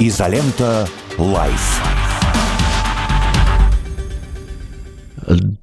Изолента. 0.00 0.86
Live. 1.18 1.82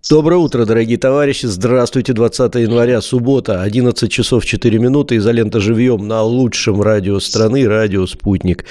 Доброе 0.09 0.35
утро, 0.35 0.65
дорогие 0.65 0.97
товарищи. 0.97 1.45
Здравствуйте. 1.45 2.11
20 2.11 2.55
января, 2.55 2.99
суббота, 2.99 3.61
11 3.61 4.11
часов 4.11 4.45
4 4.45 4.77
минуты. 4.77 5.15
Изолента 5.15 5.61
живьем 5.61 6.07
на 6.09 6.21
лучшем 6.21 6.81
радио 6.81 7.21
страны, 7.21 7.65
радио 7.65 8.05
«Спутник». 8.05 8.65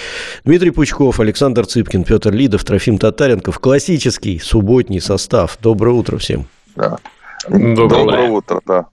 Дмитрий 0.44 0.70
Пучков, 0.70 1.18
Александр 1.18 1.64
Цыпкин, 1.64 2.04
Петр 2.04 2.30
Лидов, 2.30 2.62
Трофим 2.62 2.98
Татаренков. 2.98 3.58
Классический 3.58 4.38
субботний 4.40 5.00
состав. 5.00 5.56
Доброе 5.62 5.94
утро 5.94 6.18
всем. 6.18 6.44
Да. 6.76 6.98
Доброе, 7.48 7.76
Доброе 7.76 8.30
утро, 8.30 8.60
да. 8.66 8.86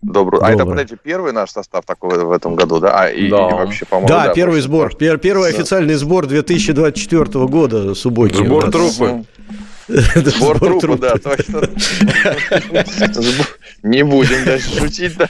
Доброе. 0.00 0.40
А 0.42 0.52
это, 0.52 0.64
подождите, 0.64 0.96
первый 1.02 1.32
наш 1.32 1.50
состав 1.50 1.84
такой 1.84 2.24
в 2.24 2.30
этом 2.30 2.54
году, 2.54 2.78
да? 2.78 3.02
А, 3.02 3.08
и, 3.08 3.28
да. 3.28 3.48
и 3.48 3.52
вообще, 3.52 3.84
по-моему, 3.84 4.08
да, 4.08 4.26
да, 4.26 4.32
первый 4.32 4.60
сбор. 4.60 4.94
Пер, 4.94 5.18
первый 5.18 5.50
да. 5.50 5.58
официальный 5.58 5.94
сбор 5.94 6.26
2024 6.26 7.46
года 7.46 7.94
субботний. 7.94 8.46
Сбор 8.46 8.70
трупы. 8.70 9.24
Сбор 9.88 10.58
трупа, 10.60 10.98
да, 10.98 11.16
точно. 11.16 11.62
Не 13.82 14.04
будем 14.04 14.44
дальше 14.44 14.78
шутить, 14.78 15.16
да. 15.16 15.28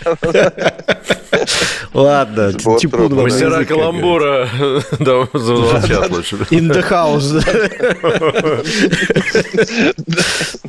Ладно, 1.94 2.52
типун 2.52 3.14
Мастера 3.14 3.64
каламбура 3.64 4.48
да, 4.98 5.28
звучат 5.32 6.10
лучше. 6.10 6.36
In 6.50 6.70
the 6.70 6.82
house. 6.88 7.42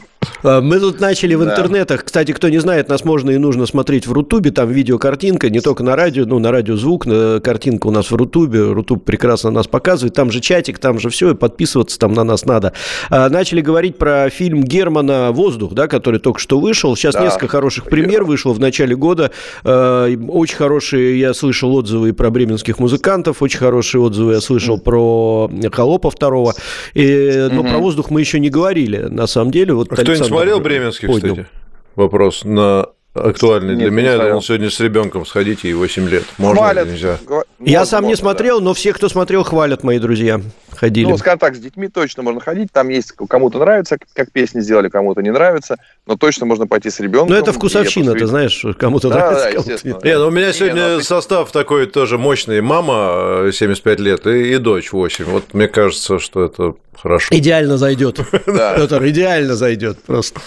А, 0.43 0.61
мы 0.61 0.79
тут 0.79 0.99
начали 0.99 1.35
в 1.35 1.43
интернетах. 1.43 2.03
Кстати, 2.03 2.31
кто 2.31 2.49
не 2.49 2.59
знает, 2.59 2.89
нас 2.89 3.03
можно 3.03 3.31
и 3.31 3.37
нужно 3.37 3.65
смотреть 3.65 4.07
в 4.07 4.11
Рутубе. 4.11 4.51
Там 4.51 4.69
видеокартинка, 4.69 5.49
не 5.49 5.61
только 5.61 5.83
на 5.83 5.95
радио, 5.95 6.25
ну, 6.25 6.39
на 6.39 6.51
радио 6.51 6.75
звук. 6.75 7.05
Картинка 7.43 7.87
у 7.87 7.91
нас 7.91 8.11
в 8.11 8.15
Рутубе. 8.15 8.71
Рутуб 8.71 9.03
прекрасно 9.03 9.51
нас 9.51 9.67
показывает. 9.67 10.13
Там 10.13 10.31
же 10.31 10.39
чатик, 10.39 10.79
там 10.79 10.99
же 10.99 11.09
все. 11.09 11.31
И 11.31 11.35
подписываться 11.35 11.99
там 11.99 12.13
на 12.13 12.23
нас 12.23 12.45
надо. 12.45 12.73
А, 13.09 13.29
начали 13.29 13.61
говорить 13.61 13.97
про 13.97 14.29
фильм 14.29 14.63
Германа 14.63 15.31
«Воздух», 15.31 15.73
да, 15.73 15.87
который 15.87 16.19
только 16.19 16.39
что 16.39 16.59
вышел. 16.59 16.95
Сейчас 16.95 17.15
да. 17.15 17.23
несколько 17.23 17.47
хороших 17.47 17.85
премьер 17.85 18.23
вышло 18.23 18.53
в 18.53 18.59
начале 18.59 18.95
года. 18.95 19.31
А, 19.63 20.09
очень 20.29 20.55
хорошие, 20.55 21.19
я 21.19 21.33
слышал 21.33 21.73
отзывы 21.75 22.13
про 22.13 22.29
бременских 22.29 22.79
музыкантов. 22.79 23.41
Очень 23.41 23.59
хорошие 23.59 24.01
отзывы 24.01 24.33
я 24.33 24.41
слышал 24.41 24.77
про 24.77 25.49
Холопа 25.71 26.09
второго. 26.09 26.53
И, 26.93 27.49
но 27.51 27.63
про 27.63 27.77
«Воздух» 27.79 28.09
мы 28.09 28.19
еще 28.21 28.39
не 28.39 28.49
говорили, 28.49 29.07
на 29.09 29.27
самом 29.27 29.51
деле. 29.51 29.73
Вот 29.73 29.91
Александр 29.97 30.28
смотрел 30.29 30.59
Бременский, 30.59 31.07
поднял. 31.07 31.35
кстати? 31.35 31.49
Вопрос 31.95 32.43
на 32.43 32.87
актуальный 33.13 33.75
Нет, 33.75 33.79
для 33.79 33.89
меня. 33.91 34.11
Я 34.13 34.17
думал, 34.17 34.41
сегодня 34.41 34.69
с 34.69 34.79
ребенком 34.79 35.25
сходите, 35.25 35.69
и 35.69 35.73
8 35.73 36.07
лет. 36.09 36.23
Можно 36.37 36.61
хвалят. 36.61 36.85
или 36.87 36.93
нельзя? 36.93 37.17
Я 37.59 37.85
сам 37.85 38.07
не 38.07 38.15
смотрел, 38.15 38.59
да. 38.59 38.65
но 38.65 38.73
все, 38.73 38.93
кто 38.93 39.09
смотрел, 39.09 39.43
хвалят, 39.43 39.83
мои 39.83 39.99
друзья. 39.99 40.41
Ходили. 40.79 41.09
Ну, 41.09 41.17
скажем 41.17 41.39
так, 41.39 41.55
с 41.55 41.59
детьми 41.59 41.89
точно 41.89 42.23
можно 42.23 42.39
ходить. 42.39 42.71
Там 42.71 42.87
есть, 42.87 43.11
кому-то 43.11 43.59
нравится, 43.59 43.97
как 44.13 44.31
песни 44.31 44.61
сделали, 44.61 44.87
кому-то 44.87 45.21
не 45.21 45.29
нравится. 45.29 45.75
Но 46.07 46.15
точно 46.15 46.45
можно 46.45 46.67
пойти 46.67 46.89
с 46.89 47.01
ребенком. 47.01 47.31
Ну, 47.31 47.35
это 47.35 47.51
вкусовщина, 47.51 48.13
ты 48.13 48.25
знаешь, 48.25 48.63
кому-то 48.77 49.09
да, 49.09 49.15
нравится. 49.15 49.43
Да, 49.43 49.49
естественно. 49.49 49.99
Нет, 50.01 50.17
ну, 50.17 50.27
у 50.27 50.31
меня 50.31 50.53
сегодня 50.53 50.79
не, 50.79 50.95
ну, 50.95 51.01
состав 51.01 51.51
такой 51.51 51.85
тоже 51.85 52.17
мощный. 52.17 52.61
Мама 52.61 53.51
75 53.51 53.99
лет 53.99 54.25
и, 54.25 54.53
и 54.53 54.57
дочь 54.57 54.93
8. 54.93 55.25
Вот 55.25 55.53
мне 55.53 55.67
кажется, 55.67 56.17
что 56.17 56.45
это 56.45 56.75
хорошо. 56.95 57.35
Идеально 57.35 57.77
зайдет. 57.77 58.21
Петр, 58.45 59.05
идеально 59.05 59.55
зайдет 59.55 60.01
просто. 60.03 60.39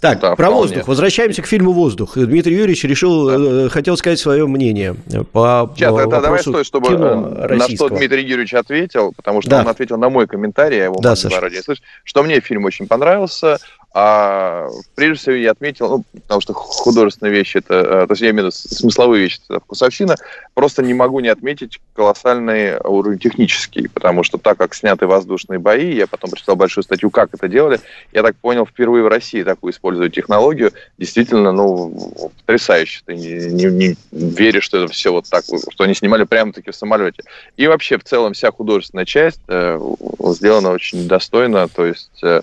Так, 0.00 0.20
да, 0.20 0.34
про 0.34 0.46
вполне. 0.46 0.60
воздух. 0.60 0.88
Возвращаемся 0.88 1.42
к 1.42 1.46
фильму 1.46 1.72
«Воздух». 1.72 2.16
Дмитрий 2.16 2.54
Юрьевич 2.54 2.84
решил, 2.84 3.26
да. 3.26 3.36
Э, 3.66 3.68
хотел 3.68 3.96
сказать 3.96 4.18
свое 4.18 4.46
мнение 4.46 4.96
по 5.32 5.70
Сейчас, 5.76 5.94
это 5.94 6.20
давай 6.20 6.40
стой, 6.40 6.64
чтобы 6.64 6.88
э, 6.92 7.54
на 7.56 7.68
что 7.68 7.88
Дмитрий 7.88 8.22
Юрьевич 8.22 8.54
ответил, 8.54 9.12
потому 9.14 9.42
что 9.42 9.50
да. 9.50 9.60
он 9.60 9.68
ответил 9.68 9.98
на 9.98 10.08
мой 10.08 10.26
комментарий, 10.26 10.78
я 10.78 10.84
его 10.84 11.00
да, 11.00 11.14
заранее 11.14 11.62
слышу, 11.62 11.82
что 12.04 12.22
мне 12.22 12.40
фильм 12.40 12.64
очень 12.64 12.86
понравился, 12.86 13.58
а 13.92 14.68
прежде 14.94 15.18
всего 15.18 15.34
я 15.34 15.50
отметил, 15.50 15.88
ну, 15.88 16.04
потому 16.12 16.40
что 16.40 16.52
художественные 16.52 17.34
вещи, 17.34 17.56
это, 17.56 17.74
э, 17.74 18.06
то 18.06 18.12
есть 18.12 18.22
я 18.22 18.30
имею 18.30 18.44
в 18.44 18.46
виду 18.46 18.50
смысловые 18.52 19.22
вещи, 19.24 19.40
это 19.48 19.58
вкусовщина, 19.58 20.14
просто 20.54 20.82
не 20.82 20.94
могу 20.94 21.18
не 21.18 21.28
отметить 21.28 21.80
колоссальный 21.94 22.78
уровень 22.84 23.18
технический, 23.18 23.88
потому 23.88 24.22
что 24.22 24.38
так 24.38 24.58
как 24.58 24.74
сняты 24.74 25.08
воздушные 25.08 25.58
бои, 25.58 25.92
я 25.92 26.06
потом 26.06 26.30
прочитал 26.30 26.54
большую 26.54 26.84
статью, 26.84 27.10
как 27.10 27.34
это 27.34 27.48
делали, 27.48 27.80
я 28.12 28.22
так 28.22 28.36
понял, 28.36 28.64
впервые 28.64 29.02
в 29.02 29.08
России 29.08 29.42
такую 29.42 29.72
используют 29.72 30.14
технологию, 30.14 30.72
действительно, 30.96 31.50
ну, 31.50 32.30
потрясающе, 32.46 33.02
ты 33.04 33.16
не, 33.16 33.52
не, 33.52 33.64
не 33.66 33.96
веришь, 34.12 34.64
что 34.64 34.84
это 34.84 34.92
все 34.92 35.10
вот 35.10 35.28
так, 35.28 35.44
что 35.44 35.84
они 35.84 35.94
снимали 35.94 36.22
прямо-таки 36.22 36.70
в 36.70 36.76
самолете. 36.76 37.24
И 37.56 37.66
вообще, 37.66 37.98
в 37.98 38.04
целом, 38.04 38.34
вся 38.34 38.52
художественная 38.52 39.04
часть 39.04 39.40
э, 39.48 39.80
сделана 40.26 40.70
очень 40.70 41.08
достойно, 41.08 41.66
то 41.66 41.86
есть 41.86 42.20
э, 42.22 42.40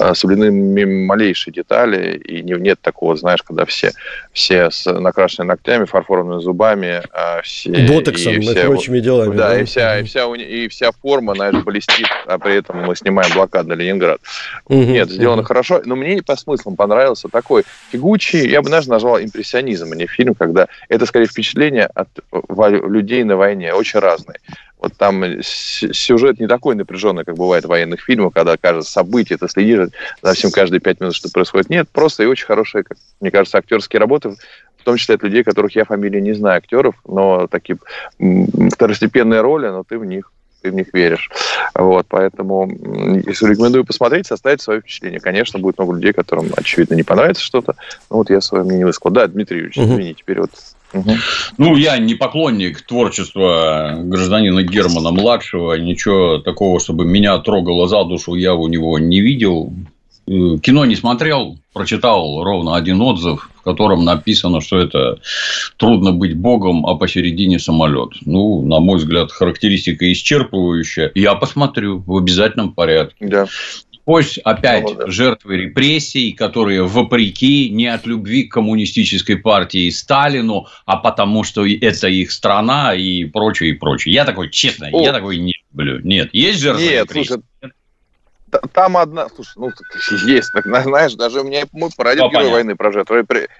э 0.00 0.14
соблюдены 0.14 0.50
малейшие 0.88 1.52
детали, 1.52 2.16
и 2.16 2.42
не, 2.42 2.54
нет 2.54 2.80
такого, 2.80 3.16
знаешь, 3.16 3.42
когда 3.42 3.64
все, 3.64 3.92
все 4.32 4.70
с 4.70 4.90
накрашенными 4.90 5.48
ногтями, 5.48 5.84
фарфоровыми 5.84 6.40
зубами, 6.40 7.02
а 7.12 7.40
все... 7.42 7.70
Ботоксом 7.88 8.34
и, 8.34 8.44
и 8.44 8.54
прочими 8.54 9.00
делами. 9.00 9.36
Да, 9.36 9.50
да, 9.50 9.60
и 9.60 9.64
вся, 9.64 10.00
и, 10.00 10.04
вся, 10.04 10.24
и 10.34 10.68
вся 10.68 10.90
форма, 10.92 11.34
знаешь, 11.34 11.62
блестит, 11.64 12.08
а 12.26 12.38
при 12.38 12.56
этом 12.56 12.84
мы 12.84 12.96
снимаем 12.96 13.32
блокад 13.34 13.66
на 13.66 13.74
Ленинград. 13.74 14.20
Угу, 14.66 14.82
нет, 14.82 15.10
сделано 15.10 15.42
угу. 15.42 15.48
хорошо, 15.48 15.82
но 15.84 15.96
мне 15.96 16.22
по 16.22 16.36
смыслам 16.36 16.76
понравился 16.76 17.28
такой 17.28 17.64
фигучий, 17.90 18.48
я 18.48 18.62
бы 18.62 18.70
даже 18.70 18.88
назвал 18.90 19.18
импрессионизм, 19.18 19.92
а 19.92 19.96
не 19.96 20.06
фильм, 20.06 20.34
когда 20.34 20.68
это, 20.88 21.06
скорее, 21.06 21.26
впечатление 21.26 21.86
от 21.94 22.08
людей 22.58 23.24
на 23.24 23.36
войне, 23.36 23.74
очень 23.74 24.00
разные. 24.00 24.38
Вот 24.80 24.92
там 24.96 25.24
сюжет 25.42 26.38
не 26.38 26.46
такой 26.46 26.74
напряженный, 26.74 27.24
как 27.24 27.36
бывает 27.36 27.64
в 27.64 27.68
военных 27.68 28.00
фильмах, 28.00 28.32
когда 28.34 28.56
кажется 28.56 28.90
события, 28.90 29.36
ты 29.36 29.48
следишь 29.48 29.88
за 30.22 30.34
всем 30.34 30.50
каждые 30.50 30.80
пять 30.80 31.00
минут, 31.00 31.14
что 31.14 31.30
происходит. 31.30 31.68
Нет, 31.68 31.88
просто 31.88 32.22
и 32.22 32.26
очень 32.26 32.46
хорошие, 32.46 32.84
как, 32.84 32.96
мне 33.20 33.30
кажется, 33.30 33.58
актерские 33.58 34.00
работы, 34.00 34.36
в 34.76 34.84
том 34.84 34.96
числе 34.96 35.16
от 35.16 35.22
людей, 35.22 35.42
которых 35.42 35.74
я 35.74 35.84
фамилии 35.84 36.20
не 36.20 36.32
знаю, 36.32 36.58
актеров, 36.58 36.94
но 37.06 37.46
такие 37.48 37.78
второстепенные 38.72 39.40
роли, 39.40 39.68
но 39.68 39.82
ты 39.82 39.98
в 39.98 40.04
них 40.04 40.30
ты 40.60 40.72
в 40.72 40.74
них 40.74 40.88
веришь. 40.92 41.30
Вот, 41.74 42.06
поэтому 42.08 42.68
рекомендую 42.68 43.84
посмотреть, 43.84 44.26
составить 44.26 44.60
свое 44.60 44.80
впечатление. 44.80 45.20
Конечно, 45.20 45.60
будет 45.60 45.78
много 45.78 45.94
людей, 45.94 46.12
которым, 46.12 46.50
очевидно, 46.56 46.94
не 46.94 47.04
понравится 47.04 47.44
что-то. 47.44 47.76
Но 48.10 48.16
вот 48.16 48.30
я 48.30 48.40
свое 48.40 48.64
мнение 48.64 48.84
высказал. 48.84 49.14
Да, 49.14 49.28
Дмитрий 49.28 49.58
Юрьевич, 49.58 49.78
угу. 49.78 49.86
извини, 49.86 50.14
теперь 50.14 50.40
вот 50.40 50.50
Угу. 50.92 51.10
Ну, 51.58 51.76
я 51.76 51.98
не 51.98 52.14
поклонник 52.14 52.80
творчества 52.82 53.94
гражданина 53.98 54.62
Германа 54.62 55.10
младшего, 55.10 55.74
ничего 55.74 56.38
такого, 56.38 56.80
чтобы 56.80 57.04
меня 57.04 57.38
трогало 57.38 57.88
за 57.88 58.04
душу, 58.04 58.34
я 58.34 58.54
у 58.54 58.68
него 58.68 58.98
не 58.98 59.20
видел. 59.20 59.72
Э, 60.26 60.58
кино 60.62 60.84
не 60.84 60.94
смотрел, 60.94 61.58
прочитал 61.72 62.42
ровно 62.42 62.76
один 62.76 63.00
отзыв, 63.00 63.50
в 63.56 63.62
котором 63.62 64.04
написано, 64.04 64.60
что 64.60 64.78
это 64.78 65.20
трудно 65.76 66.12
быть 66.12 66.36
богом, 66.36 66.86
а 66.86 66.96
посередине 66.96 67.58
самолет. 67.58 68.10
Ну, 68.24 68.62
на 68.62 68.80
мой 68.80 68.98
взгляд, 68.98 69.30
характеристика 69.30 70.10
исчерпывающая. 70.10 71.10
Я 71.14 71.34
посмотрю 71.34 72.02
в 72.06 72.16
обязательном 72.16 72.72
порядке. 72.72 73.26
Да. 73.26 73.46
Пусть 74.08 74.38
опять 74.38 74.84
ну, 74.84 74.94
да. 74.94 75.06
жертвы 75.08 75.58
репрессий, 75.58 76.32
которые 76.32 76.82
вопреки 76.82 77.68
не 77.68 77.88
от 77.88 78.06
любви 78.06 78.44
к 78.44 78.54
коммунистической 78.54 79.36
партии 79.36 79.90
Сталину, 79.90 80.66
а 80.86 80.96
потому 80.96 81.44
что 81.44 81.66
это 81.66 82.08
их 82.08 82.32
страна 82.32 82.94
и 82.94 83.26
прочее, 83.26 83.68
и 83.68 83.72
прочее. 83.74 84.14
Я 84.14 84.24
такой, 84.24 84.48
честно, 84.48 84.88
О. 84.90 85.02
я 85.02 85.12
такой 85.12 85.36
не 85.36 85.52
люблю. 85.70 86.00
Нет, 86.02 86.30
есть 86.32 86.58
жертвы 86.58 86.84
Нет, 86.84 87.04
репрессий? 87.04 87.34
Слушай, 87.60 87.74
там 88.72 88.96
одна, 88.96 89.28
слушай, 89.28 89.52
ну, 89.56 89.72
есть, 90.26 90.52
так, 90.54 90.64
знаешь, 90.64 91.12
даже 91.12 91.42
у 91.42 91.44
меня 91.44 91.66
мой 91.72 91.90
прадед 91.94 92.32
герой 92.32 92.50
войны 92.50 92.76
про 92.76 92.90
жертву 92.90 93.16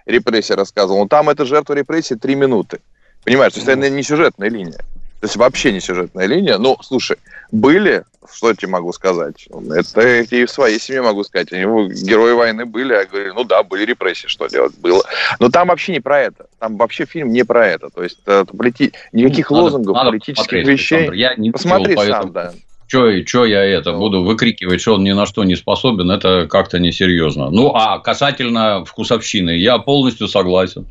репрессий 0.06 0.54
рассказывал. 0.54 1.02
Но 1.02 1.08
там 1.08 1.28
это 1.28 1.44
жертва 1.44 1.74
репрессий 1.74 2.16
три 2.16 2.36
минуты. 2.36 2.80
Понимаешь, 3.24 3.52
то 3.52 3.60
есть 3.60 3.68
это 3.68 3.90
не 3.90 4.02
сюжетная 4.02 4.48
линия. 4.48 4.78
То 5.20 5.24
есть 5.24 5.36
вообще 5.36 5.72
не 5.72 5.80
сюжетная 5.80 6.26
линия. 6.26 6.58
Ну, 6.58 6.76
слушай, 6.80 7.16
были 7.50 8.04
что 8.32 8.48
я 8.50 8.54
тебе 8.54 8.68
могу 8.68 8.92
сказать? 8.92 9.48
Это 9.70 10.36
и 10.36 10.44
в 10.44 10.50
своей 10.50 10.78
семье 10.78 11.02
могу 11.02 11.24
сказать. 11.24 11.52
Они 11.52 11.62
герои 11.62 12.32
войны 12.32 12.66
были, 12.66 12.92
я 12.92 13.04
говорю, 13.06 13.34
ну 13.34 13.44
да, 13.44 13.62
были 13.62 13.84
репрессии, 13.84 14.26
что 14.26 14.48
делать 14.48 14.76
было. 14.78 15.02
Но 15.40 15.48
там 15.48 15.68
вообще 15.68 15.92
не 15.92 16.00
про 16.00 16.20
это. 16.20 16.46
Там 16.58 16.76
вообще 16.76 17.06
фильм 17.06 17.32
не 17.32 17.44
про 17.44 17.66
это. 17.66 17.88
То 17.90 18.02
есть 18.02 18.18
это, 18.24 18.44
полити... 18.44 18.92
никаких 19.12 19.50
надо, 19.50 19.62
лозунгов, 19.64 19.94
надо 19.94 20.10
политических 20.10 20.66
вещей. 20.66 20.96
Александр, 20.96 21.14
я 21.14 21.34
не 21.36 21.50
Посмотри 21.50 21.96
сам, 21.96 22.32
да 22.32 22.52
что, 22.88 23.26
что 23.26 23.44
я 23.44 23.62
это 23.62 23.92
буду 23.92 24.22
выкрикивать, 24.22 24.80
что 24.80 24.94
он 24.94 25.04
ни 25.04 25.12
на 25.12 25.26
что 25.26 25.44
не 25.44 25.56
способен, 25.56 26.10
это 26.10 26.46
как-то 26.48 26.78
несерьезно. 26.78 27.50
Ну, 27.50 27.72
а 27.74 27.98
касательно 27.98 28.84
вкусовщины, 28.84 29.50
я 29.50 29.78
полностью 29.78 30.26
согласен. 30.26 30.86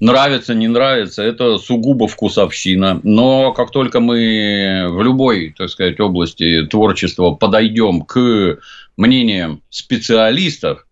Нравится, 0.00 0.54
не 0.54 0.68
нравится, 0.68 1.22
это 1.22 1.58
сугубо 1.58 2.08
вкусовщина. 2.08 3.00
Но 3.02 3.52
как 3.52 3.70
только 3.70 4.00
мы 4.00 4.86
в 4.88 5.02
любой, 5.02 5.54
так 5.56 5.68
сказать, 5.68 6.00
области 6.00 6.66
творчества 6.66 7.32
подойдем 7.32 8.02
к 8.02 8.58
мнениям 8.96 9.60
специалистов, 9.68 10.86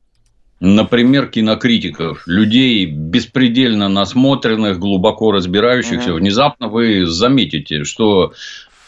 например, 0.61 1.29
кинокритиков, 1.29 2.23
людей 2.27 2.85
беспредельно 2.85 3.89
насмотренных, 3.89 4.79
глубоко 4.79 5.33
разбирающихся, 5.33 6.11
угу. 6.11 6.19
внезапно 6.19 6.69
вы 6.69 7.07
заметите, 7.07 7.85
что 7.85 8.35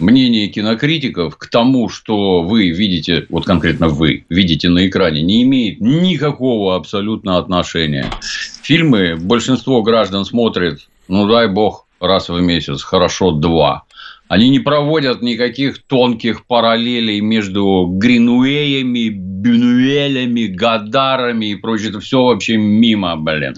мнение 0.02 0.48
кинокритиков 0.48 1.36
к 1.38 1.46
тому, 1.46 1.88
что 1.88 2.42
вы 2.42 2.70
видите, 2.70 3.26
вот 3.30 3.46
конкретно 3.46 3.88
вы 3.88 4.26
видите 4.28 4.68
на 4.68 4.86
экране, 4.86 5.22
не 5.22 5.42
имеет 5.44 5.80
никакого 5.80 6.76
абсолютно 6.76 7.38
отношения. 7.38 8.10
Фильмы 8.62 9.16
большинство 9.16 9.82
граждан 9.82 10.24
смотрит, 10.24 10.88
ну 11.08 11.26
дай 11.26 11.48
бог, 11.48 11.86
раз 12.00 12.28
в 12.28 12.40
месяц, 12.40 12.82
хорошо 12.82 13.30
два. 13.30 13.84
Они 14.28 14.48
не 14.48 14.60
проводят 14.60 15.22
никаких 15.22 15.82
тонких 15.82 16.46
параллелей 16.46 17.20
между 17.20 17.86
Гринуэями, 17.86 19.10
Бюнуэлями, 19.10 20.46
Гадарами 20.46 21.46
и 21.46 21.54
прочее. 21.54 21.90
Это 21.90 22.00
все 22.00 22.22
вообще 22.22 22.56
мимо, 22.56 23.16
блин 23.16 23.54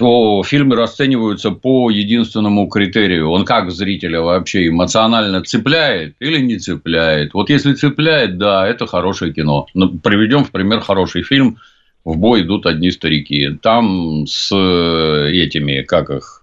то 0.00 0.42
фильмы 0.42 0.76
расцениваются 0.76 1.50
по 1.50 1.90
единственному 1.90 2.68
критерию. 2.68 3.28
Он 3.28 3.44
как 3.44 3.70
зрителя 3.70 4.22
вообще 4.22 4.68
эмоционально 4.68 5.42
цепляет 5.42 6.14
или 6.20 6.40
не 6.40 6.58
цепляет? 6.58 7.34
Вот 7.34 7.50
если 7.50 7.74
цепляет, 7.74 8.38
да, 8.38 8.66
это 8.66 8.86
хорошее 8.86 9.34
кино. 9.34 9.66
Ну, 9.74 9.90
приведем 9.98 10.44
в 10.44 10.52
пример 10.52 10.80
хороший 10.80 11.22
фильм 11.22 11.58
«В 12.02 12.16
бой 12.16 12.40
идут 12.40 12.64
одни 12.64 12.90
старики». 12.90 13.58
Там 13.60 14.24
с 14.26 14.50
э, 14.50 15.32
этими, 15.32 15.82
как 15.82 16.08
их, 16.08 16.39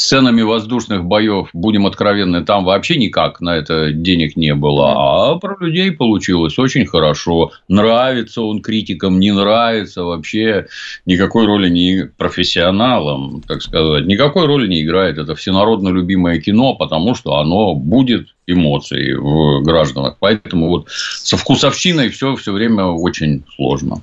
сценами 0.00 0.42
воздушных 0.42 1.04
боев, 1.04 1.50
будем 1.52 1.86
откровенны, 1.86 2.44
там 2.44 2.64
вообще 2.64 2.96
никак 2.96 3.40
на 3.40 3.56
это 3.56 3.92
денег 3.92 4.36
не 4.36 4.54
было. 4.54 4.92
А 4.96 5.38
про 5.38 5.56
людей 5.60 5.92
получилось 5.92 6.58
очень 6.58 6.86
хорошо. 6.86 7.52
Нравится 7.68 8.42
он 8.42 8.62
критикам, 8.62 9.20
не 9.20 9.32
нравится 9.32 10.02
вообще 10.04 10.66
никакой 11.04 11.46
роли 11.46 11.68
не 11.68 12.10
профессионалам, 12.16 13.42
так 13.46 13.62
сказать. 13.62 14.06
Никакой 14.06 14.46
роли 14.46 14.66
не 14.66 14.82
играет. 14.82 15.18
Это 15.18 15.34
всенародно 15.34 15.90
любимое 15.90 16.40
кино, 16.40 16.74
потому 16.74 17.14
что 17.14 17.36
оно 17.36 17.74
будет 17.74 18.28
эмоции 18.46 19.12
в 19.12 19.62
гражданах. 19.62 20.16
Поэтому 20.18 20.68
вот 20.68 20.88
со 20.88 21.36
вкусовщиной 21.36 22.08
все 22.08 22.34
все 22.36 22.52
время 22.52 22.86
очень 22.86 23.44
сложно. 23.54 24.02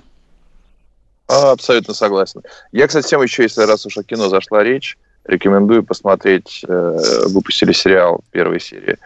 Абсолютно 1.27 1.93
согласен. 1.93 2.41
Я, 2.71 2.87
кстати, 2.87 3.05
всем 3.05 3.21
еще, 3.21 3.43
если 3.43 3.63
раз 3.63 3.85
уж 3.85 3.97
о 3.97 4.03
кино 4.03 4.29
зашла 4.29 4.63
речь, 4.63 4.97
Рекомендую 5.27 5.83
посмотреть. 5.83 6.63
Э, 6.67 6.99
выпустили 7.27 7.73
сериал 7.73 8.21
первой 8.31 8.59
серии 8.59 8.97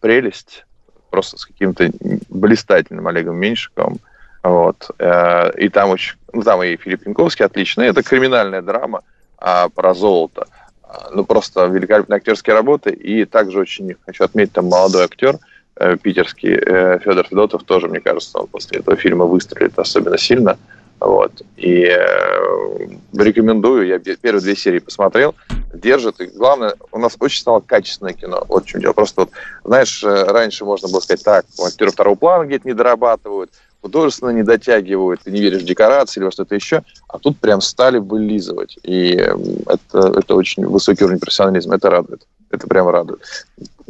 «Прелесть». 0.00 0.64
Просто 1.10 1.38
с 1.38 1.46
каким-то 1.46 1.90
блистательным 2.28 3.06
Олегом 3.06 3.36
Меньшиковым. 3.36 3.98
Вот. 4.42 4.90
Э, 4.98 5.50
и 5.56 5.68
там 5.68 5.90
очень... 5.90 6.16
Ну, 6.32 6.42
там 6.42 6.62
и 6.62 6.76
Филипп 6.76 7.06
Янковский 7.06 7.44
отличный. 7.44 7.86
Это 7.86 8.02
криминальная 8.02 8.62
драма 8.62 9.02
а, 9.38 9.68
про 9.68 9.94
золото. 9.94 10.46
А, 10.82 11.10
ну, 11.12 11.24
просто 11.24 11.66
великолепные 11.66 12.18
актерские 12.18 12.54
работы. 12.54 12.90
И 12.90 13.24
также 13.24 13.58
очень 13.58 13.96
хочу 14.04 14.24
отметить, 14.24 14.52
там 14.52 14.66
молодой 14.66 15.04
актер 15.04 15.38
э, 15.76 15.96
питерский 15.96 16.56
Федор 16.98 17.26
Федотов 17.26 17.64
тоже, 17.64 17.88
мне 17.88 18.00
кажется, 18.00 18.38
он 18.38 18.46
после 18.46 18.80
этого 18.80 18.96
фильма 18.96 19.24
выстрелит 19.24 19.78
особенно 19.78 20.18
сильно. 20.18 20.58
Вот. 21.00 21.42
И 21.56 21.84
э, 21.84 22.88
рекомендую, 23.14 23.86
я 23.86 23.98
первые 23.98 24.42
две 24.42 24.56
серии 24.56 24.80
посмотрел, 24.80 25.34
держит. 25.72 26.20
И 26.20 26.26
главное, 26.26 26.74
у 26.90 26.98
нас 26.98 27.16
очень 27.20 27.40
стало 27.40 27.60
качественное 27.60 28.14
кино. 28.14 28.44
Вот 28.48 28.64
в 28.64 28.66
чем 28.66 28.80
дело. 28.80 28.92
Просто 28.92 29.22
вот, 29.22 29.30
знаешь, 29.64 30.02
э, 30.02 30.24
раньше 30.24 30.64
можно 30.64 30.88
было 30.88 31.00
сказать, 31.00 31.24
так, 31.24 31.46
актеры 31.64 31.92
второго 31.92 32.16
плана 32.16 32.46
где-то 32.46 32.66
не 32.66 32.74
дорабатывают, 32.74 33.50
художественно 33.80 34.30
не 34.30 34.42
дотягивают, 34.42 35.20
ты 35.22 35.30
не 35.30 35.40
веришь 35.40 35.62
в 35.62 35.66
декорации 35.66 36.18
или 36.18 36.24
во 36.24 36.32
что-то 36.32 36.54
еще, 36.54 36.82
а 37.08 37.18
тут 37.18 37.38
прям 37.38 37.60
стали 37.60 37.98
вылизывать. 37.98 38.76
И 38.82 39.10
это, 39.12 40.12
это 40.18 40.34
очень 40.34 40.66
высокий 40.66 41.04
уровень 41.04 41.20
профессионализма, 41.20 41.76
это 41.76 41.90
радует. 41.90 42.26
Это 42.50 42.66
прям 42.66 42.88
радует. 42.88 43.20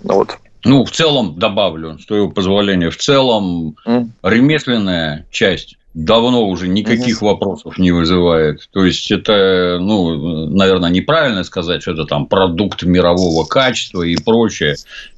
Ну, 0.02 0.14
вот. 0.14 0.36
Ну, 0.64 0.84
в 0.84 0.90
целом 0.90 1.38
добавлю, 1.38 1.98
с 1.98 2.06
твоего 2.06 2.28
позволения, 2.28 2.90
в 2.90 2.96
целом 2.96 3.76
mm. 3.86 4.08
ремесленная 4.24 5.26
часть 5.30 5.78
давно 5.98 6.46
уже 6.46 6.68
никаких 6.68 7.22
вопросов 7.22 7.76
не 7.76 7.90
вызывает. 7.90 8.68
То 8.70 8.84
есть 8.84 9.10
это, 9.10 9.78
ну, 9.80 10.46
наверное, 10.46 10.90
неправильно 10.90 11.42
сказать, 11.42 11.82
что 11.82 11.92
это 11.92 12.04
там 12.04 12.26
продукт 12.26 12.84
мирового 12.84 13.44
качества 13.44 14.02
и 14.02 14.16
прочее. 14.16 14.76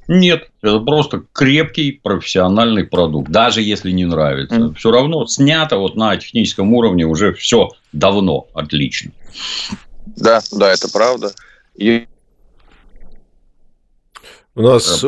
Нет, 0.09 0.51
это 0.63 0.81
просто 0.81 1.23
крепкий 1.33 1.93
профессиональный 1.93 2.85
продукт, 2.85 3.31
даже 3.31 3.61
если 3.61 3.91
не 3.91 4.07
нравится. 4.07 4.57
Mm. 4.57 4.75
Все 4.75 4.91
равно 4.91 5.27
снято 5.27 5.77
вот 5.77 5.97
на 5.97 6.17
техническом 6.17 6.73
уровне 6.73 7.05
уже 7.05 7.35
все 7.35 7.69
давно 7.93 8.49
отлично. 8.55 9.13
Да, 10.17 10.41
да, 10.51 10.73
это 10.73 10.91
правда. 10.91 11.33
И... 11.77 12.07
У 14.55 14.63
нас 14.63 15.05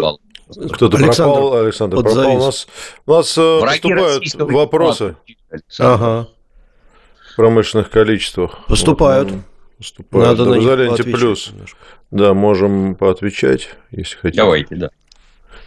кто-то 0.72 0.96
пропал, 0.96 1.54
Александр 1.54 2.02
пропал. 2.02 2.37
У 2.37 2.38
нас, 2.38 2.66
у 3.06 3.12
нас 3.12 3.38
э, 3.38 3.60
поступают 3.60 4.34
вопросы. 4.34 5.16
Ага. 5.78 6.28
В 7.32 7.37
промышленных 7.37 7.90
количествах. 7.90 8.64
Поступают. 8.66 9.31
Вот, 9.31 9.40
поступают. 9.78 10.28
Надо 10.28 10.44
да, 10.44 10.56
на 10.56 10.62
заленте 10.62 11.04
плюс. 11.04 11.50
Немножко. 11.50 11.78
Да, 12.10 12.34
можем 12.34 12.94
поотвечать, 12.94 13.70
если 13.90 14.16
хотите. 14.16 14.43
Давайте, 14.43 14.76
да. 14.76 14.90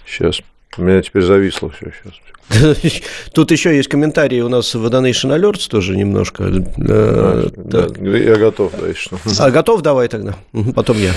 Сейчас. 0.06 0.42
У 0.78 0.82
меня 0.82 1.02
теперь 1.02 1.24
зависло 1.24 1.70
все 1.70 1.92
сейчас. 1.92 2.14
Тут 3.34 3.52
еще 3.52 3.76
есть 3.76 3.90
комментарии 3.90 4.40
у 4.42 4.50
нас 4.50 4.76
в 4.76 4.86
Donation 4.86 5.36
Alerts 5.36 5.68
тоже 5.70 5.96
немножко. 5.96 6.44
Э, 6.44 7.48
да, 7.56 7.88
я 8.02 8.36
готов, 8.36 8.74
да, 8.80 8.88
если 8.88 9.18
А, 9.40 9.50
готов? 9.50 9.82
Давай 9.82 10.08
тогда. 10.08 10.36
Потом 10.76 10.98
я. 10.98 11.12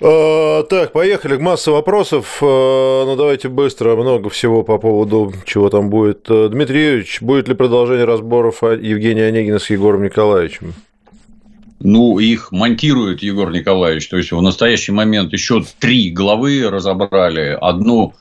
А, 0.00 0.64
так, 0.64 0.92
поехали. 0.92 1.36
Масса 1.36 1.70
вопросов. 1.70 2.38
А, 2.40 3.04
ну, 3.04 3.16
давайте 3.16 3.48
быстро. 3.48 3.94
Много 3.94 4.28
всего 4.30 4.64
по 4.64 4.78
поводу, 4.78 5.32
чего 5.46 5.68
там 5.70 5.88
будет. 5.88 6.26
Э, 6.28 6.48
Дмитрий 6.50 6.84
Юрьевич, 6.84 7.20
будет 7.20 7.48
ли 7.48 7.54
продолжение 7.54 8.04
разборов 8.04 8.62
Евгения 8.62 9.26
Онегина 9.26 9.58
с 9.58 9.70
Егором 9.70 10.02
Николаевичем? 10.02 10.74
Ну, 11.78 12.18
их 12.18 12.52
монтирует 12.52 13.22
Егор 13.22 13.50
Николаевич. 13.50 14.08
То 14.08 14.16
есть, 14.16 14.32
в 14.32 14.40
настоящий 14.40 14.92
момент 14.92 15.32
еще 15.32 15.64
три 15.78 16.10
главы 16.10 16.68
разобрали. 16.70 17.56
Одну 17.60 18.14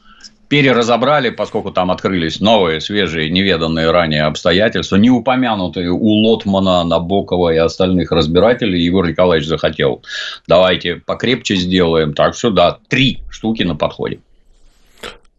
переразобрали, 0.51 1.29
поскольку 1.29 1.71
там 1.71 1.91
открылись 1.91 2.41
новые, 2.41 2.81
свежие, 2.81 3.29
неведанные 3.29 3.89
ранее 3.89 4.23
обстоятельства, 4.23 4.97
не 4.97 5.09
упомянутые 5.09 5.91
у 5.91 6.09
Лотмана, 6.09 6.83
Набокова 6.83 7.53
и 7.53 7.55
остальных 7.55 8.11
разбирателей, 8.11 8.83
Егор 8.83 9.07
Николаевич 9.07 9.47
захотел. 9.47 10.03
Давайте 10.49 10.97
покрепче 10.97 11.55
сделаем. 11.55 12.13
Так 12.13 12.35
что, 12.35 12.49
да, 12.49 12.79
три 12.89 13.21
штуки 13.29 13.63
на 13.63 13.77
подходе. 13.77 14.19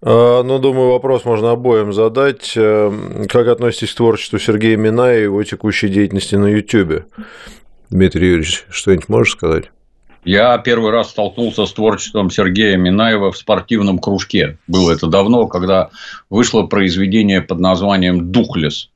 А, 0.00 0.42
ну, 0.42 0.58
думаю, 0.58 0.92
вопрос 0.92 1.26
можно 1.26 1.50
обоим 1.50 1.92
задать. 1.92 2.54
Э, 2.56 2.90
как 3.28 3.48
относитесь 3.48 3.92
к 3.92 3.96
творчеству 3.96 4.38
Сергея 4.38 4.78
Миная 4.78 5.18
и 5.18 5.22
его 5.24 5.44
текущей 5.44 5.88
деятельности 5.88 6.36
на 6.36 6.46
YouTube? 6.46 7.04
Дмитрий 7.90 8.28
Юрьевич, 8.28 8.64
что-нибудь 8.70 9.10
можешь 9.10 9.34
сказать? 9.34 9.70
Я 10.24 10.56
первый 10.58 10.92
раз 10.92 11.10
столкнулся 11.10 11.66
с 11.66 11.72
творчеством 11.72 12.30
Сергея 12.30 12.76
Минаева 12.76 13.32
в 13.32 13.36
спортивном 13.36 13.98
кружке. 13.98 14.58
Было 14.68 14.92
это 14.92 15.08
давно, 15.08 15.48
когда 15.48 15.90
вышло 16.30 16.62
произведение 16.62 17.40
под 17.40 17.58
названием 17.58 18.30
«Духлес». 18.30 18.90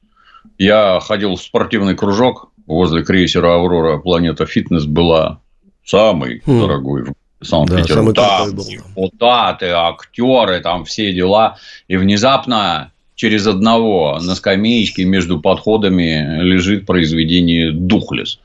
Я 0.59 1.00
ходил 1.00 1.35
в 1.35 1.42
спортивный 1.42 1.97
кружок 1.97 2.50
возле 2.66 3.04
крейсера 3.04 3.56
«Аврора». 3.56 3.99
Планета 3.99 4.47
Фитнес 4.47 4.87
была 4.87 5.40
самый 5.85 6.42
хм. 6.47 6.61
дорогой 6.61 7.04
в 7.40 7.45
Санкт-Петербурге. 7.45 8.12
Да, 8.14 8.38
там 8.45 8.56
депутаты, 8.56 9.66
актеры, 9.66 10.61
там 10.61 10.85
все 10.85 11.12
дела. 11.12 11.59
И 11.88 11.97
внезапно 11.97 12.92
через 13.16 13.47
одного 13.49 14.18
на 14.23 14.37
скамеечке 14.37 15.04
между 15.04 15.40
подходами 15.40 16.40
лежит 16.40 16.87
произведение 16.87 17.73
«Духлес». 17.73 18.38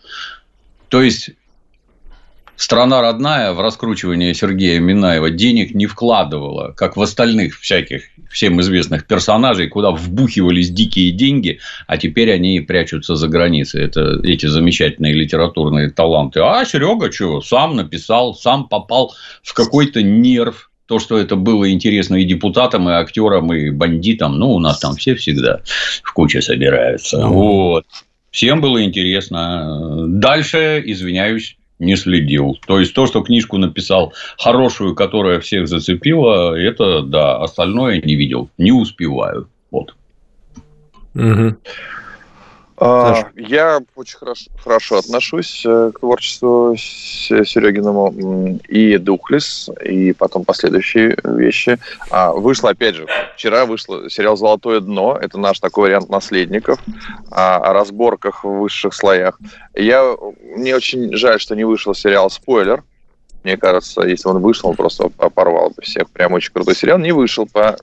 То 0.90 1.02
есть 1.02 1.30
страна 2.62 3.02
родная 3.02 3.54
в 3.54 3.62
раскручивание 3.62 4.34
Сергея 4.34 4.80
Минаева 4.80 5.30
денег 5.32 5.74
не 5.74 5.88
вкладывала, 5.88 6.74
как 6.78 6.96
в 6.96 7.02
остальных 7.02 7.60
всяких 7.60 8.04
всем 8.30 8.62
известных 8.62 9.08
персонажей, 9.08 9.68
куда 9.68 9.92
вбухивались 9.92 10.70
дикие 10.70 11.12
деньги, 11.12 11.60
а 11.88 11.98
теперь 11.98 12.32
они 12.32 12.60
прячутся 12.62 13.16
за 13.16 13.28
границей. 13.28 13.84
Это 13.84 14.20
эти 14.24 14.46
замечательные 14.46 15.14
литературные 15.14 15.90
таланты. 15.90 16.40
А 16.42 16.64
Серега 16.64 17.12
что, 17.12 17.42
сам 17.42 17.76
написал, 17.76 18.36
сам 18.36 18.68
попал 18.68 19.14
в 19.44 19.54
какой-то 19.54 20.02
нерв, 20.04 20.70
то, 20.86 21.00
что 21.00 21.18
это 21.18 21.38
было 21.38 21.72
интересно 21.72 22.16
и 22.16 22.26
депутатам, 22.26 22.90
и 22.90 22.92
актерам, 22.92 23.54
и 23.54 23.70
бандитам, 23.70 24.38
ну, 24.38 24.52
у 24.52 24.60
нас 24.60 24.80
там 24.80 24.96
все 24.96 25.16
всегда 25.16 25.62
в 26.04 26.14
куче 26.14 26.42
собираются. 26.42 27.26
Вот. 27.26 27.86
Всем 28.30 28.62
было 28.62 28.84
интересно. 28.84 30.06
Дальше, 30.08 30.82
извиняюсь, 30.86 31.56
не 31.82 31.96
следил. 31.96 32.58
То 32.68 32.80
есть, 32.80 32.94
то, 32.94 33.08
что 33.08 33.22
книжку 33.22 33.58
написал 33.58 34.14
хорошую, 34.38 34.96
которая 34.96 35.40
всех 35.40 35.68
зацепила, 35.68 36.56
это 36.56 37.02
да, 37.02 37.38
остальное 37.38 38.02
не 38.02 38.16
видел. 38.16 38.50
Не 38.58 38.72
успеваю. 38.72 39.50
Вот. 39.72 39.96
Угу. 41.16 41.56
А, 42.84 43.30
я 43.36 43.80
очень 43.96 44.18
хорошо, 44.18 44.50
хорошо 44.64 44.98
отношусь 44.98 45.64
э, 45.68 45.92
к 45.94 46.00
творчеству 46.00 46.76
Серегиному 46.76 48.60
и 48.68 48.98
Духлес, 48.98 49.70
и 49.86 50.14
потом 50.14 50.46
последующие 50.46 51.16
вещи. 51.24 51.78
А, 52.10 52.32
вышло, 52.32 52.72
опять 52.72 52.96
же, 52.96 53.06
вчера 53.36 53.68
вышло 53.68 54.10
сериал 54.10 54.36
«Золотое 54.36 54.80
дно». 54.80 55.16
Это 55.22 55.38
наш 55.38 55.60
такой 55.60 55.90
вариант 55.90 56.10
наследников 56.10 56.80
о, 57.30 57.58
о 57.58 57.74
разборках 57.74 58.44
в 58.44 58.50
высших 58.50 58.96
слоях. 58.96 59.40
Я, 59.76 60.16
мне 60.56 60.76
очень 60.76 61.16
жаль, 61.16 61.40
что 61.40 61.56
не 61.56 61.66
вышел 61.66 61.94
сериал 61.94 62.32
«Спойлер», 62.32 62.84
мне 63.44 63.58
кажется, 63.58 64.02
если 64.02 64.28
он 64.28 64.40
вышел, 64.40 64.70
он 64.70 64.76
просто 64.76 65.10
порвал 65.10 65.70
бы 65.70 65.82
всех. 65.82 66.10
Прям 66.10 66.34
очень 66.34 66.54
крутой 66.54 66.76
сериал. 66.76 67.00
Не 67.00 67.12
вышел 67.12 67.48
по 67.48 67.78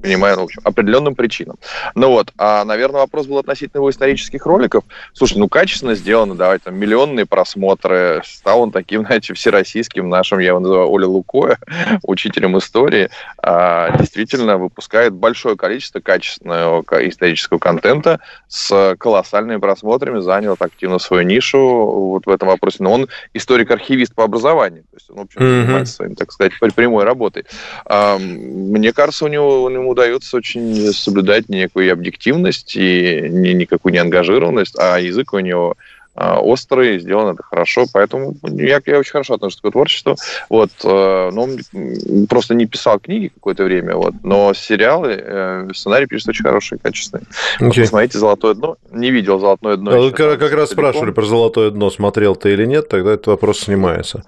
понимаю, 0.00 0.36
ну, 0.36 0.42
в 0.42 0.44
общем, 0.44 0.60
определенным 0.64 1.14
причинам. 1.14 1.56
Ну 1.94 2.10
вот, 2.10 2.32
а, 2.38 2.64
наверное, 2.64 3.00
вопрос 3.00 3.26
был 3.26 3.38
относительно 3.38 3.78
его 3.78 3.90
исторических 3.90 4.46
роликов. 4.46 4.84
Слушай, 5.12 5.38
ну, 5.38 5.48
качественно 5.48 5.94
сделано, 5.94 6.34
давай, 6.34 6.58
там, 6.58 6.74
миллионные 6.76 7.26
просмотры. 7.26 8.22
Стал 8.24 8.62
он 8.62 8.72
таким, 8.72 9.02
знаете, 9.06 9.34
всероссийским 9.34 10.08
нашим, 10.08 10.38
я 10.38 10.48
его 10.48 10.60
называю 10.60 10.90
Оля 10.90 11.06
Лукоя, 11.06 11.58
учителем 12.02 12.58
истории. 12.58 13.10
А, 13.38 13.96
действительно 13.98 14.58
выпускает 14.58 15.12
большое 15.12 15.56
количество 15.56 16.00
качественного 16.00 16.84
исторического 17.08 17.58
контента 17.58 18.20
с 18.48 18.96
колоссальными 18.98 19.58
просмотрами, 19.58 20.20
занял 20.20 20.56
активно 20.58 20.98
свою 20.98 21.22
нишу 21.22 21.58
вот 21.58 22.26
в 22.26 22.30
этом 22.30 22.48
вопросе. 22.48 22.78
Но 22.80 22.92
он 22.92 23.08
историк-архивист 23.32 24.14
по 24.14 24.24
образованию. 24.24 24.82
То 24.90 24.96
есть 24.96 25.10
он, 25.10 25.16
в 25.16 25.20
общем, 25.20 25.40
занимается 25.40 25.94
своим, 25.94 26.14
так 26.14 26.32
сказать, 26.32 26.52
прямой 26.74 27.04
работой. 27.04 27.44
А, 27.84 28.18
мне 28.18 28.92
кажется, 28.92 29.24
у 29.24 29.28
него, 29.28 29.62
у 29.64 29.68
него 29.68 29.83
ему 29.84 29.90
удается 29.90 30.36
очень 30.36 30.92
соблюдать 30.92 31.48
некую 31.48 31.92
объективность 31.92 32.74
и 32.76 33.28
не, 33.28 33.52
никакую 33.52 33.92
неангажированность, 33.92 34.74
а 34.78 34.98
язык 34.98 35.32
у 35.34 35.38
него 35.38 35.76
а, 36.14 36.40
острый, 36.40 37.00
сделан 37.00 37.34
это 37.34 37.42
хорошо, 37.42 37.86
поэтому 37.92 38.36
я, 38.44 38.80
я 38.86 38.98
очень 38.98 39.10
хорошо 39.10 39.34
отношусь 39.34 39.60
к 39.60 39.70
творчеству. 39.70 40.16
Вот, 40.48 40.70
э, 40.84 41.30
но 41.32 41.42
он 41.42 42.26
просто 42.28 42.54
не 42.54 42.66
писал 42.66 43.00
книги 43.00 43.28
какое-то 43.28 43.64
время, 43.64 43.96
вот, 43.96 44.14
но 44.22 44.54
сериалы, 44.54 45.12
э, 45.20 45.68
сценарий 45.74 46.06
пишет 46.06 46.28
очень 46.28 46.44
хороший, 46.44 46.78
качественный. 46.78 47.24
Okay. 47.60 47.80
Посмотрите 47.80 48.18
«Золотое 48.18 48.54
дно». 48.54 48.76
Не 48.92 49.10
видел 49.10 49.40
«Золотое 49.40 49.76
дно». 49.76 49.90
А 49.90 50.10
как, 50.12 50.38
как 50.38 50.52
раз 50.52 50.70
спрашивали 50.70 51.10
про 51.10 51.24
«Золотое 51.24 51.70
дно», 51.70 51.90
смотрел 51.90 52.36
ты 52.36 52.52
или 52.52 52.64
нет, 52.64 52.88
тогда 52.88 53.14
этот 53.14 53.26
вопрос 53.26 53.60
снимается. 53.60 54.22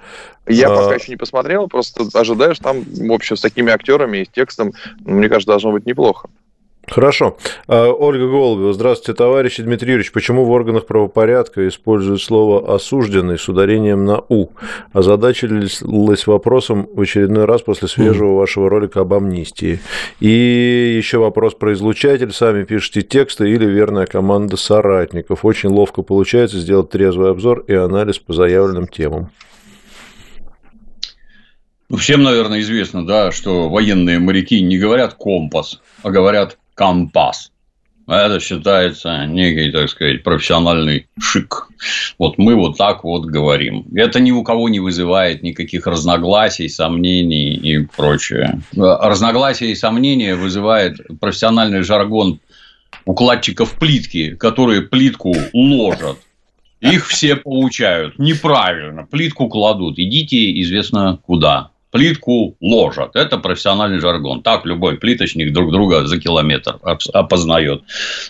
Я 0.49 0.69
а... 0.69 0.77
пока 0.77 0.95
еще 0.97 1.13
не 1.13 1.17
посмотрел, 1.17 1.69
просто 1.69 2.07
ожидаешь 2.15 2.59
там, 2.59 2.83
в 2.83 3.13
общем, 3.13 3.37
с 3.37 3.41
такими 3.41 3.73
актерами 3.73 4.19
и 4.19 4.25
с 4.25 4.29
текстом, 4.29 4.73
мне 5.05 5.29
кажется, 5.29 5.53
должно 5.53 5.73
быть 5.73 5.87
неплохо. 5.87 6.29
Хорошо. 6.89 7.37
А, 7.67 7.91
Ольга 7.91 8.29
Голубева. 8.29 8.73
Здравствуйте, 8.73 9.17
товарищ 9.17 9.57
Дмитрий 9.57 9.91
Юрьевич. 9.91 10.13
Почему 10.13 10.45
в 10.45 10.51
органах 10.51 10.87
правопорядка 10.87 11.67
используют 11.67 12.23
слово 12.23 12.75
«осужденный» 12.75 13.39
с 13.39 13.49
ударением 13.49 14.05
на 14.05 14.23
«у»? 14.29 14.49
Озадачились 14.93 16.27
вопросом 16.27 16.89
в 16.93 17.01
очередной 17.01 17.45
раз 17.45 17.63
после 17.63 17.89
свежего 17.89 18.37
вашего 18.37 18.71
ролика 18.71 19.01
об 19.01 19.15
амнистии. 19.15 19.81
И 20.21 20.95
еще 20.97 21.19
вопрос 21.19 21.55
про 21.55 21.73
излучатель. 21.73 22.33
Сами 22.33 22.63
пишите 22.63 23.03
тексты 23.03 23.51
или 23.51 23.67
верная 23.67 24.07
команда 24.07 24.57
соратников. 24.57 25.45
Очень 25.45 25.71
ловко 25.71 26.03
получается 26.03 26.59
сделать 26.59 26.91
трезвый 26.91 27.31
обзор 27.31 27.65
и 27.67 27.75
анализ 27.75 28.19
по 28.19 28.33
заявленным 28.33 28.87
темам. 28.87 29.31
Ну, 31.89 31.97
всем, 31.99 32.23
наверное, 32.23 32.61
известно, 32.61 33.07
да, 33.07 33.31
что 33.31 33.69
военные 33.69 34.19
моряки 34.19 34.61
не 34.61 34.77
говорят 34.77 35.15
компас, 35.15 35.81
а 36.03 36.11
говорят 36.11 36.59
компас. 36.77 37.51
Это 38.07 38.39
считается 38.39 39.27
некий, 39.27 39.73
так 39.73 39.89
сказать, 39.89 40.23
профессиональный 40.23 41.09
шик. 41.19 41.69
Вот 42.19 42.39
мы 42.39 42.55
вот 42.55 42.79
так 42.79 43.03
вот 43.03 43.25
говорим. 43.25 43.85
Это 43.97 44.21
ни 44.21 44.31
у 44.31 44.45
кого 44.45 44.69
не 44.69 44.79
вызывает 44.79 45.43
никаких 45.43 45.89
разногласий, 45.89 46.69
сомнений 46.69 47.55
и 47.55 47.79
прочее. 47.85 48.61
Разногласия 48.77 49.73
и 49.73 49.75
сомнения 49.75 50.37
вызывает 50.37 51.01
профессиональный 51.19 51.83
жаргон 51.83 52.39
укладчиков 53.05 53.77
плитки, 53.77 54.37
которые 54.37 54.83
плитку 54.83 55.35
ложат. 55.53 56.19
Их 56.81 57.09
все 57.09 57.35
получают 57.35 58.21
неправильно. 58.21 59.05
Плитку 59.05 59.49
кладут. 59.49 59.99
Идите 59.99 60.61
известно 60.61 61.19
куда 61.27 61.71
плитку 61.97 62.57
ложат. 62.61 63.17
Это 63.17 63.39
профессиональный 63.39 64.01
жаргон. 64.01 64.43
Так 64.43 64.67
любой 64.67 64.97
плиточник 64.97 65.53
друг 65.53 65.73
друга 65.73 66.07
за 66.07 66.19
километр 66.19 66.79
опознает. 67.13 67.83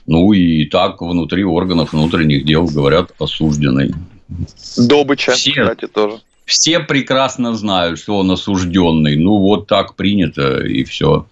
Ну 0.07 0.33
и 0.33 0.67
так 0.67 1.01
внутри 1.01 1.45
органов 1.45 1.93
внутренних 1.93 2.45
дел 2.45 2.67
говорят 2.67 3.13
осужденный. 3.19 3.93
Добыча, 4.77 5.33
все, 5.33 5.53
кстати, 5.53 5.87
тоже. 5.87 6.21
Все 6.45 6.79
прекрасно 6.79 7.57
знают, 7.57 7.99
что 7.99 8.19
он 8.19 8.31
осужденный. 8.31 9.17
Ну, 9.17 9.39
вот 9.39 9.67
так 9.67 9.97
принято, 9.97 10.61
и 10.61 10.85
все. 10.85 11.27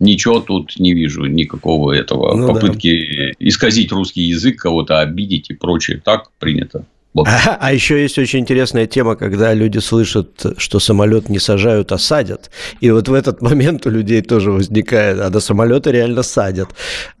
Ничего 0.00 0.40
тут 0.40 0.78
не 0.80 0.94
вижу, 0.94 1.26
никакого 1.26 1.92
этого 1.92 2.34
ну, 2.36 2.48
попытки 2.48 3.34
да. 3.38 3.46
исказить 3.46 3.92
русский 3.92 4.22
язык, 4.22 4.60
кого-то 4.60 4.98
обидеть 4.98 5.50
и 5.50 5.54
прочее. 5.54 6.02
Так 6.04 6.30
принято. 6.40 6.84
А, 7.26 7.58
а 7.60 7.72
еще 7.72 8.00
есть 8.00 8.18
очень 8.18 8.40
интересная 8.40 8.86
тема, 8.86 9.16
когда 9.16 9.54
люди 9.54 9.78
слышат, 9.78 10.46
что 10.56 10.80
самолет 10.80 11.28
не 11.28 11.38
сажают, 11.38 11.92
а 11.92 11.98
садят. 11.98 12.50
И 12.80 12.90
вот 12.90 13.08
в 13.08 13.14
этот 13.14 13.42
момент 13.42 13.86
у 13.86 13.90
людей 13.90 14.22
тоже 14.22 14.52
возникает, 14.52 15.20
а 15.20 15.30
до 15.30 15.40
самолета 15.40 15.90
реально 15.90 16.22
садят. 16.22 16.68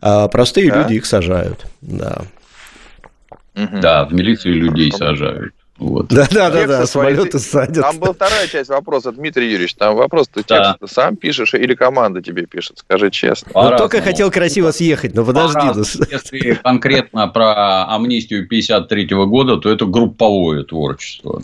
А 0.00 0.28
простые 0.28 0.70
да? 0.70 0.82
люди 0.82 0.94
их 0.94 1.06
сажают. 1.06 1.66
Да. 1.80 2.22
Да, 3.54 4.04
в 4.04 4.12
милицию 4.12 4.54
людей 4.54 4.92
сажают. 4.92 5.52
Вот. 5.78 6.08
Да, 6.08 6.26
да, 6.30 6.50
да, 6.50 6.66
да, 6.66 6.86
самолеты 6.86 7.38
садят. 7.38 7.84
Там 7.84 7.98
была 7.98 8.12
вторая 8.12 8.48
часть 8.48 8.68
вопроса, 8.68 9.12
Дмитрий 9.12 9.50
Юрьевич. 9.50 9.74
Там 9.74 9.94
вопрос, 9.96 10.28
ты 10.28 10.42
да. 10.46 10.76
текст 10.80 10.94
сам 10.94 11.16
пишешь 11.16 11.54
или 11.54 11.74
команда 11.74 12.20
тебе 12.20 12.46
пишет? 12.46 12.78
Скажи 12.78 13.10
честно. 13.10 13.52
Ну, 13.54 13.76
только 13.76 14.00
хотел 14.00 14.30
красиво 14.30 14.72
съехать, 14.72 15.14
но 15.14 15.24
подожди. 15.24 15.58
Ну, 15.62 15.84
Если 16.10 16.54
конкретно 16.54 17.28
про 17.28 17.94
амнистию 17.94 18.48
53 18.48 19.06
года, 19.26 19.56
то 19.58 19.70
это 19.70 19.86
групповое 19.86 20.64
творчество. 20.64 21.42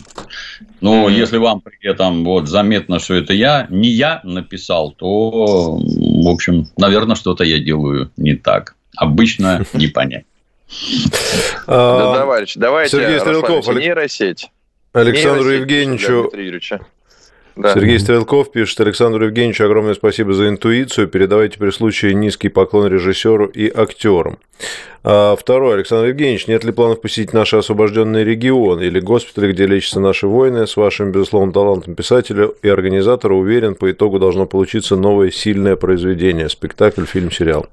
Но 0.81 1.07
mm-hmm. 1.07 1.13
если 1.13 1.37
вам 1.37 1.61
при 1.61 1.89
этом 1.89 2.25
вот 2.25 2.49
заметно, 2.49 2.99
что 2.99 3.13
это 3.13 3.33
я, 3.33 3.67
не 3.69 3.89
я 3.89 4.19
написал, 4.23 4.91
то, 4.91 5.77
в 5.79 6.27
общем, 6.27 6.67
наверное, 6.77 7.15
что-то 7.15 7.43
я 7.45 7.59
делаю 7.59 8.11
не 8.17 8.35
так. 8.35 8.75
Обычно 8.97 9.65
не 9.73 9.87
понять. 9.87 10.25
Да, 11.67 12.15
товарищ, 12.15 12.53
давайте, 12.55 12.97
Сергей 12.97 13.19
Стрелков, 13.19 13.67
нейросеть. 13.67 14.49
Александру 14.93 15.49
Евгеньевичу... 15.49 16.31
Да. 17.55 17.73
Сергей 17.73 17.99
Стрелков 17.99 18.51
пишет, 18.51 18.81
Александру 18.81 19.25
Евгеньевичу 19.25 19.63
огромное 19.63 19.93
спасибо 19.93 20.33
за 20.33 20.49
интуицию. 20.49 21.07
Передавайте 21.07 21.57
при 21.57 21.69
случае 21.69 22.13
низкий 22.13 22.49
поклон 22.49 22.87
режиссеру 22.87 23.45
и 23.45 23.71
актерам. 23.73 24.39
А 25.05 25.37
второй, 25.37 25.75
Александр 25.75 26.07
Евгеньевич, 26.07 26.47
нет 26.47 26.65
ли 26.65 26.73
планов 26.73 26.99
посетить 26.99 27.31
наши 27.31 27.55
освобожденные 27.55 28.25
регионы 28.25 28.81
или 28.81 28.99
госпитали, 28.99 29.53
где 29.53 29.67
лечатся 29.67 30.01
наши 30.01 30.27
воины? 30.27 30.67
С 30.67 30.75
вашим, 30.75 31.13
безусловно, 31.13 31.53
талантом 31.53 31.95
писателя 31.95 32.49
и 32.61 32.67
организатора, 32.67 33.33
уверен, 33.35 33.75
по 33.75 33.89
итогу 33.89 34.19
должно 34.19 34.47
получиться 34.47 34.97
новое 34.97 35.31
сильное 35.31 35.77
произведение. 35.77 36.49
Спектакль, 36.49 37.05
фильм, 37.05 37.31
сериал. 37.31 37.67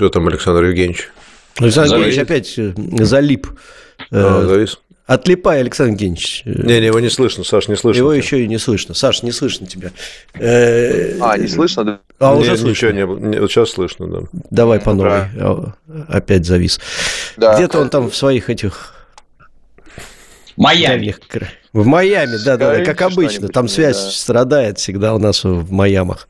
Что 0.00 0.08
там, 0.08 0.28
Александр 0.28 0.64
Евгеньевич? 0.64 1.10
Александр 1.58 1.96
Евгеньевич 1.96 2.18
опять 2.20 2.54
э, 2.56 2.72
залип. 3.04 3.48
А, 4.10 4.44
э, 4.44 4.48
завис. 4.48 4.78
Отлипай, 5.04 5.60
Александр 5.60 5.92
Евгеньевич. 5.92 6.40
Не, 6.46 6.80
не, 6.80 6.86
его 6.86 7.00
не 7.00 7.10
слышно, 7.10 7.44
Саш, 7.44 7.68
не 7.68 7.76
слышно. 7.76 7.98
Его 7.98 8.12
тебя. 8.14 8.22
еще 8.22 8.42
и 8.42 8.48
не 8.48 8.56
слышно. 8.56 8.94
Саш, 8.94 9.22
не 9.22 9.30
слышно 9.30 9.66
тебя. 9.66 9.90
Э, 10.32 11.18
а, 11.20 11.36
не 11.36 11.48
слышно, 11.48 11.84
да? 11.84 12.00
А, 12.18 12.34
уже 12.34 12.52
не, 12.52 12.56
слышно. 12.56 12.88
Ничего 12.88 12.90
не, 12.92 13.26
не, 13.26 13.40
вот 13.40 13.50
сейчас 13.50 13.72
слышно, 13.72 14.06
да. 14.06 14.20
Давай 14.48 14.80
по 14.80 14.94
новой. 14.94 15.26
Да. 15.34 15.74
Опять 16.08 16.46
завис. 16.46 16.80
Да. 17.36 17.56
Где-то 17.56 17.78
он 17.78 17.90
там 17.90 18.08
в 18.08 18.16
своих 18.16 18.48
этих... 18.48 18.94
Майами. 20.60 21.16
В 21.72 21.86
Майами, 21.86 22.36
да, 22.44 22.56
да, 22.56 22.76
да, 22.76 22.84
как 22.84 23.00
обычно. 23.02 23.48
Там 23.48 23.68
связь 23.68 23.96
да. 23.96 24.10
страдает 24.10 24.78
всегда 24.78 25.14
у 25.14 25.18
нас 25.18 25.44
в 25.44 25.72
Майамах. 25.72 26.28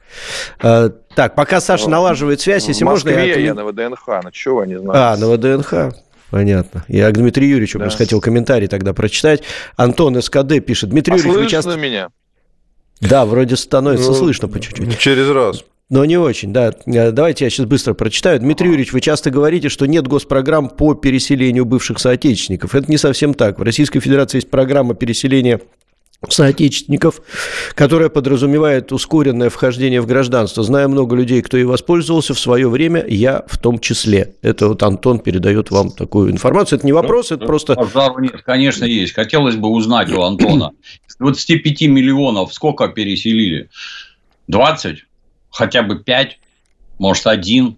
А, 0.60 0.90
так, 1.14 1.34
пока 1.34 1.60
Саша 1.60 1.84
ну, 1.84 1.90
налаживает 1.90 2.40
связь, 2.40 2.68
если 2.68 2.84
в 2.84 2.86
можно... 2.86 3.10
я, 3.10 3.24
я 3.36 3.54
на 3.54 3.64
ВДНХ, 3.64 4.06
ну 4.22 4.30
чего 4.30 4.64
не 4.64 4.78
знаю. 4.78 4.92
А, 4.94 5.16
на 5.16 5.28
ВДНХ. 5.28 5.94
Понятно. 6.30 6.84
Я 6.86 7.10
к 7.10 7.14
Дмитрию 7.14 7.50
Юрьевичу 7.50 7.78
да. 7.78 7.84
просто 7.84 8.04
хотел 8.04 8.20
комментарий 8.20 8.68
тогда 8.68 8.92
прочитать. 8.92 9.42
Антон 9.76 10.20
СКД 10.22 10.64
пишет. 10.64 10.90
Дмитрий 10.90 11.14
а 11.14 11.16
Юрьевич, 11.16 11.40
вы 11.40 11.46
часто... 11.48 11.76
меня? 11.76 12.10
Да, 13.00 13.24
вроде 13.24 13.56
становится 13.56 14.10
ну, 14.10 14.14
слышно 14.14 14.46
по 14.46 14.60
чуть-чуть. 14.60 14.98
Через 14.98 15.28
раз. 15.28 15.64
Но 15.90 16.04
не 16.04 16.16
очень, 16.16 16.52
да. 16.52 16.72
Э, 16.86 17.10
давайте 17.10 17.44
я 17.44 17.50
сейчас 17.50 17.66
быстро 17.66 17.94
прочитаю. 17.94 18.38
Дмитрий 18.38 18.68
Юрьевич, 18.68 18.92
вы 18.92 19.00
часто 19.00 19.30
говорите, 19.30 19.68
что 19.68 19.86
нет 19.86 20.06
госпрограмм 20.06 20.68
по 20.68 20.94
переселению 20.94 21.64
бывших 21.64 21.98
соотечественников. 21.98 22.76
Это 22.76 22.88
не 22.88 22.96
совсем 22.96 23.34
так. 23.34 23.58
В 23.58 23.62
Российской 23.62 23.98
Федерации 23.98 24.38
есть 24.38 24.48
программа 24.48 24.94
переселения 24.94 25.60
соотечественников, 26.28 27.22
которая 27.74 28.08
подразумевает 28.08 28.92
ускоренное 28.92 29.50
вхождение 29.50 30.00
в 30.00 30.06
гражданство. 30.06 30.62
Знаю 30.62 30.90
много 30.90 31.16
людей, 31.16 31.42
кто 31.42 31.56
и 31.56 31.64
воспользовался 31.64 32.34
в 32.34 32.38
свое 32.38 32.68
время, 32.68 33.04
я 33.08 33.42
в 33.48 33.58
том 33.58 33.80
числе. 33.80 34.34
Это 34.42 34.68
вот 34.68 34.82
Антон 34.84 35.18
передает 35.18 35.72
вам 35.72 35.90
такую 35.90 36.30
информацию. 36.30 36.76
Это 36.78 36.86
не 36.86 36.92
вопрос, 36.92 37.32
это 37.32 37.46
просто... 37.46 37.74
нет, 38.20 38.42
конечно, 38.44 38.84
есть. 38.84 39.14
Хотелось 39.14 39.56
бы 39.56 39.68
узнать 39.70 40.12
у 40.12 40.22
Антона. 40.22 40.70
С 41.08 41.16
25 41.16 41.82
миллионов 41.82 42.52
сколько 42.54 42.86
переселили? 42.88 43.70
20? 44.46 45.04
Хотя 45.50 45.82
бы 45.82 45.98
5? 45.98 46.38
Может, 46.98 47.26
один? 47.26 47.76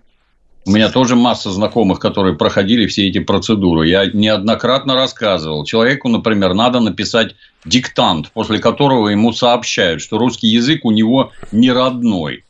У 0.65 0.71
меня 0.71 0.91
тоже 0.91 1.17
масса 1.17 1.51
знакомых, 1.51 1.99
которые 1.99 2.37
проходили 2.37 2.87
все 2.87 3.09
эти 3.09 3.19
процедуры. 3.19 3.89
Я 3.89 4.07
неоднократно 4.07 4.95
рассказывал. 4.95 5.65
Человеку, 5.65 6.09
например, 6.09 6.55
надо 6.55 6.79
написать 6.79 7.35
диктант, 7.65 8.31
после 8.33 8.59
которого 8.61 9.09
ему 9.09 9.33
сообщают, 9.33 10.03
что 10.03 10.19
русский 10.19 10.47
язык 10.47 10.85
у 10.85 10.93
него 10.93 11.33
не 11.51 11.73
родной. 11.73 12.45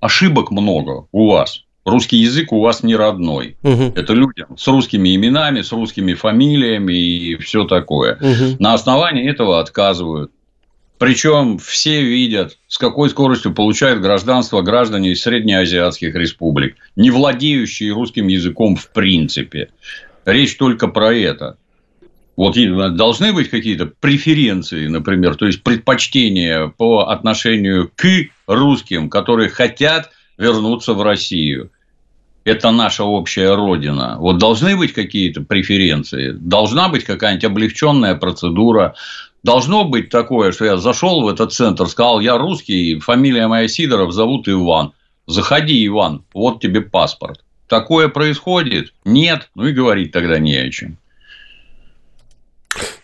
Ошибок 0.00 0.50
много 0.50 1.06
у 1.12 1.30
вас. 1.30 1.64
Русский 1.84 2.16
язык 2.16 2.50
у 2.52 2.60
вас 2.60 2.82
не 2.82 2.96
родной. 2.96 3.58
Угу. 3.62 3.92
Это 3.94 4.14
люди 4.14 4.46
с 4.56 4.66
русскими 4.66 5.14
именами, 5.14 5.60
с 5.60 5.70
русскими 5.70 6.14
фамилиями 6.14 6.94
и 6.94 7.36
все 7.36 7.64
такое. 7.64 8.14
Угу. 8.16 8.56
На 8.58 8.72
основании 8.72 9.28
этого 9.30 9.60
отказывают. 9.60 10.32
Причем 11.04 11.58
все 11.58 12.02
видят, 12.02 12.56
с 12.66 12.78
какой 12.78 13.10
скоростью 13.10 13.52
получают 13.52 14.00
гражданство 14.00 14.62
граждане 14.62 15.10
из 15.10 15.20
среднеазиатских 15.20 16.14
республик, 16.14 16.76
не 16.96 17.10
владеющие 17.10 17.92
русским 17.92 18.26
языком 18.28 18.74
в 18.74 18.88
принципе. 18.88 19.68
Речь 20.24 20.56
только 20.56 20.88
про 20.88 21.12
это. 21.14 21.58
Вот 22.36 22.56
должны 22.96 23.34
быть 23.34 23.50
какие-то 23.50 23.84
преференции, 24.00 24.86
например, 24.86 25.34
то 25.34 25.44
есть 25.44 25.62
предпочтения 25.62 26.68
по 26.68 27.10
отношению 27.10 27.90
к 27.94 28.06
русским, 28.46 29.10
которые 29.10 29.50
хотят 29.50 30.10
вернуться 30.38 30.94
в 30.94 31.02
Россию. 31.02 31.70
Это 32.44 32.70
наша 32.70 33.04
общая 33.04 33.54
родина. 33.54 34.16
Вот 34.18 34.38
должны 34.38 34.74
быть 34.74 34.94
какие-то 34.94 35.42
преференции, 35.42 36.30
должна 36.30 36.88
быть 36.88 37.04
какая-нибудь 37.04 37.44
облегченная 37.44 38.14
процедура, 38.14 38.94
Должно 39.44 39.84
быть 39.84 40.08
такое, 40.08 40.52
что 40.52 40.64
я 40.64 40.78
зашел 40.78 41.22
в 41.22 41.28
этот 41.28 41.52
центр, 41.52 41.86
сказал, 41.86 42.20
я 42.20 42.38
русский, 42.38 42.98
фамилия 42.98 43.46
моя 43.46 43.68
Сидоров, 43.68 44.12
зовут 44.12 44.48
Иван. 44.48 44.92
Заходи, 45.26 45.86
Иван, 45.86 46.24
вот 46.32 46.60
тебе 46.60 46.80
паспорт. 46.80 47.44
Такое 47.68 48.08
происходит? 48.08 48.94
Нет. 49.04 49.50
Ну 49.54 49.66
и 49.66 49.72
говорить 49.72 50.12
тогда 50.12 50.38
не 50.38 50.56
о 50.56 50.70
чем. 50.70 50.96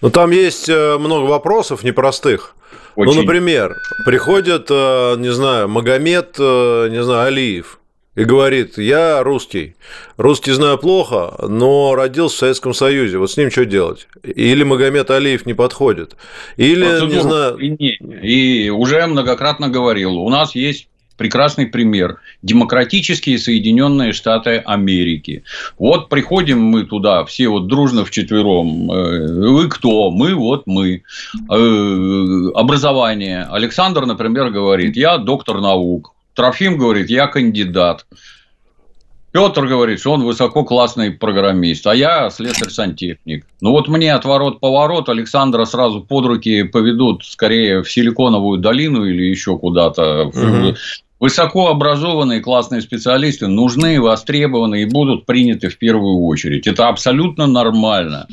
Ну, 0.01 0.11
там 0.11 0.31
есть 0.31 0.69
э, 0.71 0.97
много 0.99 1.27
вопросов 1.27 1.85
непростых. 1.85 2.57
Ну, 2.97 3.03
Очень. 3.03 3.13
Ну, 3.13 3.21
например, 3.21 3.77
приходит, 4.07 4.67
э, 4.71 5.17
не 5.19 5.33
знаю, 5.33 5.69
Магомед, 5.69 6.37
э, 6.39 6.89
не 6.91 7.03
знаю, 7.05 7.29
Алиев 7.29 7.80
и 8.17 8.25
говорит, 8.25 8.77
я 8.79 9.23
русский, 9.23 9.77
русский 10.17 10.53
знаю 10.53 10.79
плохо, 10.79 11.35
но 11.49 11.95
родился 11.95 12.37
в 12.37 12.39
Советском 12.39 12.75
Союзе, 12.75 13.19
вот 13.19 13.31
с 13.31 13.37
ним 13.37 13.51
что 13.51 13.65
делать? 13.65 14.09
Или 14.23 14.65
Магомед 14.65 15.11
Алиев 15.11 15.47
не 15.47 15.55
подходит, 15.55 16.17
или, 16.57 16.85
Процедуру 16.85 17.13
не 17.13 17.21
знаю... 17.21 17.57
И, 17.59 18.67
и 18.67 18.71
уже 18.71 19.07
многократно 19.07 19.69
говорил, 19.69 20.19
у 20.19 20.29
нас 20.29 20.55
есть 20.55 20.89
прекрасный 21.21 21.67
пример. 21.67 22.17
Демократические 22.43 23.39
Соединенные 23.39 24.15
Штаты 24.15 24.57
Америки. 24.65 25.45
Вот 25.79 26.09
приходим 26.09 26.63
мы 26.63 26.85
туда, 26.85 27.27
все 27.27 27.49
вот 27.49 27.67
дружно 27.67 28.07
вчетвером. 28.07 28.91
Э, 28.91 29.51
вы 29.51 29.69
кто? 29.69 30.11
Мы, 30.11 30.35
вот 30.35 30.63
мы. 30.67 31.03
Э, 31.51 32.51
образование. 32.55 33.47
Александр, 33.51 34.07
например, 34.07 34.49
говорит, 34.49 34.97
я 34.97 35.19
доктор 35.19 35.61
наук. 35.61 36.15
Трофим 36.41 36.79
говорит, 36.79 37.11
я 37.11 37.27
кандидат. 37.27 38.07
Петр 39.31 39.67
говорит, 39.67 40.01
что 40.01 40.13
он 40.13 40.25
высококлассный 40.25 41.11
программист, 41.11 41.87
а 41.87 41.95
я 41.95 42.31
слесарь-сантехник. 42.31 43.45
Ну 43.61 43.73
вот 43.73 43.89
мне 43.89 44.15
отворот-поворот 44.15 45.11
Александра 45.11 45.67
сразу 45.67 46.01
под 46.01 46.25
руки 46.25 46.63
поведут 46.63 47.27
скорее 47.27 47.83
в 47.83 47.93
Силиконовую 47.93 48.59
долину 48.59 49.05
или 49.05 49.23
еще 49.23 49.59
куда-то. 49.59 50.29
Угу. 50.29 50.77
Высокообразованные 51.21 52.41
классные 52.41 52.81
специалисты 52.81 53.47
нужны, 53.47 54.01
востребованы 54.01 54.81
и 54.81 54.87
будут 54.87 55.27
приняты 55.27 55.69
в 55.69 55.77
первую 55.77 56.25
очередь. 56.25 56.67
Это 56.67 56.89
абсолютно 56.89 57.47
нормально. 57.47 58.29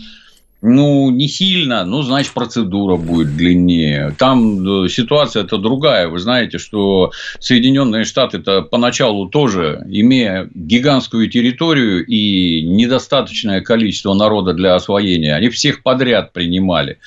Ну, 0.62 1.12
не 1.12 1.28
сильно, 1.28 1.86
ну, 1.86 2.02
значит, 2.02 2.34
процедура 2.34 2.98
будет 2.98 3.36
длиннее. 3.36 4.16
Там 4.18 4.86
э, 4.86 4.90
ситуация 4.90 5.44
это 5.44 5.60
другая. 5.60 6.08
Вы 6.08 6.18
знаете, 6.18 6.58
что 6.58 7.12
Соединенные 7.40 8.06
Штаты 8.06 8.38
это 8.38 8.64
поначалу 8.64 9.30
тоже, 9.30 9.86
имея 9.88 10.50
гигантскую 10.56 11.30
территорию 11.30 12.04
и 12.04 12.64
недостаточное 12.64 13.62
количество 13.62 14.16
народа 14.16 14.54
для 14.54 14.74
освоения, 14.74 15.36
они 15.36 15.50
всех 15.50 15.84
подряд 15.84 16.34
принимали. 16.34 16.98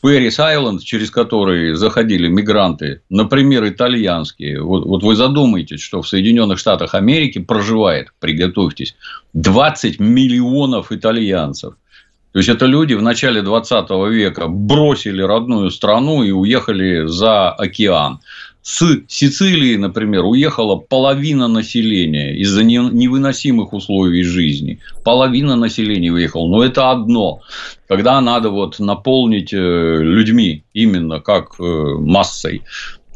Пэрис 0.00 0.38
Айленд, 0.38 0.82
через 0.82 1.10
который 1.10 1.74
заходили 1.76 2.28
мигранты, 2.28 3.00
например, 3.08 3.66
итальянские. 3.66 4.62
Вот, 4.62 4.84
вот 4.84 5.02
вы 5.02 5.14
задумаетесь, 5.14 5.80
что 5.80 6.02
в 6.02 6.08
Соединенных 6.08 6.58
Штатах 6.58 6.94
Америки 6.94 7.38
проживает, 7.38 8.12
приготовьтесь, 8.18 8.96
20 9.32 10.00
миллионов 10.00 10.92
итальянцев. 10.92 11.74
То 12.34 12.38
есть 12.38 12.48
это 12.48 12.66
люди 12.66 12.94
в 12.94 13.02
начале 13.02 13.42
20 13.42 13.90
века 14.10 14.48
бросили 14.48 15.22
родную 15.22 15.70
страну 15.70 16.24
и 16.24 16.32
уехали 16.32 17.06
за 17.06 17.50
океан. 17.50 18.18
С 18.60 18.82
Сицилии, 19.06 19.76
например, 19.76 20.24
уехала 20.24 20.74
половина 20.74 21.46
населения 21.46 22.34
из-за 22.38 22.64
невыносимых 22.64 23.72
условий 23.72 24.24
жизни. 24.24 24.80
Половина 25.04 25.54
населения 25.54 26.10
уехала. 26.10 26.48
Но 26.48 26.64
это 26.64 26.90
одно. 26.90 27.40
Когда 27.86 28.20
надо 28.20 28.50
вот 28.50 28.80
наполнить 28.80 29.52
э, 29.52 29.56
людьми 30.02 30.64
именно 30.72 31.20
как 31.20 31.60
э, 31.60 31.62
массой, 31.62 32.62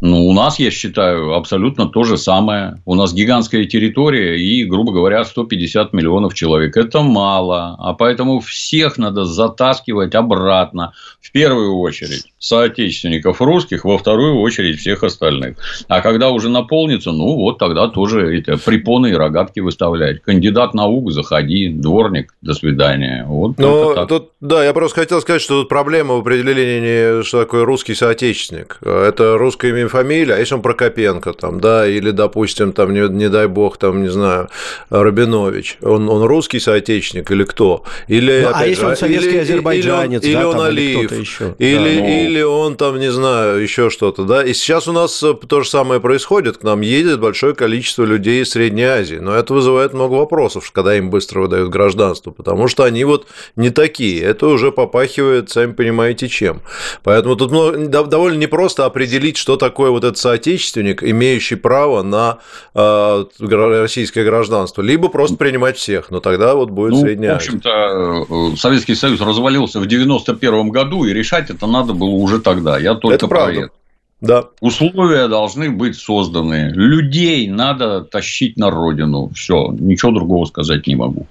ну, 0.01 0.27
у 0.27 0.33
нас, 0.33 0.59
я 0.59 0.71
считаю, 0.71 1.35
абсолютно 1.35 1.87
то 1.87 2.05
же 2.05 2.17
самое. 2.19 2.81
У 2.85 2.95
нас 2.95 3.13
гигантская 3.13 3.65
территория 3.65 4.39
и, 4.39 4.65
грубо 4.65 4.93
говоря, 4.93 5.25
150 5.25 5.93
миллионов 5.93 6.35
человек. 6.35 6.77
Это 6.77 7.03
мало. 7.03 7.77
А 7.79 7.95
поэтому 7.95 8.41
всех 8.41 8.99
надо 8.99 9.25
затаскивать 9.25 10.15
обратно. 10.15 10.93
В 11.21 11.33
первую 11.33 11.77
очередь 11.79 12.25
соотечественников 12.39 13.43
русских, 13.43 13.85
во 13.85 13.99
вторую 13.99 14.41
очередь 14.41 14.79
всех 14.79 15.03
остальных. 15.03 15.57
А 15.89 16.01
когда 16.01 16.31
уже 16.31 16.49
наполнится, 16.49 17.11
ну, 17.11 17.35
вот 17.35 17.59
тогда 17.59 17.89
тоже 17.89 18.39
это 18.39 18.57
препоны 18.57 19.11
и 19.11 19.15
рогатки 19.15 19.61
выставлять. 19.61 20.23
Кандидат 20.23 20.75
наук, 20.75 21.11
заходи, 21.11 21.69
дворник, 21.69 22.35
до 22.41 22.55
свидания. 22.55 23.25
Вот 23.27 23.59
ну, 23.59 24.07
тут, 24.07 24.31
да, 24.41 24.65
я 24.65 24.73
просто 24.73 25.01
хотел 25.01 25.21
сказать, 25.21 25.43
что 25.43 25.61
тут 25.61 25.69
проблема 25.69 26.15
в 26.15 26.21
определении, 26.21 27.23
что 27.25 27.41
такое 27.41 27.65
русский 27.65 27.95
соотечественник. 27.95 28.79
Это 28.83 29.37
русское 29.37 29.73
имя 29.89 30.03
фамилия, 30.03 30.35
а 30.35 30.39
если 30.39 30.55
он 30.55 30.63
Прокопенко, 30.63 31.33
там, 31.33 31.61
да, 31.61 31.87
или, 31.87 32.11
допустим, 32.11 32.73
там, 32.73 32.93
не, 32.93 33.09
не 33.09 33.29
дай 33.29 33.47
бог, 33.47 33.77
там, 33.77 34.03
не 34.03 34.09
знаю, 34.09 34.49
Рабинович, 34.91 35.79
он, 35.83 36.09
он 36.09 36.23
русский 36.23 36.61
соотечественник 36.61 37.31
или 37.31 37.45
кто? 37.45 37.85
Или, 38.09 38.43
ну, 38.45 38.51
а 38.55 38.67
если 38.67 38.85
он 38.85 38.97
советский 38.97 39.31
или, 39.31 39.39
азербайджанец, 39.39 40.25
или, 40.25 40.35
да, 40.35 40.41
или 40.41 40.47
он 40.47 40.53
там, 40.53 40.63
Алиев, 40.63 41.13
или, 41.13 41.21
еще. 41.21 41.55
или, 41.59 41.97
да, 41.97 42.01
ну... 42.01 42.09
или 42.09 42.43
он 42.43 42.77
там, 42.77 42.99
не 42.99 43.11
знаю, 43.11 43.63
еще 43.63 43.91
что-то, 43.91 44.25
да, 44.25 44.45
и 44.45 44.53
сейчас 44.53 44.89
у 44.89 44.93
нас 44.93 45.19
то 45.49 45.61
же 45.63 45.69
самое 45.69 46.01
происходит, 46.01 46.59
к 46.59 46.63
нам 46.63 46.81
едет 46.81 47.21
большое 47.21 47.55
количество 47.55 48.05
людей 48.05 48.43
из 48.43 48.51
Средней 48.51 48.85
Азии, 48.85 49.17
но 49.17 49.35
это 49.35 49.55
вызывает 49.55 49.95
много 49.95 50.15
вопросов, 50.15 50.71
когда 50.73 50.97
им 50.97 51.11
быстро 51.11 51.41
выдают 51.41 51.71
гражданство, 51.71 52.31
потому 52.31 52.69
что 52.69 52.85
они 52.85 53.05
вот 53.05 53.27
не 53.57 53.71
такие, 53.71 54.23
это 54.23 54.47
уже 54.47 54.73
попахивает, 54.73 55.51
сами 55.51 55.73
понимаете, 55.73 56.29
чем. 56.29 56.61
Поэтому 57.03 57.37
тут 57.37 57.51
довольно 57.91 58.39
непросто 58.39 58.85
определить, 58.85 59.37
что 59.37 59.57
такое 59.57 59.78
такой 59.79 59.91
вот 59.93 60.03
этот 60.03 60.19
соотечественник, 60.19 61.05
имеющий 61.05 61.55
право 61.55 62.03
на 62.03 62.39
э, 62.75 63.25
российское 63.39 64.25
гражданство, 64.25 64.83
либо 64.83 65.09
просто 65.09 65.37
принимать 65.37 65.77
всех, 65.77 66.11
но 66.11 66.19
тогда 66.19 66.57
вот 66.57 66.71
будет 66.71 66.95
ну, 66.95 67.01
Средняя 67.01 67.35
В 67.35 67.37
общем-то, 67.37 67.71
э, 68.29 68.57
Советский 68.57 68.97
Союз 68.97 69.21
развалился 69.21 69.79
в 69.79 69.87
91 69.87 70.71
году, 70.71 71.05
и 71.05 71.13
решать 71.13 71.51
это 71.51 71.69
надо 71.69 71.93
было 71.93 72.09
уже 72.09 72.41
тогда. 72.41 72.77
Я 72.77 72.97
только 72.97 73.15
это 73.15 73.29
про 73.29 73.53
это. 73.53 73.71
Да. 74.21 74.47
Условия 74.61 75.29
должны 75.29 75.71
быть 75.71 75.95
созданы. 75.95 76.73
Людей 76.75 77.47
надо 77.47 78.01
тащить 78.01 78.57
на 78.57 78.73
родину. 78.73 79.31
Все, 79.33 79.73
ничего 79.79 80.11
другого 80.11 80.45
сказать 80.47 80.89
не 80.89 80.97
могу. 80.97 81.29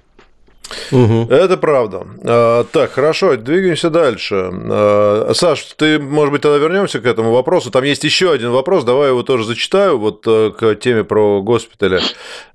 Угу. 0.91 1.27
Это 1.29 1.57
правда. 1.57 2.07
А, 2.23 2.63
так, 2.65 2.91
хорошо, 2.91 3.35
двигаемся 3.35 3.89
дальше. 3.89 4.49
А, 4.51 5.31
Саш, 5.33 5.61
ты, 5.75 5.99
может 5.99 6.31
быть, 6.31 6.41
тогда 6.41 6.57
вернемся 6.57 6.99
к 6.99 7.05
этому 7.05 7.31
вопросу. 7.31 7.71
Там 7.71 7.83
есть 7.83 8.03
еще 8.03 8.31
один 8.31 8.51
вопрос, 8.51 8.83
давай 8.83 9.09
его 9.09 9.23
тоже 9.23 9.43
зачитаю, 9.43 9.97
вот 9.97 10.23
э, 10.27 10.51
к 10.57 10.75
теме 10.75 11.03
про 11.03 11.41
госпитали. 11.41 12.01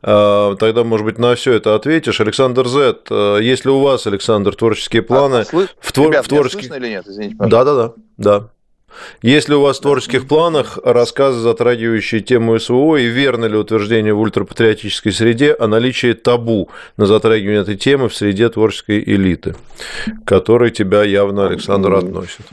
А, 0.03 0.57
тогда, 0.57 0.85
может 0.85 1.05
быть, 1.05 1.19
на 1.19 1.35
все 1.35 1.53
это 1.53 1.75
ответишь. 1.75 2.21
Александр 2.21 2.69
З. 2.69 2.97
Э, 3.11 3.39
есть 3.41 3.65
ли 3.65 3.71
у 3.71 3.81
вас, 3.81 4.07
Александр, 4.07 4.55
творческие 4.55 5.03
планы? 5.03 5.37
А, 5.37 5.45
слы... 5.45 5.69
в, 5.81 5.93
твор... 5.93 6.11
Ребят, 6.11 6.27
в 6.27 6.29
творческих... 6.29 6.67
слышно 6.67 6.75
или 6.75 6.89
нет? 6.89 7.07
Извините, 7.07 7.37
пожалуйста. 7.37 7.95
Да, 8.17 8.41
да, 8.41 8.49
да. 8.93 8.99
Да. 9.23 9.29
Есть 9.29 9.49
ли 9.49 9.55
у 9.55 9.61
вас 9.61 9.79
в 9.79 9.83
творческих 9.83 10.29
планах 10.29 10.79
рассказы, 10.85 11.41
затрагивающие 11.41 12.21
тему 12.21 12.59
СВО, 12.59 12.97
и 12.97 13.07
верно 13.07 13.47
ли 13.47 13.57
утверждение 13.57 14.15
в 14.15 14.21
ультрапатриотической 14.21 15.13
среде 15.13 15.55
о 15.55 15.67
наличии 15.67 16.13
табу 16.13 16.69
на 16.97 17.07
затрагивание 17.07 17.63
этой 17.63 17.77
темы 17.77 18.09
в 18.09 18.15
среде 18.15 18.49
творческой 18.49 19.03
элиты, 19.03 19.55
к 20.25 20.29
которой 20.29 20.71
тебя 20.71 21.05
явно, 21.05 21.47
Александр, 21.47 21.95
относит? 21.95 22.47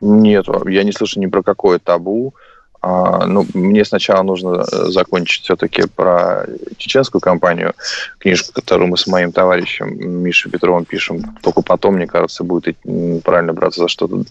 Нет, 0.00 0.46
я 0.66 0.82
не 0.82 0.92
слышу 0.92 1.20
ни 1.20 1.26
про 1.26 1.42
какое 1.42 1.78
табу. 1.78 2.34
А, 2.84 3.26
ну, 3.26 3.46
мне 3.54 3.84
сначала 3.84 4.22
нужно 4.22 4.64
э, 4.64 4.64
закончить 4.86 5.44
все-таки 5.44 5.84
про 5.86 6.44
чеченскую 6.78 7.20
кампанию, 7.20 7.74
книжку, 8.18 8.52
которую 8.52 8.88
мы 8.88 8.96
с 8.96 9.06
моим 9.06 9.30
товарищем 9.30 10.22
Мишей 10.24 10.50
Петровым 10.50 10.84
пишем. 10.84 11.22
Только 11.42 11.62
потом, 11.62 11.94
мне 11.94 12.08
кажется, 12.08 12.42
будет 12.42 12.76
правильно 13.22 13.52
браться 13.52 13.82
за 13.82 13.88
что-то. 13.88 14.24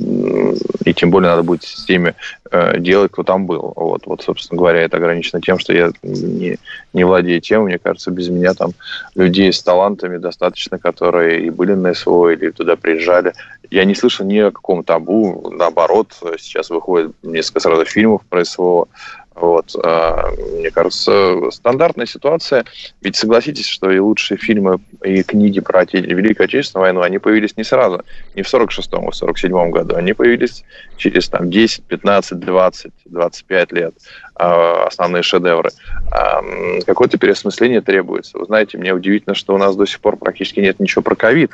И 0.83 0.93
тем 0.93 1.11
более 1.11 1.29
надо 1.29 1.43
будет 1.43 1.63
с 1.63 1.85
теми 1.85 2.13
э, 2.51 2.77
делать, 2.79 3.13
кто 3.13 3.23
там 3.23 3.45
был. 3.45 3.71
Вот, 3.73 4.05
вот, 4.05 4.21
собственно 4.21 4.57
говоря, 4.57 4.81
это 4.81 4.97
ограничено 4.97 5.39
тем, 5.39 5.57
что 5.57 5.71
я 5.71 5.91
не, 6.03 6.57
не 6.91 7.05
владею 7.05 7.39
тем. 7.39 7.63
Мне 7.63 7.79
кажется, 7.79 8.11
без 8.11 8.27
меня 8.27 8.53
там 8.53 8.73
людей 9.15 9.53
с 9.53 9.63
талантами 9.63 10.17
достаточно, 10.17 10.77
которые 10.77 11.45
и 11.45 11.49
были 11.49 11.73
на 11.73 11.93
СВО, 11.93 12.33
или 12.33 12.49
туда 12.51 12.75
приезжали. 12.75 13.31
Я 13.69 13.85
не 13.85 13.95
слышал 13.95 14.25
ни 14.25 14.39
о 14.39 14.51
каком 14.51 14.83
табу. 14.83 15.49
Наоборот, 15.55 16.11
сейчас 16.37 16.69
выходит 16.69 17.13
несколько 17.23 17.61
сразу 17.61 17.85
фильмов 17.85 18.23
про 18.27 18.40
СВО. 18.45 18.88
Вот. 19.34 19.75
А, 19.84 20.30
мне 20.58 20.69
кажется, 20.71 21.49
стандартная 21.51 22.06
ситуация. 22.06 22.65
Ведь 23.01 23.15
согласитесь, 23.15 23.67
что 23.67 23.89
и 23.89 23.97
лучшие 23.97 24.38
фильмы, 24.38 24.80
и 25.04 25.23
книги 25.23 25.62
про 25.62 25.86
Великую 25.86 26.45
Отечественную 26.45 26.86
войну, 26.86 27.01
они 27.01 27.17
появились 27.17 27.56
не 27.56 27.63
сразу, 27.63 28.04
не 28.36 28.43
в 28.43 28.54
46-м, 28.54 29.08
а 29.08 29.12
в 29.12 29.21
47-м 29.21 29.71
году. 29.71 29.95
Они 29.95 30.13
появились 30.13 30.63
через 30.97 31.30
там, 31.30 31.49
10, 31.49 31.84
15, 31.86 32.39
20, 32.39 32.91
25 33.06 33.71
лет. 33.71 33.93
А, 34.36 34.86
основные 34.86 35.23
шедевры. 35.23 35.71
А, 36.12 36.41
какое-то 36.86 37.17
переосмысление 37.17 37.82
требуется. 37.82 38.38
Вы 38.38 38.45
знаете, 38.45 38.77
мне 38.77 38.93
удивительно, 38.93 39.34
что 39.34 39.56
у 39.56 39.58
нас 39.58 39.75
до 39.75 39.86
сих 39.86 40.01
пор 40.01 40.17
практически 40.17 40.60
нет 40.60 40.80
ничего 40.80 41.01
про 41.01 41.15
ковид 41.15 41.51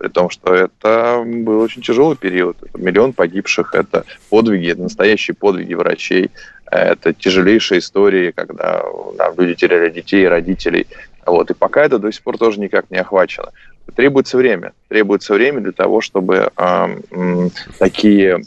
при 0.00 0.08
том, 0.08 0.30
что 0.30 0.54
это 0.54 1.22
был 1.26 1.60
очень 1.60 1.82
тяжелый 1.82 2.16
период. 2.16 2.56
Это 2.62 2.78
миллион 2.80 3.12
погибших, 3.12 3.74
это 3.74 4.06
подвиги, 4.30 4.70
это 4.70 4.80
настоящие 4.80 5.34
подвиги 5.34 5.74
врачей, 5.74 6.30
это 6.70 7.12
тяжелейшие 7.12 7.80
истории, 7.80 8.30
когда 8.30 8.82
там, 9.18 9.34
люди 9.36 9.56
теряли 9.56 9.90
детей 9.90 10.26
родителей. 10.26 10.86
Вот. 11.26 11.50
И 11.50 11.54
пока 11.54 11.84
это 11.84 11.98
до 11.98 12.10
сих 12.10 12.22
пор 12.22 12.38
тоже 12.38 12.60
никак 12.60 12.90
не 12.90 12.96
охвачено. 12.96 13.50
Требуется 13.94 14.38
время. 14.38 14.72
Требуется 14.88 15.34
время 15.34 15.60
для 15.60 15.72
того, 15.72 16.00
чтобы 16.00 16.50
э, 16.56 17.48
такие 17.78 18.38
э, 18.38 18.42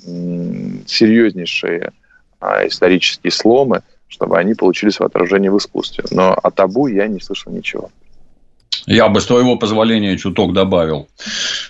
серьезнейшие 0.88 1.92
э, 2.42 2.68
исторические 2.68 3.30
сломы, 3.30 3.84
чтобы 4.08 4.40
они 4.40 4.56
получили 4.56 4.90
свое 4.90 5.06
отражение 5.06 5.52
в 5.52 5.58
искусстве. 5.60 6.06
Но 6.10 6.34
о 6.34 6.50
табу 6.50 6.88
я 6.88 7.08
не 7.08 7.20
слышал 7.20 7.52
ничего. 7.52 7.92
Я 8.86 9.08
бы, 9.08 9.22
с 9.22 9.26
твоего 9.26 9.56
позволения, 9.56 10.18
чуток 10.18 10.54
добавил, 10.54 11.08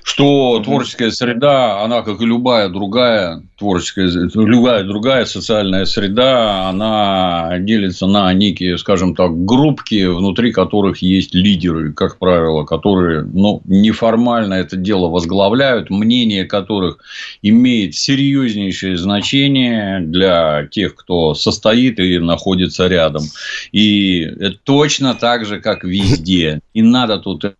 что 0.04 0.60
творческая 0.64 1.12
среда, 1.12 1.84
она, 1.84 2.02
как 2.02 2.22
и 2.22 2.26
любая 2.26 2.70
другая 2.70 3.44
творческая, 3.58 4.10
любая 4.34 4.84
другая 4.84 5.26
социальная 5.26 5.86
среда, 5.86 6.70
она 6.70 7.58
делится 7.60 8.08
на 8.08 8.34
некие, 8.34 8.78
скажем 8.78 9.16
так, 9.16 9.46
группки, 9.46 10.06
внутри 10.06 10.52
которых 10.52 11.02
есть 11.02 11.34
лидеры, 11.34 11.94
как 11.94 12.18
правило, 12.18 12.66
которые 12.66 13.24
ну, 13.24 13.62
неформально 13.66 14.56
это 14.56 14.76
дело 14.76 15.08
возглавляют, 15.08 15.90
мнение 15.90 16.46
которых 16.46 16.98
имеет 17.42 17.96
серьезнейшее 17.96 18.98
значение 18.98 20.02
для 20.02 20.68
тех, 20.70 20.96
кто 20.96 21.34
состоит 21.36 22.00
и 22.00 22.20
находится 22.20 22.88
рядом. 22.88 23.24
И 23.72 24.30
точно 24.64 25.14
так 25.14 25.46
же, 25.46 25.62
как 25.62 25.84
везде. 25.84 26.60
И 26.74 26.82
надо 27.08 27.22
тут 27.22 27.56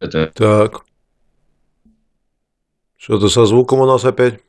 это... 0.00 0.30
Так. 0.34 0.82
Что-то 2.96 3.28
со 3.28 3.46
звуком 3.46 3.80
у 3.80 3.86
нас 3.86 4.04
опять. 4.04 4.40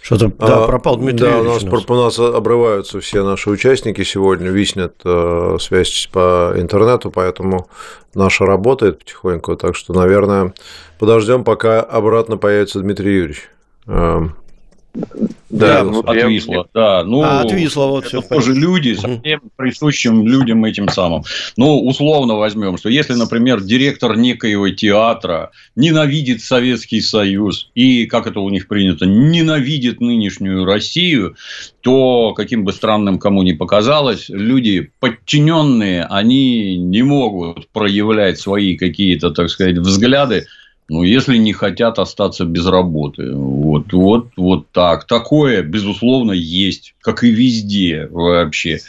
Что-то 0.00 0.28
да, 0.28 0.64
а, 0.64 0.66
пропал 0.66 0.96
Дмитрий 0.96 1.26
Да, 1.26 1.40
у 1.40 1.44
нас, 1.44 1.62
у 1.62 1.94
нас 1.94 2.18
обрываются 2.18 3.00
все 3.00 3.24
наши 3.24 3.48
участники 3.50 4.02
сегодня, 4.02 4.50
виснет 4.50 4.96
э, 5.04 5.56
связь 5.60 6.08
по 6.12 6.54
интернету, 6.56 7.10
поэтому 7.10 7.68
наша 8.14 8.44
работает 8.44 8.98
потихоньку. 8.98 9.56
Так 9.56 9.76
что, 9.76 9.94
наверное, 9.94 10.52
подождем, 10.98 11.44
пока 11.44 11.80
обратно 11.80 12.36
появится 12.36 12.80
Дмитрий 12.80 13.14
Юрьевич. 13.14 13.50
Эм, 14.94 15.28
да, 15.50 15.84
ну, 15.84 16.00
отвисло, 16.00 16.68
да. 16.74 17.04
Ну, 17.04 17.22
а, 17.22 17.40
отвисло, 17.40 17.86
вот 17.86 18.06
это 18.06 18.20
все. 18.20 18.28
тоже 18.28 18.54
люди, 18.54 18.94
совсем 18.94 19.40
присущим 19.56 20.26
людям 20.26 20.64
этим 20.64 20.88
самым. 20.88 21.22
Ну, 21.56 21.80
условно 21.86 22.34
возьмем, 22.34 22.76
что 22.76 22.88
если, 22.88 23.14
например, 23.14 23.60
директор 23.60 24.16
некоего 24.16 24.68
театра 24.70 25.50
ненавидит 25.76 26.42
Советский 26.42 27.00
Союз 27.00 27.70
и, 27.74 28.06
как 28.06 28.26
это 28.26 28.40
у 28.40 28.50
них 28.50 28.66
принято, 28.68 29.06
ненавидит 29.06 30.00
нынешнюю 30.00 30.64
Россию, 30.64 31.36
то, 31.80 32.32
каким 32.32 32.64
бы 32.64 32.72
странным 32.72 33.18
кому 33.18 33.42
ни 33.42 33.52
показалось, 33.52 34.28
люди 34.28 34.90
подчиненные, 35.00 36.04
они 36.04 36.78
не 36.78 37.02
могут 37.02 37.68
проявлять 37.68 38.40
свои 38.40 38.76
какие-то, 38.76 39.30
так 39.30 39.50
сказать, 39.50 39.78
взгляды 39.78 40.46
ну, 40.88 41.02
если 41.02 41.38
не 41.38 41.52
хотят 41.52 41.98
остаться 41.98 42.44
без 42.44 42.66
работы. 42.66 43.34
Вот, 43.34 43.92
вот, 43.92 44.28
вот 44.36 44.70
так. 44.70 45.06
Такое, 45.06 45.62
безусловно, 45.62 46.32
есть, 46.32 46.94
как 47.00 47.24
и 47.24 47.30
везде 47.30 48.06
вообще. 48.10 48.80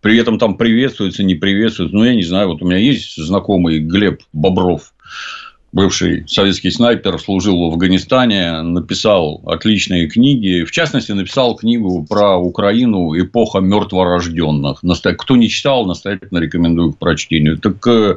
При 0.00 0.16
этом 0.16 0.38
там 0.38 0.56
приветствуется, 0.56 1.22
не 1.22 1.34
приветствуется. 1.34 1.94
Ну, 1.94 2.04
я 2.04 2.14
не 2.14 2.22
знаю, 2.22 2.48
вот 2.48 2.62
у 2.62 2.66
меня 2.66 2.78
есть 2.78 3.16
знакомый 3.16 3.80
Глеб 3.80 4.22
Бобров, 4.32 4.94
бывший 5.72 6.26
советский 6.26 6.70
снайпер, 6.70 7.18
служил 7.18 7.58
в 7.58 7.72
Афганистане, 7.72 8.62
написал 8.62 9.42
отличные 9.44 10.08
книги. 10.08 10.64
В 10.64 10.70
частности, 10.70 11.12
написал 11.12 11.54
книгу 11.54 12.06
про 12.08 12.38
Украину 12.38 13.18
«Эпоха 13.18 13.60
мертворожденных». 13.60 14.80
Кто 15.18 15.36
не 15.36 15.50
читал, 15.50 15.84
настоятельно 15.84 16.38
рекомендую 16.38 16.94
к 16.94 16.98
прочтению. 16.98 17.58
Так 17.58 17.86
э, 17.86 18.16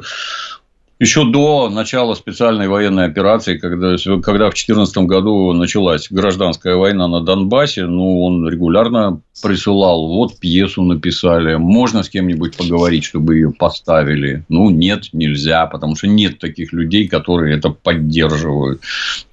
еще 0.98 1.30
до 1.30 1.68
начала 1.68 2.14
специальной 2.14 2.68
военной 2.68 3.04
операции, 3.04 3.58
когда, 3.58 3.96
когда 4.22 4.46
в 4.46 4.54
2014 4.54 4.96
году 4.98 5.52
началась 5.52 6.06
гражданская 6.10 6.76
война 6.76 7.06
на 7.06 7.20
Донбассе, 7.20 7.84
ну, 7.84 8.22
он 8.22 8.48
регулярно 8.48 9.20
присылал, 9.42 10.08
вот 10.08 10.38
пьесу 10.38 10.82
написали, 10.82 11.56
можно 11.56 12.02
с 12.02 12.08
кем-нибудь 12.08 12.56
поговорить, 12.56 13.04
чтобы 13.04 13.34
ее 13.34 13.52
поставили. 13.52 14.44
Ну, 14.48 14.70
нет, 14.70 15.10
нельзя, 15.12 15.66
потому 15.66 15.96
что 15.96 16.06
нет 16.06 16.38
таких 16.38 16.72
людей, 16.72 17.08
которые 17.08 17.56
это 17.56 17.68
поддерживают. 17.68 18.80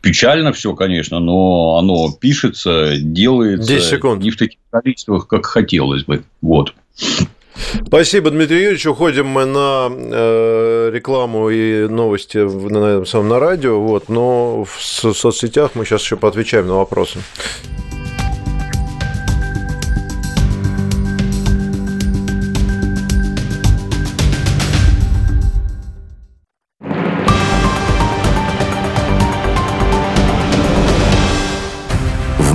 Печально 0.02 0.52
все, 0.52 0.76
конечно, 0.76 1.19
но 1.19 1.78
оно 1.78 2.12
пишется, 2.12 2.97
делается 2.97 3.73
10 3.73 3.89
секунд. 3.89 4.21
не 4.21 4.32
в 4.32 4.38
таких 4.38 4.60
количествах, 4.69 5.28
как 5.28 5.45
хотелось 5.45 6.04
бы. 6.04 6.23
Вот. 6.41 6.73
Спасибо, 7.88 8.30
Дмитрий 8.30 8.62
Юрьевич. 8.62 8.86
Уходим 8.86 9.28
мы 9.28 9.46
на 9.46 9.89
э, 9.92 10.89
рекламу 10.94 11.50
и 11.50 11.88
новости 11.88 12.38
на, 12.38 13.06
самом 13.06 13.30
на 13.30 13.39
радио. 13.39 13.80
Вот, 13.80 14.10
но 14.10 14.63
в 14.63 14.82
соцсетях 14.82 15.72
мы 15.76 15.86
сейчас 15.86 16.02
еще 16.02 16.18
поотвечаем 16.18 16.68
на 16.68 16.76
вопросы. 16.76 17.20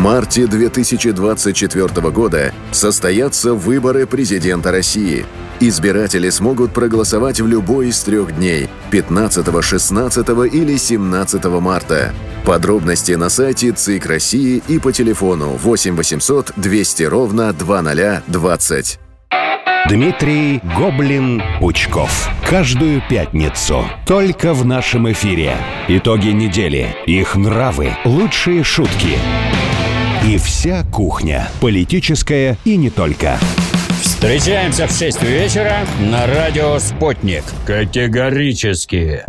Марте 0.08 0.46
2024 0.46 2.10
года 2.10 2.54
состоятся 2.70 3.52
выборы 3.52 4.06
президента 4.06 4.70
России. 4.72 5.26
Избиратели 5.60 6.30
смогут 6.30 6.72
проголосовать 6.72 7.42
в 7.42 7.46
любой 7.46 7.88
из 7.88 8.00
трех 8.00 8.34
дней– 8.34 8.70
15, 8.90 9.62
16 9.62 10.28
или 10.50 10.78
17 10.78 11.44
марта. 11.60 12.14
Подробности 12.46 13.12
на 13.12 13.28
сайте 13.28 13.72
ЦИК 13.72 14.06
России 14.06 14.62
и 14.66 14.78
по 14.78 14.92
телефону 14.92 15.48
8 15.62 15.94
800 15.94 16.52
200 16.56 17.02
ровно 17.02 17.52
2020. 17.52 19.00
Дмитрий 19.90 20.62
Гоблин-Пучков. 20.78 22.30
Каждую 22.48 23.02
пятницу. 23.10 23.84
Только 24.06 24.54
в 24.54 24.64
нашем 24.64 25.12
эфире. 25.12 25.54
Итоги 25.86 26.28
недели. 26.28 26.96
Их 27.06 27.36
нравы. 27.36 27.90
Лучшие 28.06 28.64
шутки. 28.64 29.18
И 30.26 30.36
вся 30.36 30.84
кухня. 30.84 31.48
Политическая 31.60 32.56
и 32.64 32.76
не 32.76 32.90
только. 32.90 33.38
Встречаемся 34.02 34.86
в 34.88 34.90
6 34.90 35.22
вечера 35.22 35.76
на 36.00 36.26
радио 36.26 36.78
«Спутник». 36.78 37.44
Категорически. 37.64 39.22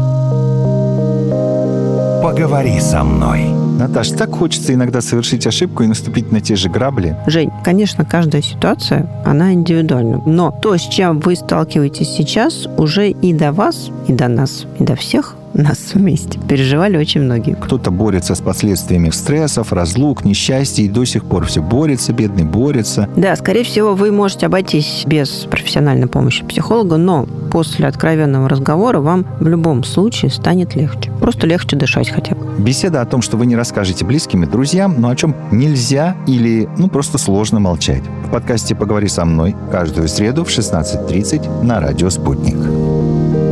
Поговори 2.23 2.79
со 2.79 3.03
мной. 3.03 3.45
Наташ, 3.79 4.09
так 4.09 4.31
хочется 4.31 4.73
иногда 4.73 4.99
совершить 4.99 5.47
ошибку 5.47 5.83
и 5.83 5.87
наступить 5.87 6.31
на 6.31 6.41
те 6.41 6.55
же 6.55 6.69
грабли. 6.69 7.15
Жень, 7.27 7.51
конечно, 7.63 8.03
каждая 8.03 8.41
ситуация, 8.41 9.07
она 9.25 9.53
индивидуальна. 9.53 10.21
Но 10.25 10.51
то, 10.51 10.75
с 10.75 10.81
чем 10.81 11.19
вы 11.19 11.35
сталкиваетесь 11.35 12.09
сейчас, 12.09 12.67
уже 12.77 13.11
и 13.11 13.31
до 13.31 13.51
вас, 13.51 13.89
и 14.07 14.13
до 14.13 14.27
нас, 14.27 14.65
и 14.79 14.83
до 14.83 14.95
всех 14.95 15.35
нас 15.59 15.93
вместе 15.93 16.39
переживали 16.47 16.97
очень 16.97 17.21
многие. 17.21 17.55
Кто-то 17.55 17.91
борется 17.91 18.35
с 18.35 18.41
последствиями 18.41 19.09
стрессов, 19.09 19.73
разлук, 19.73 20.25
несчастья, 20.25 20.83
и 20.83 20.89
до 20.89 21.05
сих 21.05 21.25
пор 21.25 21.45
все 21.45 21.61
борется, 21.61 22.13
бедный 22.13 22.43
борется. 22.43 23.09
Да, 23.15 23.35
скорее 23.35 23.63
всего, 23.63 23.93
вы 23.93 24.11
можете 24.11 24.45
обойтись 24.45 25.03
без 25.05 25.29
профессиональной 25.49 26.07
помощи 26.07 26.45
психолога, 26.45 26.97
но 26.97 27.27
после 27.51 27.87
откровенного 27.87 28.49
разговора 28.49 28.99
вам 28.99 29.25
в 29.39 29.47
любом 29.47 29.83
случае 29.83 30.31
станет 30.31 30.75
легче. 30.75 31.11
Просто 31.19 31.47
легче 31.47 31.75
дышать 31.75 32.09
хотя 32.09 32.35
бы. 32.35 32.45
Беседа 32.57 33.01
о 33.01 33.05
том, 33.05 33.21
что 33.21 33.37
вы 33.37 33.45
не 33.45 33.55
расскажете 33.55 34.05
близким 34.05 34.43
и 34.43 34.47
друзьям, 34.47 34.95
но 34.99 35.09
о 35.09 35.15
чем 35.15 35.35
нельзя 35.51 36.15
или 36.27 36.67
ну 36.77 36.87
просто 36.89 37.17
сложно 37.17 37.59
молчать. 37.59 38.03
В 38.27 38.31
подкасте 38.31 38.75
«Поговори 38.75 39.07
со 39.07 39.25
мной» 39.25 39.55
каждую 39.71 40.07
среду 40.07 40.43
в 40.43 40.49
16.30 40.49 41.63
на 41.63 41.79
радио 41.79 42.09
«Спутник». 42.09 42.57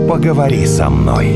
«Поговори 0.10 0.66
со 0.66 0.90
мной». 0.90 1.36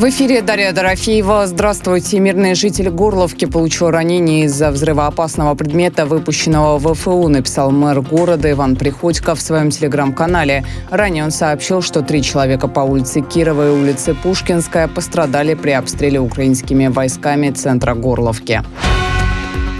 В 0.00 0.08
эфире 0.08 0.40
Дарья 0.40 0.72
Дорофеева. 0.72 1.46
Здравствуйте. 1.46 2.20
Мирный 2.20 2.54
житель 2.54 2.88
Горловки 2.88 3.44
получил 3.44 3.90
ранение 3.90 4.46
из-за 4.46 4.70
взрывоопасного 4.70 5.54
предмета, 5.54 6.06
выпущенного 6.06 6.78
в 6.78 6.94
ФУ, 6.94 7.28
написал 7.28 7.70
мэр 7.70 8.00
города 8.00 8.50
Иван 8.50 8.76
Приходько 8.76 9.34
в 9.34 9.42
своем 9.42 9.68
телеграм-канале. 9.68 10.64
Ранее 10.88 11.24
он 11.24 11.30
сообщил, 11.30 11.82
что 11.82 12.00
три 12.00 12.22
человека 12.22 12.66
по 12.66 12.80
улице 12.80 13.20
Кирова 13.20 13.68
и 13.68 13.78
улице 13.78 14.14
Пушкинская 14.14 14.88
пострадали 14.88 15.52
при 15.52 15.72
обстреле 15.72 16.18
украинскими 16.18 16.86
войсками 16.86 17.50
центра 17.50 17.94
Горловки. 17.94 18.62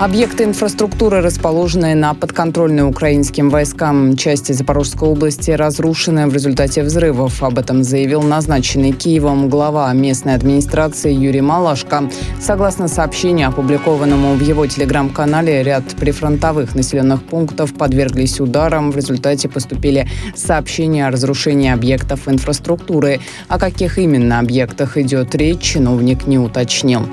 Объекты 0.01 0.45
инфраструктуры, 0.45 1.21
расположенные 1.21 1.95
на 1.95 2.15
подконтрольной 2.15 2.89
украинским 2.89 3.51
войскам 3.51 4.17
части 4.17 4.53
Запорожской 4.53 5.07
области, 5.07 5.51
разрушены 5.51 6.27
в 6.27 6.33
результате 6.33 6.83
взрывов. 6.83 7.43
Об 7.43 7.59
этом 7.59 7.85
заявил 7.85 8.23
назначенный 8.23 8.93
Киевом 8.93 9.51
глава 9.51 9.93
местной 9.93 10.35
администрации 10.35 11.13
Юрий 11.13 11.43
Малашко. 11.43 12.09
Согласно 12.41 12.89
сообщению, 12.89 13.49
опубликованному 13.49 14.37
в 14.37 14.41
его 14.41 14.67
телеграм-канале, 14.67 15.63
ряд 15.63 15.85
прифронтовых 15.97 16.75
населенных 16.75 17.23
пунктов 17.23 17.75
подверглись 17.75 18.41
ударам. 18.41 18.93
В 18.93 18.97
результате 18.97 19.51
поступили 19.51 20.09
сообщения 20.35 21.07
о 21.07 21.11
разрушении 21.11 21.71
объектов 21.71 22.27
инфраструктуры. 22.27 23.21
О 23.49 23.59
каких 23.59 23.99
именно 23.99 24.39
объектах 24.39 24.97
идет 24.97 25.35
речь, 25.35 25.61
чиновник 25.61 26.27
не 26.27 26.39
уточнил. 26.39 27.07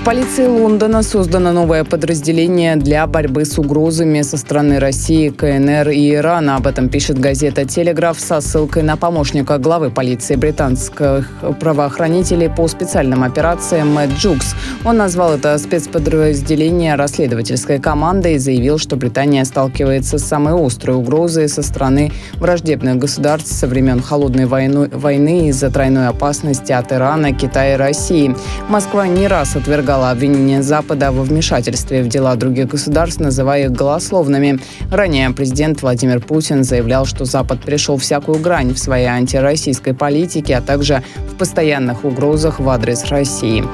В 0.00 0.02
полиции 0.02 0.46
Лондона 0.46 1.02
создано 1.02 1.52
новое 1.52 1.84
подразделение 1.84 2.76
для 2.76 3.06
борьбы 3.06 3.44
с 3.44 3.58
угрозами 3.58 4.22
со 4.22 4.38
стороны 4.38 4.78
России, 4.78 5.28
КНР 5.28 5.90
и 5.90 6.14
Ирана. 6.14 6.56
Об 6.56 6.66
этом 6.66 6.88
пишет 6.88 7.18
газета 7.18 7.66
«Телеграф» 7.66 8.18
со 8.18 8.40
ссылкой 8.40 8.82
на 8.82 8.96
помощника 8.96 9.58
главы 9.58 9.90
полиции 9.90 10.36
британских 10.36 11.30
правоохранителей 11.60 12.48
по 12.48 12.66
специальным 12.66 13.22
операциям 13.22 13.92
Мэтт 13.92 14.14
Джукс. 14.14 14.54
Он 14.86 14.96
назвал 14.96 15.34
это 15.34 15.58
спецподразделение 15.58 16.94
расследовательской 16.94 17.78
командой 17.78 18.36
и 18.36 18.38
заявил, 18.38 18.78
что 18.78 18.96
Британия 18.96 19.44
сталкивается 19.44 20.16
с 20.16 20.24
самой 20.24 20.54
острой 20.54 20.96
угрозой 20.96 21.46
со 21.50 21.60
стороны 21.60 22.10
враждебных 22.36 22.96
государств 22.96 23.52
со 23.52 23.66
времен 23.66 24.00
Холодной 24.00 24.46
войны, 24.46 25.48
из-за 25.48 25.70
тройной 25.70 26.08
опасности 26.08 26.72
от 26.72 26.90
Ирана, 26.90 27.34
Китая 27.34 27.74
и 27.74 27.76
России. 27.76 28.34
Москва 28.70 29.06
не 29.06 29.28
раз 29.28 29.56
отвергала 29.56 29.89
отвергала 29.90 30.10
обвинения 30.10 30.62
Запада 30.62 31.10
во 31.10 31.24
вмешательстве 31.24 32.04
в 32.04 32.08
дела 32.08 32.36
других 32.36 32.68
государств, 32.68 33.18
называя 33.18 33.64
их 33.64 33.72
голословными. 33.72 34.60
Ранее 34.88 35.30
президент 35.30 35.82
Владимир 35.82 36.20
Путин 36.20 36.62
заявлял, 36.62 37.06
что 37.06 37.24
Запад 37.24 37.60
пришел 37.60 37.96
всякую 37.96 38.38
грань 38.38 38.72
в 38.72 38.78
своей 38.78 39.06
антироссийской 39.06 39.92
политике, 39.92 40.56
а 40.56 40.60
также 40.60 41.02
в 41.32 41.34
постоянных 41.36 42.04
угрозах 42.04 42.60
в 42.60 42.68
адрес 42.68 43.06
России. 43.06 43.64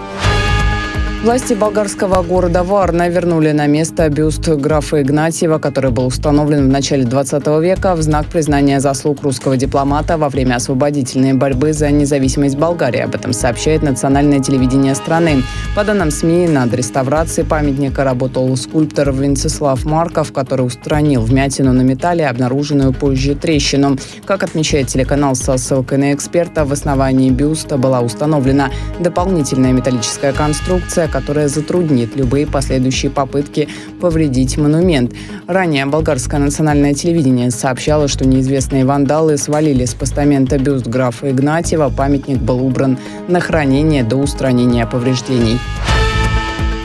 Власти 1.23 1.55
болгарского 1.55 2.23
города 2.23 2.63
Варна 2.63 3.09
вернули 3.09 3.51
на 3.51 3.67
место 3.67 4.09
бюст 4.11 4.49
графа 4.49 5.03
Игнатьева, 5.03 5.59
который 5.59 5.91
был 5.91 6.07
установлен 6.07 6.69
в 6.69 6.69
начале 6.69 7.05
20 7.05 7.47
века 7.63 7.97
в 7.97 8.03
знак 8.03 8.27
признания 8.27 8.79
заслуг 8.81 9.23
русского 9.23 9.57
дипломата 9.57 10.19
во 10.19 10.29
время 10.29 10.57
освободительной 10.57 11.33
борьбы 11.33 11.73
за 11.73 11.91
независимость 11.91 12.57
Болгарии. 12.57 13.01
Об 13.01 13.15
этом 13.15 13.33
сообщает 13.33 13.83
национальное 13.83 14.41
телевидение 14.41 14.95
страны. 14.95 15.43
По 15.75 15.85
данным 15.85 16.11
СМИ, 16.13 16.49
над 16.49 16.73
реставрацией 16.75 17.47
памятника 17.47 18.05
работал 18.05 18.55
скульптор 18.57 19.11
Венцеслав 19.11 19.85
Марков, 19.85 20.33
который 20.33 20.67
устранил 20.67 21.23
вмятину 21.23 21.73
на 21.73 21.83
металле, 21.83 22.29
обнаруженную 22.29 22.93
позже 22.93 23.35
трещину. 23.35 23.97
Как 24.27 24.45
отмечает 24.45 24.89
телеканал 24.89 25.35
со 25.35 25.57
ссылкой 25.57 25.99
на 25.99 26.13
эксперта, 26.13 26.65
в 26.65 26.73
основании 26.73 27.31
бюста 27.31 27.79
была 27.79 28.01
установлена 28.01 28.71
дополнительная 29.01 29.73
металлическая 29.73 30.33
конструкция, 30.33 31.06
которая 31.09 31.49
затруднит 31.49 32.17
любые 32.17 32.47
последующие 32.47 33.11
попытки 33.11 33.69
повредить 34.01 34.59
монумент. 34.59 35.13
Ранее 35.47 35.87
болгарское 35.87 36.41
национальное 36.41 36.95
телевидение 36.95 37.51
сообщало, 37.51 38.09
что 38.09 38.27
неизвестные 38.27 38.85
вандалы 38.85 39.37
свалили 39.37 39.85
с 39.85 39.95
постамента 39.95 40.59
бюст 40.59 40.87
графа 40.87 41.31
Игнатьева. 41.31 41.93
Памятник 41.97 42.39
был 42.39 42.65
убран 42.65 42.99
на 43.29 43.41
хранение 43.41 44.05
до 44.05 44.17
устранения 44.17 44.87
повреждений. 44.87 45.59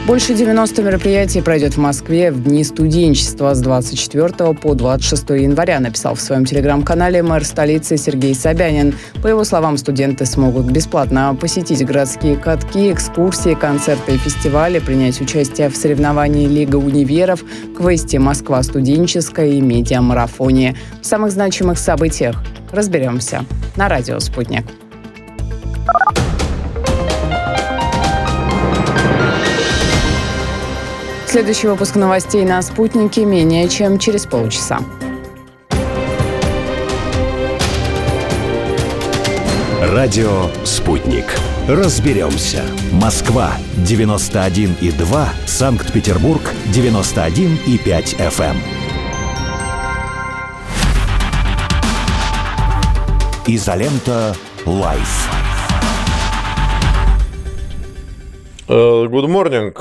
Больше 0.08 0.34
90 0.34 0.82
мероприятий 0.82 1.42
пройдет 1.42 1.76
в 1.76 1.78
Москве 1.78 2.32
в 2.32 2.44
дни 2.44 2.64
студенчества 2.64 3.54
с 3.54 3.62
24 3.62 4.54
по 4.56 4.74
26 4.74 5.30
января, 5.30 5.80
написал 5.80 6.16
в 6.16 6.22
своем 6.22 6.44
телеграм-канале 6.44 7.22
мэр 7.22 7.46
столицы 7.46 7.98
Сергей 7.98 8.34
Собянин. 8.34 8.96
По 9.22 9.28
его 9.28 9.44
словам, 9.44 9.78
студенты 9.78 10.26
смогут 10.26 10.66
бесплатно 10.66 11.38
посетить 11.40 11.86
городские 11.86 12.36
катки, 12.36 12.92
экскурсии, 12.92 13.54
концерты 13.54 14.16
и 14.16 14.18
фестивали, 14.18 14.80
принять 14.80 15.22
участие 15.22 15.70
в 15.70 15.78
соревновании 15.78 16.48
Лига 16.48 16.78
универов, 16.78 17.44
квесте 17.78 18.18
«Москва 18.18 18.64
студенческая» 18.64 19.50
и 19.50 19.62
медиамарафоне. 19.62 20.76
В 21.00 21.06
самых 21.06 21.32
значимых 21.32 21.78
событиях 21.78 22.44
разберемся 22.72 23.46
на 23.78 23.88
радио 23.88 24.20
«Спутник». 24.20 24.64
Следующий 31.32 31.68
выпуск 31.68 31.96
новостей 31.96 32.44
на 32.44 32.62
«Спутнике» 32.62 33.24
менее 33.24 33.70
чем 33.70 33.98
через 33.98 34.26
полчаса. 34.26 34.80
Радио 39.82 40.50
«Спутник». 40.66 41.24
Разберемся. 41.70 42.66
Москва, 42.92 43.54
91,2. 43.78 45.28
Санкт-Петербург, 45.46 46.42
91,5 46.76 48.18
FM. 48.18 48.58
Изолента 53.48 54.36
«Live». 54.66 55.30
Good 58.68 59.28
morning 59.30 59.74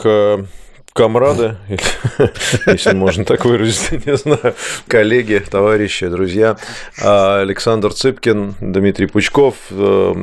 комрады, 0.92 1.56
если 2.66 2.94
можно 2.94 3.24
так 3.24 3.44
выразить, 3.44 4.06
не 4.06 4.16
знаю, 4.16 4.54
коллеги, 4.86 5.42
товарищи, 5.50 6.08
друзья. 6.08 6.56
А, 7.02 7.40
Александр 7.40 7.92
Цыпкин, 7.92 8.56
Дмитрий 8.60 9.06
Пучков, 9.06 9.54
э, 9.70 10.14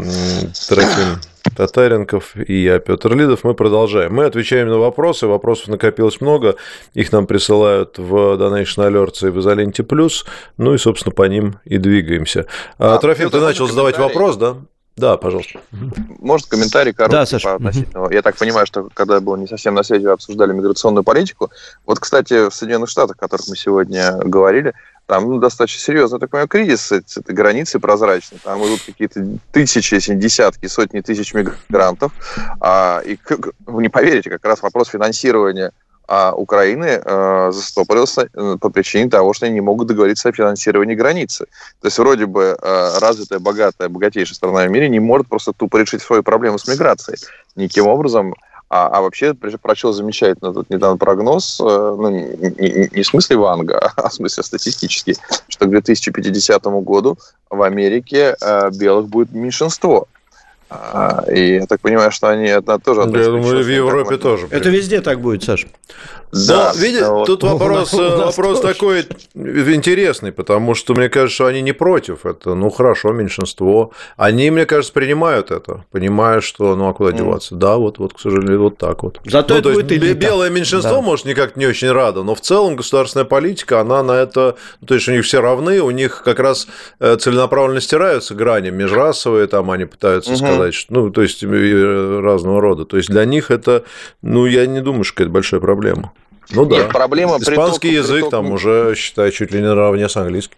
Трофим 0.68 1.20
Татаренков 1.56 2.36
и 2.36 2.62
я, 2.62 2.80
Петр 2.80 3.16
Лидов. 3.16 3.44
Мы 3.44 3.54
продолжаем. 3.54 4.14
Мы 4.14 4.26
отвечаем 4.26 4.68
на 4.68 4.78
вопросы. 4.78 5.28
Вопросов 5.28 5.70
накопилось 5.70 6.22
много. 6.22 6.56
Их 6.94 7.12
нам 7.12 7.28
присылают 7.28 7.98
в 7.98 8.14
Donation 8.14 8.88
Alerts 8.88 9.28
и 9.28 9.32
в 9.32 9.40
Изоленте 9.40 9.84
Плюс. 9.84 10.26
Ну 10.58 10.74
и, 10.74 10.78
собственно, 10.78 11.14
по 11.14 11.24
ним 11.24 11.60
и 11.66 11.78
двигаемся. 11.78 12.46
А, 12.78 12.98
Трофим, 12.98 13.30
ты 13.30 13.40
начал 13.40 13.68
задавать 13.68 13.98
вопрос, 13.98 14.36
да? 14.38 14.58
Да, 14.98 15.16
пожалуйста. 15.16 15.60
Может, 16.20 16.48
комментарий 16.48 16.92
короткий 16.92 17.18
да, 17.18 17.26
Саша. 17.28 17.50
по 17.50 17.56
относительно... 17.56 18.10
Я 18.12 18.24
так 18.24 18.36
понимаю, 18.36 18.66
что 18.66 18.90
когда 18.96 19.16
я 19.16 19.22
был 19.22 19.36
не 19.36 19.46
совсем 19.46 19.76
на 19.76 19.84
связи, 19.84 20.08
обсуждали 20.08 20.54
миграционную 20.54 21.04
политику. 21.04 21.52
Вот, 21.86 22.00
кстати, 22.00 22.50
в 22.50 22.54
Соединенных 22.54 22.90
Штатах, 22.90 23.16
о 23.16 23.20
которых 23.20 23.48
мы 23.48 23.56
сегодня 23.56 24.18
говорили, 24.18 24.74
там 25.06 25.30
ну, 25.30 25.40
достаточно 25.40 25.80
серьезный, 25.80 26.20
так 26.20 26.32
понимаю, 26.32 26.48
кризис, 26.48 26.92
эти, 26.92 27.20
эти 27.20 27.32
границы 27.32 27.80
прозрачные, 27.80 28.40
там 28.44 28.60
идут 28.66 28.82
какие-то 28.86 29.24
тысячи, 29.52 29.94
если 29.94 30.16
не 30.16 30.20
десятки, 30.20 30.66
сотни 30.66 31.02
тысяч 31.02 31.34
мигрантов, 31.34 32.12
а, 32.60 33.02
и 33.06 33.18
вы 33.68 33.84
не 33.84 33.90
поверите, 33.90 34.32
как 34.32 34.44
раз 34.46 34.62
вопрос 34.64 34.90
финансирования 34.90 35.72
а 36.08 36.34
Украины 36.34 37.02
э, 37.04 37.52
застопорился 37.52 38.30
э, 38.34 38.58
по 38.60 38.70
причине 38.70 39.10
того, 39.10 39.34
что 39.34 39.46
они 39.46 39.56
не 39.56 39.62
могут 39.62 39.88
договориться 39.88 40.30
о 40.30 40.32
финансировании 40.32 40.96
границы. 40.96 41.46
То 41.82 41.88
есть 41.88 42.00
вроде 42.00 42.26
бы 42.26 42.58
э, 42.60 43.00
развитая, 43.00 43.40
богатая, 43.40 43.90
богатейшая 43.90 44.36
страна 44.36 44.66
в 44.66 44.70
мире 44.70 44.90
не 44.90 45.00
может 45.00 45.28
просто 45.28 45.54
тупо 45.54 45.78
решить 45.78 46.02
свою 46.02 46.24
проблему 46.24 46.58
с 46.58 46.68
миграцией. 46.68 47.20
Никаким 47.56 47.88
образом 47.88 48.36
а, 48.70 48.88
а 48.88 49.02
вообще 49.02 49.34
прочел 49.34 49.94
замечательно 49.94 50.54
тут 50.54 50.70
недавно 50.70 50.98
прогноз, 50.98 51.60
э, 51.62 51.64
ну, 51.64 52.10
не, 52.10 52.90
не 52.92 53.02
в 53.02 53.08
смысле 53.08 53.38
Ванга, 53.38 53.78
а 53.96 54.10
в 54.10 54.14
смысле 54.14 54.44
статистический, 54.44 55.16
что 55.48 55.66
к 55.66 55.70
2050 55.70 56.64
году 56.84 57.18
в 57.50 57.62
Америке 57.62 58.36
э, 58.42 58.70
белых 58.72 59.08
будет 59.08 59.32
меньшинство. 59.32 60.08
А, 60.70 61.24
и 61.32 61.56
я 61.56 61.66
так 61.66 61.80
понимаю, 61.80 62.12
что 62.12 62.28
они 62.28 62.48
это 62.48 62.78
тоже... 62.80 63.06
Да, 63.06 63.20
я 63.20 63.26
думаю, 63.26 63.64
в 63.64 63.70
Европе 63.70 64.18
тоже. 64.18 64.48
Это 64.50 64.70
везде 64.70 65.02
так 65.02 65.22
будет, 65.22 65.44
Саш. 65.44 65.66
Да, 66.32 66.74
Но, 66.74 66.80
видите, 66.82 67.10
вот. 67.10 67.26
тут 67.26 67.44
вопрос, 67.44 67.94
вопрос 67.94 68.60
такой 68.60 69.06
интересный, 69.34 70.34
потому 70.34 70.76
что 70.76 70.94
мне 70.94 71.08
кажется, 71.08 71.36
что 71.36 71.46
они 71.46 71.62
не 71.62 71.72
против. 71.72 72.26
Это, 72.26 72.54
ну, 72.54 72.70
хорошо, 72.70 73.14
меньшинство. 73.14 73.92
Они, 74.18 74.52
мне 74.52 74.66
кажется, 74.66 74.92
принимают 74.92 75.52
это, 75.52 75.86
понимая, 75.90 76.42
что, 76.42 76.76
ну, 76.76 76.90
а 76.90 76.94
куда 76.94 77.14
деваться? 77.14 77.56
Mm. 77.56 77.58
Да, 77.60 77.78
вот, 77.78 77.98
вот, 77.98 78.14
к 78.14 78.20
сожалению, 78.20 78.62
вот 78.62 78.78
так 78.78 79.04
вот. 79.04 79.20
Зато 79.26 79.54
ну, 79.54 79.60
это 79.60 79.70
то 79.72 79.80
есть, 79.80 79.92
элита. 79.92 80.14
белое 80.16 80.50
меньшинство, 80.50 80.96
да. 80.96 81.02
может, 81.02 81.26
никак 81.26 81.56
не 81.56 81.66
очень 81.66 81.92
рада, 81.92 82.24
но 82.24 82.36
в 82.36 82.42
целом 82.42 82.76
государственная 82.76 83.26
политика, 83.26 83.80
она 83.80 84.04
на 84.04 84.12
это... 84.12 84.58
То 84.86 84.96
есть, 84.96 85.08
у 85.08 85.14
них 85.14 85.24
все 85.24 85.40
равны, 85.40 85.80
у 85.80 85.92
них 85.92 86.24
как 86.26 86.40
раз 86.40 86.68
э, 87.00 87.16
целенаправленно 87.16 87.80
стираются 87.80 88.36
грани 88.36 88.70
межрасовые, 88.70 89.48
там 89.48 89.72
они 89.72 89.86
пытаются 89.86 90.32
угу. 90.32 90.40
Сказать, 90.58 90.74
что, 90.74 90.94
ну, 90.94 91.10
то 91.10 91.22
есть, 91.22 91.44
разного 91.44 92.62
рода. 92.62 92.86
То 92.86 92.98
есть, 92.98 93.10
для 93.10 93.26
них 93.26 93.52
это, 93.52 93.84
ну, 94.22 94.46
я 94.46 94.66
не 94.66 94.82
думаю, 94.82 95.04
что 95.04 95.24
это 95.24 95.32
большая 95.32 95.60
проблема. 95.60 96.14
Ну 96.52 96.66
да. 96.66 96.78
Нет, 96.78 96.90
проблема 96.90 97.38
Испанский 97.40 97.90
приток, 97.90 98.06
язык 98.06 98.16
приток... 98.16 98.32
там 98.32 98.52
уже, 98.52 98.94
считай, 98.96 99.32
чуть 99.32 99.52
ли 99.52 99.60
не 99.60 99.68
наравне 99.68 100.08
с 100.08 100.16
английским. 100.16 100.58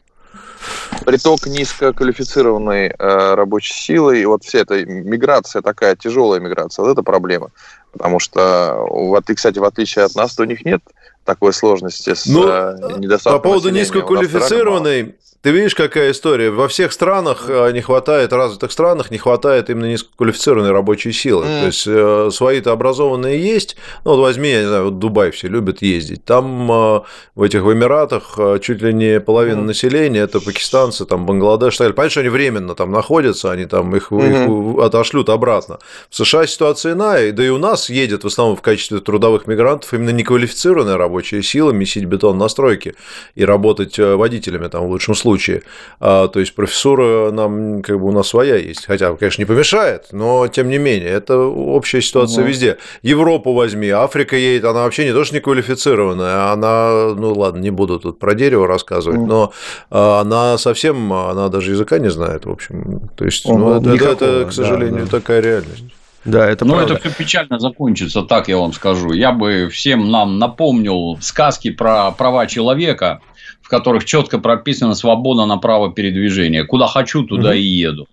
Приток 1.06 1.48
низкоквалифицированной 1.48 2.88
э, 2.88 3.34
рабочей 3.36 3.74
силы, 3.74 4.22
и 4.22 4.26
вот 4.26 4.44
вся 4.44 4.60
эта 4.60 4.86
миграция 4.86 5.62
такая, 5.62 5.96
тяжелая 5.96 6.40
миграция, 6.40 6.84
вот 6.84 6.92
это 6.92 7.02
проблема. 7.02 7.52
Потому 7.92 8.20
что, 8.20 8.86
вот, 8.90 9.30
и, 9.30 9.36
кстати, 9.36 9.58
в 9.58 9.64
отличие 9.64 10.06
от 10.06 10.16
нас, 10.16 10.36
то 10.36 10.44
у 10.44 10.46
них 10.46 10.66
нет 10.66 10.82
такой 11.24 11.54
сложности 11.54 12.14
с 12.14 12.26
ну, 12.26 12.48
э, 12.48 12.98
недостатком 12.98 13.42
По 13.42 13.50
поводу 13.50 13.70
низкоквалифицированной, 13.70 15.16
ты 15.42 15.52
видишь, 15.52 15.74
какая 15.74 16.12
история? 16.12 16.50
Во 16.50 16.68
всех 16.68 16.92
странах 16.92 17.46
э, 17.48 17.72
не 17.72 17.80
хватает, 17.80 18.34
развитых 18.34 18.74
странах 18.74 19.10
не 19.10 19.18
хватает 19.18 19.70
именно 19.70 19.86
низкоквалифицированной 19.86 20.72
рабочей 20.72 21.14
силы. 21.14 21.46
Mm. 21.46 21.60
То 21.62 21.66
есть 21.68 21.88
э, 21.88 22.30
свои-то 22.34 22.74
образованные 22.74 23.42
есть. 23.42 23.78
Ну, 24.04 24.12
вот 24.12 24.22
возьми, 24.22 24.50
я 24.50 24.62
не 24.62 24.68
знаю, 24.68 24.84
вот 24.86 25.00
Дубай 25.00 25.32
все 25.32 25.48
любят 25.48 25.82
ездить. 25.82 26.26
Там 26.26 26.70
э, 26.70 27.02
в 27.36 27.42
этих 27.42 27.62
в 27.62 27.72
Эмиратах 27.72 28.38
чуть 28.62 28.82
ли 28.82 28.94
не 28.94 29.22
половина 29.22 29.60
mm. 29.60 29.64
населения 29.64 30.20
это 30.20 30.42
пакистанцы, 30.42 31.06
там 31.06 31.26
Бангладеш. 31.26 31.78
Так 31.78 31.96
Понятно, 31.96 32.10
что 32.10 32.20
они 32.20 32.30
временно 32.30 32.76
там 32.76 32.92
находятся, 32.92 33.50
они 33.50 33.66
там 33.66 33.96
их, 33.96 34.12
mm-hmm. 34.12 34.76
их 34.76 34.84
отошлют 34.84 35.30
обратно. 35.30 35.80
В 36.10 36.18
США 36.18 36.48
ситуация 36.48 36.94
иная, 36.94 37.32
да 37.32 37.46
и 37.46 37.50
у 37.50 37.58
нас 37.58 37.90
едет 37.90 38.26
в 38.26 38.28
основном 38.28 38.58
в 38.58 38.62
качестве 38.62 39.00
трудовых 39.00 39.48
мигрантов 39.48 39.94
именно 39.94 40.10
неквалифицированная 40.10 40.98
рабочая 40.98 41.42
сила 41.44 41.72
месить 41.72 42.04
бетон 42.04 42.38
на 42.38 42.50
стройке 42.50 42.96
и 43.36 43.46
работать 43.46 43.98
водителями 43.98 44.68
там 44.68 44.86
в 44.88 44.90
лучшем 44.90 45.16
случае 45.16 45.29
случае. 45.30 45.62
А, 46.00 46.28
то 46.28 46.40
есть 46.40 46.56
профессура 46.56 47.32
нам 47.32 47.82
как 47.84 48.00
бы 48.00 48.08
у 48.08 48.12
нас 48.12 48.28
своя 48.28 48.56
есть. 48.56 48.86
Хотя, 48.86 49.14
конечно, 49.14 49.42
не 49.42 49.46
помешает, 49.46 50.08
но 50.12 50.48
тем 50.48 50.70
не 50.70 50.80
менее, 50.80 51.10
это 51.10 51.38
общая 51.38 52.02
ситуация 52.02 52.42
угу. 52.42 52.50
везде. 52.50 52.78
Европу 53.04 53.54
возьми, 53.54 53.90
Африка 53.90 54.36
едет, 54.36 54.66
она 54.66 54.84
вообще 54.84 55.06
не 55.06 55.14
то, 55.14 55.24
что 55.24 55.36
не 55.36 55.42
квалифицированная, 55.42 56.52
она, 56.52 57.14
ну 57.16 57.34
ладно, 57.34 57.60
не 57.60 57.70
буду 57.70 58.00
тут 58.00 58.18
про 58.18 58.34
дерево 58.34 58.68
рассказывать, 58.68 59.20
угу. 59.20 59.28
но 59.28 59.54
а, 59.92 60.22
она 60.22 60.58
совсем, 60.58 61.14
она 61.14 61.50
даже 61.50 61.72
языка 61.72 62.00
не 62.00 62.10
знает, 62.10 62.46
в 62.46 62.50
общем. 62.50 63.10
То 63.16 63.26
есть, 63.26 63.46
угу. 63.46 63.58
ну, 63.58 63.80
это, 63.80 63.90
это, 63.92 64.26
это, 64.26 64.50
к 64.50 64.54
сожалению, 64.54 65.06
да, 65.06 65.12
да. 65.12 65.20
такая 65.20 65.42
реальность. 65.42 65.84
Да, 66.26 66.50
это 66.50 66.66
Но 66.66 66.76
правда. 66.76 66.96
это 66.96 67.10
все 67.10 67.24
печально 67.24 67.60
закончится, 67.60 68.24
так 68.24 68.50
я 68.50 68.58
вам 68.58 68.74
скажу. 68.74 69.14
Я 69.14 69.32
бы 69.32 69.70
всем 69.72 70.12
нам 70.12 70.38
напомнил 70.38 71.18
сказки 71.22 71.72
про 71.72 72.12
права 72.12 72.46
человека, 72.46 73.22
в 73.62 73.70
которых 73.70 74.06
четко 74.06 74.40
прописана 74.40 74.96
свобода 74.96 75.46
на 75.46 75.58
право 75.58 75.92
передвижения. 75.92 76.64
Куда 76.64 76.88
хочу, 76.88 77.24
туда 77.24 77.50
угу. 77.50 77.58
и 77.58 77.62
еду. 77.62 78.08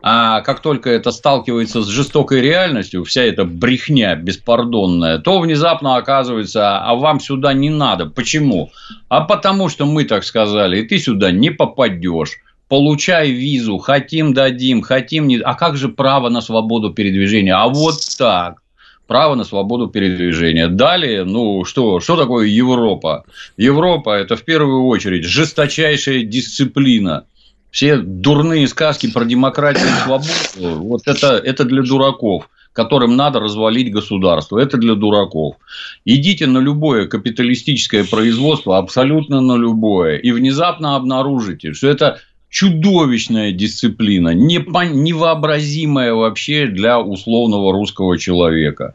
А 0.00 0.42
как 0.42 0.60
только 0.60 0.90
это 0.90 1.10
сталкивается 1.10 1.82
с 1.82 1.88
жестокой 1.88 2.40
реальностью, 2.40 3.04
вся 3.04 3.22
эта 3.22 3.44
брехня 3.44 4.14
беспардонная, 4.14 5.18
то 5.18 5.40
внезапно 5.40 5.96
оказывается, 5.96 6.78
а 6.78 6.94
вам 6.94 7.18
сюда 7.18 7.52
не 7.52 7.68
надо. 7.68 8.06
Почему? 8.06 8.70
А 9.08 9.22
потому 9.22 9.68
что 9.68 9.86
мы 9.86 10.04
так 10.04 10.22
сказали, 10.22 10.80
и 10.80 10.86
ты 10.86 10.98
сюда 10.98 11.32
не 11.32 11.50
попадешь. 11.50 12.38
Получай 12.68 13.30
визу, 13.30 13.78
хотим 13.78 14.34
дадим, 14.34 14.82
хотим 14.82 15.26
не. 15.26 15.38
А 15.38 15.54
как 15.54 15.76
же 15.76 15.88
право 15.88 16.28
на 16.28 16.42
свободу 16.42 16.90
передвижения? 16.90 17.54
А 17.54 17.66
вот 17.68 17.96
так 18.18 18.60
право 19.08 19.34
на 19.34 19.42
свободу 19.42 19.88
передвижения. 19.88 20.68
Далее, 20.68 21.24
ну 21.24 21.64
что, 21.64 21.98
что 21.98 22.16
такое 22.16 22.46
Европа? 22.46 23.24
Европа– 23.56 24.10
это 24.20 24.36
в 24.36 24.44
первую 24.44 24.84
очередь 24.84 25.24
жесточайшая 25.24 26.22
дисциплина. 26.22 27.24
Все 27.70 27.96
дурные 27.96 28.68
сказки 28.68 29.10
про 29.10 29.24
демократию 29.24 29.88
и 29.88 30.04
свободу, 30.04 30.84
вот 30.84 31.02
это, 31.06 31.36
это 31.36 31.64
для 31.64 31.82
дураков 31.82 32.48
которым 32.74 33.16
надо 33.16 33.40
развалить 33.40 33.90
государство. 33.90 34.56
Это 34.56 34.76
для 34.76 34.94
дураков. 34.94 35.56
Идите 36.04 36.46
на 36.46 36.58
любое 36.58 37.08
капиталистическое 37.08 38.04
производство, 38.04 38.78
абсолютно 38.78 39.40
на 39.40 39.56
любое, 39.56 40.16
и 40.18 40.30
внезапно 40.30 40.94
обнаружите, 40.94 41.72
что 41.72 41.88
это 41.88 42.20
чудовищная 42.50 43.52
дисциплина, 43.52 44.30
невообразимая 44.30 46.14
вообще 46.14 46.66
для 46.66 47.00
условного 47.00 47.72
русского 47.72 48.18
человека. 48.18 48.94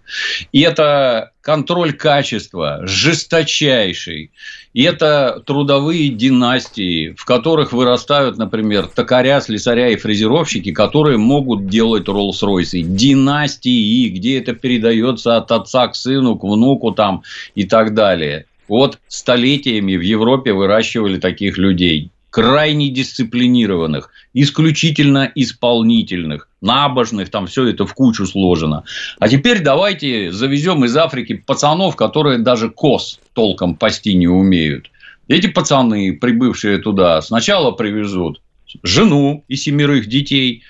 И 0.52 0.62
это 0.62 1.32
контроль 1.42 1.94
качества 1.94 2.80
жесточайший. 2.84 4.32
И 4.74 4.84
это 4.84 5.44
трудовые 5.46 6.10
династии, 6.10 7.14
в 7.16 7.26
которых 7.26 7.74
вырастают, 7.74 8.38
например, 8.38 8.88
токаря, 8.88 9.40
слесаря 9.40 9.90
и 9.90 9.98
фрезеровщики, 9.98 10.72
которые 10.72 11.18
могут 11.18 11.68
делать 11.68 12.08
Роллс-Ройсы. 12.08 12.82
Династии, 12.82 14.10
где 14.10 14.40
это 14.40 14.54
передается 14.54 15.38
от 15.38 15.52
отца 15.52 15.88
к 15.90 15.96
сыну, 15.96 16.38
к 16.38 16.44
внуку 16.44 16.92
там 16.92 17.22
и 17.54 17.66
так 17.66 17.94
далее. 17.94 18.46
Вот 18.68 18.98
столетиями 19.08 19.96
в 19.96 20.02
Европе 20.02 20.54
выращивали 20.54 21.20
таких 21.20 21.58
людей 21.58 22.10
крайне 22.34 22.90
дисциплинированных, 22.90 24.10
исключительно 24.34 25.32
исполнительных, 25.36 26.50
набожных, 26.62 27.30
там 27.30 27.46
все 27.46 27.68
это 27.68 27.86
в 27.86 27.94
кучу 27.94 28.26
сложено. 28.26 28.86
А 29.20 29.30
теперь 29.30 29.60
давайте 29.60 30.32
завезем 30.32 30.84
из 30.84 30.98
Африки 30.98 31.36
пацанов, 31.36 31.96
которые 31.96 32.40
даже 32.40 32.72
кос 32.72 33.20
толком 33.34 33.76
пасти 33.76 34.16
не 34.16 34.28
умеют. 34.28 34.90
Эти 35.28 35.46
пацаны, 35.46 36.18
прибывшие 36.20 36.80
туда, 36.80 37.22
сначала 37.22 37.70
привезут 37.70 38.42
жену 38.82 39.44
и 39.48 39.56
семерых 39.56 40.08
детей, 40.08 40.64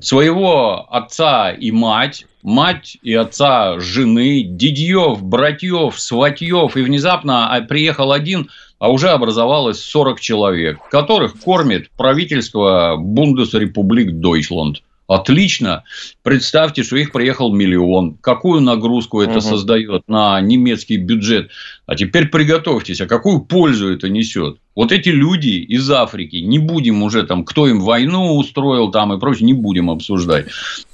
своего 0.00 0.92
отца 0.92 1.52
и 1.52 1.70
мать, 1.70 2.26
мать 2.42 2.98
и 3.02 3.14
отца 3.14 3.78
жены, 3.78 4.42
дедьев, 4.42 5.22
братьев, 5.22 6.00
сватьев, 6.00 6.76
и 6.76 6.82
внезапно 6.82 7.54
а, 7.54 7.60
приехал 7.60 8.10
один– 8.10 8.50
а 8.78 8.90
уже 8.90 9.10
образовалось 9.10 9.80
40 9.80 10.20
человек, 10.20 10.80
которых 10.90 11.40
кормит 11.40 11.90
правительство 11.96 12.96
Бундесрепублик 12.96 14.12
Дойчланд. 14.12 14.82
Отлично. 15.08 15.84
Представьте, 16.22 16.82
что 16.82 16.96
их 16.96 17.12
приехал 17.12 17.50
миллион. 17.50 18.18
Какую 18.20 18.60
нагрузку 18.60 19.22
это 19.22 19.38
угу. 19.38 19.40
создает 19.40 20.02
на 20.06 20.38
немецкий 20.42 20.98
бюджет? 20.98 21.50
А 21.86 21.94
теперь 21.94 22.28
приготовьтесь, 22.28 23.00
а 23.00 23.06
какую 23.06 23.40
пользу 23.40 23.90
это 23.90 24.10
несет? 24.10 24.58
Вот 24.76 24.92
эти 24.92 25.08
люди 25.08 25.48
из 25.48 25.90
Африки, 25.90 26.36
не 26.36 26.58
будем 26.58 27.02
уже 27.02 27.22
там, 27.22 27.46
кто 27.46 27.66
им 27.66 27.80
войну 27.80 28.36
устроил 28.36 28.90
там 28.90 29.14
и 29.14 29.18
прочее, 29.18 29.46
не 29.46 29.54
будем 29.54 29.88
обсуждать. 29.88 30.48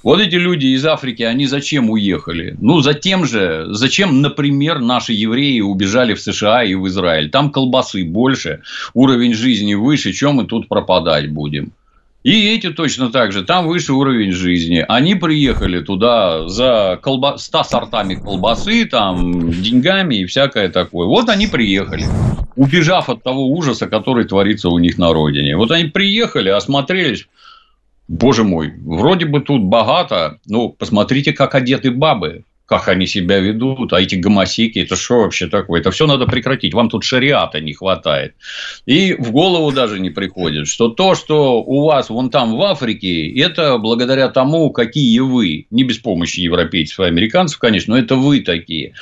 Вот 0.05 0.21
эти 0.21 0.37
люди 0.37 0.67
из 0.67 0.87
Африки, 0.87 1.25
они 1.25 1.47
зачем 1.49 1.91
уехали? 1.91 2.57
Ну, 2.61 2.83
затем 2.83 3.27
же, 3.27 3.67
зачем, 3.71 4.23
например, 4.23 4.79
наши 4.79 5.13
евреи 5.13 5.61
убежали 5.61 6.15
в 6.15 6.21
США 6.21 6.63
и 6.63 6.77
в 6.77 6.87
Израиль? 6.87 7.31
Там 7.31 7.51
колбасы 7.51 8.05
больше, 8.05 8.63
уровень 8.95 9.35
жизни 9.35 9.75
выше, 9.75 10.13
чем 10.13 10.37
мы 10.37 10.45
тут 10.45 10.69
пропадать 10.69 11.33
будем? 11.33 11.73
И 12.25 12.55
эти 12.55 12.71
точно 12.71 13.11
так 13.11 13.33
же, 13.33 13.45
там 13.45 13.67
выше 13.67 13.93
уровень 13.93 14.33
жизни. 14.33 14.83
Они 14.89 15.15
приехали 15.15 15.81
туда 15.81 16.49
за 16.49 16.99
колба... 17.03 17.37
100 17.37 17.65
сортами 17.65 18.15
колбасы, 18.15 18.87
там, 18.87 19.51
деньгами 19.51 20.17
и 20.17 20.25
всякое 20.25 20.71
такое. 20.71 21.07
Вот 21.07 21.29
они 21.29 21.47
приехали, 21.47 22.07
убежав 22.57 23.11
от 23.11 23.23
того 23.23 23.47
ужаса, 23.49 23.87
который 23.89 24.25
творится 24.25 24.71
у 24.71 24.79
них 24.79 24.97
на 24.97 25.13
родине. 25.13 25.55
Вот 25.59 25.71
они 25.71 25.85
приехали, 25.85 26.49
осмотрелись, 26.49 27.29
Боже 28.09 28.43
мой, 28.43 28.73
вроде 28.85 29.27
бы 29.27 29.41
тут 29.41 29.63
богато, 29.63 30.39
но 30.47 30.71
посмотрите, 30.71 31.35
как 31.35 31.55
одеты 31.55 31.91
бабы 31.91 32.45
как 32.67 32.89
они 32.89 33.07
себя 33.07 33.41
ведут, 33.41 33.93
а 33.93 34.01
эти 34.01 34.15
гомосеки, 34.15 34.79
это 34.79 34.97
что 34.97 35.21
вообще 35.21 35.49
такое? 35.49 35.81
Это 35.81 35.91
все 35.91 36.07
надо 36.07 36.27
прекратить. 36.27 36.73
Вам 36.73 36.89
тут 36.89 37.05
шариата 37.05 37.61
не 37.61 37.75
хватает. 37.75 38.35
И 38.87 39.15
в 39.15 39.33
голову 39.33 39.71
даже 39.71 40.01
не 40.01 40.11
приходит, 40.11 40.67
что 40.67 40.89
то, 40.89 41.15
что 41.15 41.63
у 41.63 41.85
вас 41.85 42.09
вон 42.09 42.31
там 42.31 42.57
в 42.57 42.63
Африке, 42.63 43.31
это 43.39 43.77
благодаря 43.77 44.29
тому, 44.29 44.71
какие 44.71 45.19
вы, 45.19 45.67
не 45.71 45.85
без 45.85 45.99
помощи 45.99 46.41
европейцев 46.41 47.01
и 47.01 47.05
американцев, 47.05 47.59
конечно, 47.59 47.95
но 47.95 48.01
это 48.01 48.17
вы 48.17 48.41
такие. 48.41 48.95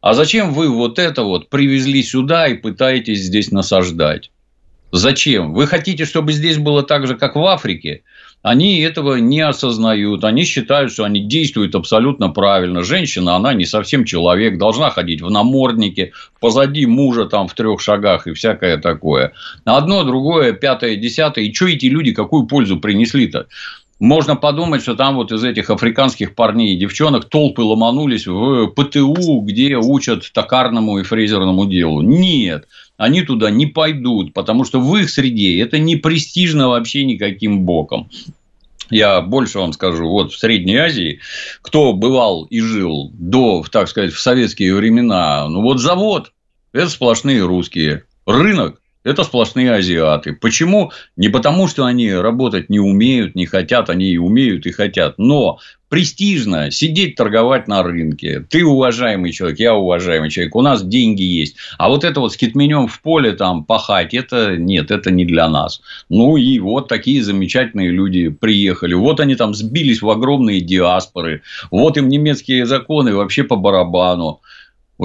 А 0.00 0.14
зачем 0.14 0.52
вы 0.52 0.68
вот 0.68 0.98
это 0.98 1.22
вот 1.22 1.50
привезли 1.50 2.02
сюда 2.02 2.48
и 2.48 2.54
пытаетесь 2.54 3.20
здесь 3.20 3.50
насаждать? 3.50 4.30
Зачем? 4.90 5.54
Вы 5.54 5.66
хотите, 5.66 6.04
чтобы 6.04 6.32
здесь 6.32 6.58
было 6.58 6.82
так 6.82 7.06
же, 7.06 7.16
как 7.16 7.36
в 7.36 7.44
Африке? 7.44 8.02
Они 8.42 8.80
этого 8.80 9.16
не 9.16 9.40
осознают. 9.40 10.24
Они 10.24 10.44
считают, 10.44 10.92
что 10.92 11.04
они 11.04 11.20
действуют 11.20 11.74
абсолютно 11.74 12.28
правильно. 12.28 12.82
Женщина, 12.82 13.36
она 13.36 13.54
не 13.54 13.64
совсем 13.64 14.04
человек, 14.04 14.58
должна 14.58 14.90
ходить 14.90 15.22
в 15.22 15.30
наморднике, 15.30 16.12
позади 16.40 16.86
мужа 16.86 17.26
там 17.26 17.46
в 17.46 17.54
трех 17.54 17.80
шагах 17.80 18.26
и 18.26 18.32
всякое 18.32 18.78
такое. 18.78 19.32
Одно, 19.64 20.02
другое, 20.02 20.52
пятое, 20.52 20.96
десятое. 20.96 21.44
И 21.44 21.54
что 21.54 21.66
эти 21.66 21.86
люди, 21.86 22.12
какую 22.12 22.46
пользу 22.46 22.80
принесли-то? 22.80 23.46
Можно 24.00 24.34
подумать, 24.34 24.82
что 24.82 24.96
там 24.96 25.14
вот 25.14 25.30
из 25.30 25.44
этих 25.44 25.70
африканских 25.70 26.34
парней 26.34 26.74
и 26.74 26.76
девчонок 26.76 27.26
толпы 27.26 27.62
ломанулись 27.62 28.26
в 28.26 28.66
ПТУ, 28.74 29.42
где 29.42 29.76
учат 29.76 30.28
токарному 30.32 30.98
и 30.98 31.04
фрезерному 31.04 31.66
делу. 31.66 32.02
Нет, 32.02 32.66
они 33.02 33.22
туда 33.22 33.50
не 33.50 33.66
пойдут, 33.66 34.32
потому 34.32 34.64
что 34.64 34.80
в 34.80 34.96
их 34.96 35.10
среде 35.10 35.58
это 35.58 35.80
не 35.80 35.96
престижно 35.96 36.68
вообще 36.68 37.04
никаким 37.04 37.62
боком. 37.62 38.08
Я 38.90 39.20
больше 39.20 39.58
вам 39.58 39.72
скажу, 39.72 40.08
вот 40.08 40.32
в 40.32 40.38
Средней 40.38 40.76
Азии, 40.76 41.18
кто 41.62 41.94
бывал 41.94 42.44
и 42.44 42.60
жил 42.60 43.10
до, 43.14 43.64
так 43.72 43.88
сказать, 43.88 44.12
в 44.12 44.20
советские 44.20 44.76
времена, 44.76 45.48
ну 45.48 45.62
вот 45.62 45.80
завод– 45.80 46.32
это 46.72 46.88
сплошные 46.88 47.44
русские, 47.44 48.04
рынок 48.24 48.80
это 49.04 49.24
сплошные 49.24 49.72
азиаты. 49.72 50.32
Почему? 50.32 50.92
Не 51.16 51.28
потому, 51.28 51.68
что 51.68 51.84
они 51.84 52.12
работать 52.12 52.70
не 52.70 52.78
умеют, 52.78 53.34
не 53.34 53.46
хотят, 53.46 53.90
они 53.90 54.10
и 54.10 54.18
умеют, 54.18 54.66
и 54.66 54.72
хотят. 54.72 55.18
Но 55.18 55.58
престижно 55.92 56.70
сидеть 56.70 57.16
торговать 57.16 57.68
на 57.68 57.82
рынке. 57.82 58.42
Ты 58.48 58.64
уважаемый 58.64 59.30
человек, 59.30 59.60
я 59.60 59.74
уважаемый 59.74 60.30
человек, 60.30 60.56
у 60.56 60.62
нас 60.62 60.82
деньги 60.82 61.22
есть. 61.22 61.56
А 61.76 61.90
вот 61.90 62.02
это 62.02 62.20
вот 62.20 62.32
с 62.32 62.36
китменем 62.38 62.86
в 62.86 63.02
поле 63.02 63.32
там 63.32 63.64
пахать, 63.64 64.14
это 64.14 64.56
нет, 64.56 64.90
это 64.90 65.10
не 65.10 65.26
для 65.26 65.50
нас. 65.50 65.82
Ну 66.08 66.38
и 66.38 66.58
вот 66.60 66.88
такие 66.88 67.22
замечательные 67.22 67.90
люди 67.90 68.30
приехали. 68.30 68.94
Вот 68.94 69.20
они 69.20 69.34
там 69.34 69.52
сбились 69.52 70.00
в 70.00 70.08
огромные 70.08 70.62
диаспоры. 70.62 71.42
Вот 71.70 71.98
им 71.98 72.08
немецкие 72.08 72.64
законы 72.64 73.14
вообще 73.14 73.44
по 73.44 73.56
барабану. 73.56 74.40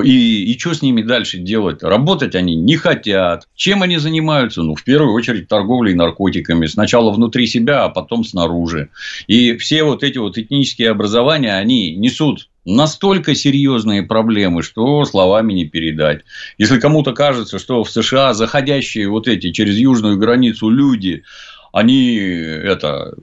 И, 0.04 0.44
и 0.52 0.60
что 0.60 0.74
с 0.74 0.82
ними 0.82 1.02
дальше 1.02 1.38
делать? 1.40 1.82
Работать 1.82 2.36
они 2.36 2.56
не 2.56 2.76
хотят. 2.76 3.48
Чем 3.56 3.82
они 3.82 3.98
занимаются? 3.98 4.62
Ну, 4.62 4.76
в 4.76 4.84
первую 4.84 5.14
очередь, 5.14 5.48
торговлей 5.48 5.94
наркотиками. 5.96 6.68
Сначала 6.68 7.12
внутри 7.12 7.48
себя, 7.48 7.86
а 7.86 7.90
потом 7.90 8.24
снаружи. 8.24 8.90
И 9.28 9.58
все 9.58 9.84
вот 9.84 10.04
эти 10.04 10.18
вот 10.18 10.38
этнические 10.38 10.92
образования, 10.92 11.56
они 11.56 11.96
несут 11.96 12.50
настолько 12.68 13.34
серьезные 13.34 14.04
проблемы, 14.04 14.62
что 14.62 15.04
словами 15.06 15.54
не 15.54 15.66
передать. 15.66 16.24
Если 16.58 16.80
кому-то 16.80 17.14
кажется, 17.14 17.60
что 17.60 17.84
в 17.84 17.90
США 17.90 18.34
заходящие 18.34 19.10
вот 19.10 19.28
эти 19.28 19.52
через 19.52 19.78
южную 19.78 20.18
границу 20.18 20.70
люди, 20.70 21.24
они 21.72 22.16
это, 22.16 23.14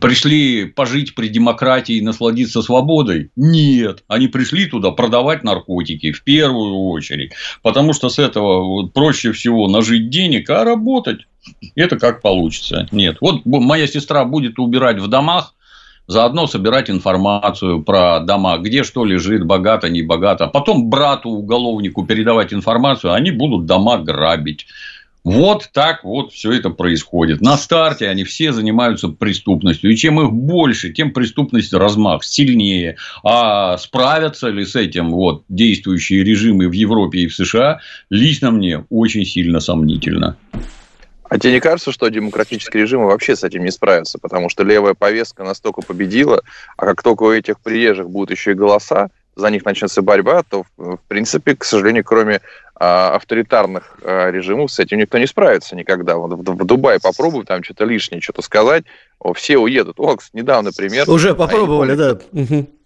пришли 0.00 0.66
пожить 0.66 1.14
при 1.14 1.28
демократии 1.28 1.96
и 1.96 2.02
насладиться 2.02 2.62
свободой? 2.62 3.30
Нет. 3.36 4.04
Они 4.08 4.28
пришли 4.28 4.66
туда 4.66 4.90
продавать 4.90 5.44
наркотики 5.44 6.12
в 6.12 6.22
первую 6.24 6.88
очередь. 6.88 7.32
Потому 7.62 7.92
что 7.92 8.08
с 8.08 8.18
этого 8.18 8.86
проще 8.86 9.32
всего 9.32 9.68
нажить 9.68 10.10
денег, 10.10 10.50
а 10.50 10.64
работать 10.64 11.20
это 11.74 11.98
как 11.98 12.22
получится. 12.22 12.88
Нет. 12.92 13.18
Вот 13.20 13.44
моя 13.44 13.86
сестра 13.86 14.24
будет 14.24 14.58
убирать 14.58 15.00
в 15.00 15.08
домах, 15.08 15.54
заодно 16.06 16.46
собирать 16.46 16.90
информацию 16.90 17.82
про 17.82 18.20
дома, 18.20 18.58
где 18.58 18.84
что 18.84 19.04
лежит, 19.04 19.44
богато, 19.44 19.88
не 19.88 20.02
богато. 20.02 20.46
Потом 20.46 20.88
брату, 20.90 21.30
уголовнику 21.30 22.04
передавать 22.04 22.52
информацию, 22.52 23.12
они 23.12 23.30
будут 23.30 23.66
дома 23.66 23.98
грабить. 23.98 24.66
Вот 25.24 25.70
так 25.72 26.02
вот 26.02 26.32
все 26.32 26.52
это 26.52 26.70
происходит. 26.70 27.40
На 27.40 27.56
старте 27.56 28.08
они 28.08 28.24
все 28.24 28.52
занимаются 28.52 29.08
преступностью. 29.08 29.92
И 29.92 29.96
чем 29.96 30.20
их 30.20 30.32
больше, 30.32 30.92
тем 30.92 31.12
преступность 31.12 31.72
размах 31.72 32.24
сильнее. 32.24 32.96
А 33.22 33.78
справятся 33.78 34.48
ли 34.48 34.64
с 34.64 34.74
этим 34.74 35.10
вот 35.10 35.44
действующие 35.48 36.24
режимы 36.24 36.68
в 36.68 36.72
Европе 36.72 37.20
и 37.20 37.26
в 37.28 37.34
США, 37.34 37.80
лично 38.10 38.50
мне 38.50 38.84
очень 38.90 39.24
сильно 39.24 39.60
сомнительно. 39.60 40.36
А 41.28 41.38
тебе 41.38 41.54
не 41.54 41.60
кажется, 41.60 41.92
что 41.92 42.08
демократические 42.08 42.82
режимы 42.82 43.06
вообще 43.06 43.36
с 43.36 43.44
этим 43.44 43.64
не 43.64 43.70
справятся? 43.70 44.18
Потому 44.18 44.50
что 44.50 44.64
левая 44.64 44.92
повестка 44.92 45.44
настолько 45.44 45.80
победила, 45.80 46.42
а 46.76 46.84
как 46.84 47.02
только 47.02 47.22
у 47.22 47.32
этих 47.32 47.60
приезжих 47.60 48.10
будут 48.10 48.32
еще 48.32 48.50
и 48.50 48.54
голоса, 48.54 49.08
за 49.34 49.50
них 49.50 49.64
начнется 49.64 50.02
борьба, 50.02 50.42
то, 50.42 50.64
в 50.76 50.98
принципе, 51.08 51.56
к 51.56 51.64
сожалению, 51.64 52.04
кроме 52.04 52.40
а, 52.74 53.14
авторитарных 53.14 53.96
а, 54.02 54.30
режимов 54.30 54.72
с 54.72 54.78
этим 54.78 54.98
никто 54.98 55.18
не 55.18 55.26
справится 55.26 55.76
никогда. 55.76 56.16
Вот 56.16 56.32
в, 56.32 56.42
в 56.42 56.64
Дубае 56.66 56.98
попробуй 57.00 57.44
там 57.44 57.62
что-то 57.62 57.84
лишнее, 57.84 58.20
что-то 58.20 58.42
сказать, 58.42 58.84
все 59.34 59.58
уедут. 59.58 60.00
О, 60.00 60.16
недавно, 60.32 60.70
например... 60.70 61.08
Уже 61.08 61.34
попробовали, 61.34 61.94
да. 61.94 62.18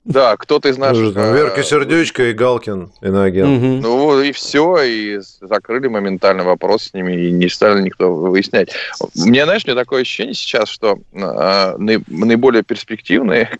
Да, 0.06 0.36
кто-то 0.36 0.68
из 0.68 0.78
наших... 0.78 1.14
Там, 1.14 1.34
Верка 1.34 1.64
Сердючка 1.64 2.30
и 2.30 2.32
Галкин, 2.32 2.92
иноагент. 3.02 3.58
Угу. 3.58 3.66
Ну, 3.82 4.22
и 4.22 4.30
все, 4.30 4.78
и 4.82 5.18
закрыли 5.40 5.88
моментально 5.88 6.44
вопрос 6.44 6.84
с 6.84 6.94
ними, 6.94 7.12
и 7.12 7.32
не 7.32 7.48
стали 7.48 7.82
никто 7.82 8.14
выяснять. 8.14 8.72
Мне, 9.16 9.44
знаешь, 9.44 9.66
мне 9.66 9.74
такое 9.74 10.02
ощущение 10.02 10.34
сейчас, 10.34 10.68
что 10.68 11.00
э, 11.12 11.76
наиболее 12.06 12.62
перспективные 12.62 13.50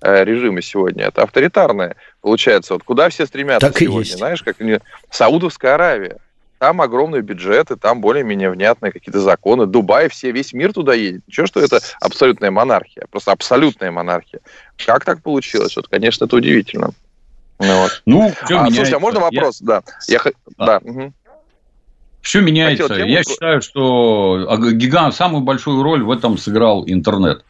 э, 0.00 0.24
режимы 0.24 0.62
сегодня 0.62 1.06
это 1.06 1.24
авторитарные. 1.24 1.96
Получается, 2.26 2.74
вот 2.74 2.82
куда 2.82 3.08
все 3.08 3.24
стремятся 3.24 3.68
так 3.68 3.78
сегодня, 3.78 4.16
знаешь, 4.16 4.42
как 4.42 4.56
Саудовская 5.12 5.74
Аравия. 5.74 6.16
Там 6.58 6.82
огромные 6.82 7.22
бюджеты, 7.22 7.76
там 7.76 8.00
более-менее 8.00 8.50
внятные 8.50 8.90
какие-то 8.90 9.20
законы. 9.20 9.66
Дубай, 9.66 10.08
все, 10.08 10.32
весь 10.32 10.52
мир 10.52 10.72
туда 10.72 10.92
едет. 10.92 11.22
Ничего, 11.28 11.46
что 11.46 11.60
это 11.60 11.78
абсолютная 12.00 12.50
монархия, 12.50 13.04
просто 13.12 13.30
абсолютная 13.30 13.92
монархия. 13.92 14.40
Как 14.84 15.04
так 15.04 15.22
получилось? 15.22 15.76
Вот, 15.76 15.86
конечно, 15.86 16.24
это 16.24 16.34
удивительно. 16.34 16.90
Ну, 17.60 17.82
вот. 17.82 18.02
ну 18.06 18.32
а, 18.50 18.70
слушай, 18.72 18.94
а 18.94 18.98
можно 18.98 19.20
вопрос? 19.20 19.60
Я... 19.60 19.66
Да. 19.66 19.82
Я... 20.08 20.20
Да. 20.58 20.66
да. 20.66 20.80
Угу. 20.82 21.12
Все 22.26 22.40
меняется. 22.40 22.88
Тему... 22.88 23.08
Я 23.08 23.22
считаю, 23.22 23.62
что 23.62 24.58
гигант 24.72 25.14
самую 25.14 25.42
большую 25.44 25.80
роль 25.84 26.02
в 26.02 26.10
этом 26.10 26.38
сыграл 26.38 26.82
интернет. 26.84 27.44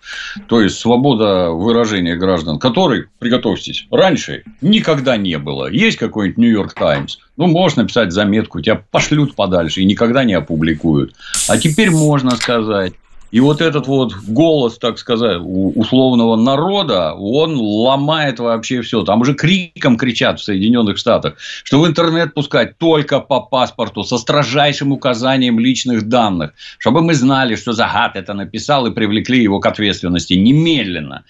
То 0.48 0.60
есть 0.60 0.78
свобода 0.78 1.48
выражения 1.50 2.14
граждан, 2.14 2.58
которой, 2.58 3.06
приготовьтесь, 3.18 3.86
раньше 3.90 4.44
никогда 4.60 5.16
не 5.16 5.38
было. 5.38 5.70
Есть 5.70 5.96
какой-нибудь 5.96 6.36
Нью-Йорк 6.36 6.74
Таймс, 6.74 7.16
ну, 7.38 7.46
можешь 7.46 7.76
написать 7.76 8.12
заметку, 8.12 8.60
тебя 8.60 8.82
пошлют 8.90 9.34
подальше 9.34 9.80
и 9.80 9.86
никогда 9.86 10.24
не 10.24 10.34
опубликуют. 10.34 11.14
А 11.48 11.56
теперь 11.56 11.90
можно 11.90 12.32
сказать. 12.32 12.92
И 13.32 13.40
вот 13.40 13.60
этот 13.60 13.86
вот 13.86 14.14
голос, 14.28 14.78
так 14.78 14.98
сказать, 14.98 15.38
условного 15.42 16.36
народа, 16.36 17.12
он 17.14 17.56
ломает 17.56 18.38
вообще 18.38 18.82
все. 18.82 19.02
Там 19.02 19.20
уже 19.20 19.34
криком 19.34 19.96
кричат 19.96 20.38
в 20.38 20.44
Соединенных 20.44 20.96
Штатах, 20.96 21.34
что 21.64 21.80
в 21.80 21.86
интернет 21.86 22.34
пускать 22.34 22.78
только 22.78 23.20
по 23.20 23.40
паспорту, 23.40 24.04
со 24.04 24.18
строжайшим 24.18 24.92
указанием 24.92 25.58
личных 25.58 26.08
данных, 26.08 26.52
чтобы 26.78 27.02
мы 27.02 27.14
знали, 27.14 27.56
что 27.56 27.72
Загад 27.72 28.16
это 28.16 28.32
написал 28.32 28.86
и 28.86 28.94
привлекли 28.94 29.42
его 29.42 29.58
к 29.58 29.66
ответственности 29.66 30.34
немедленно. 30.34 31.24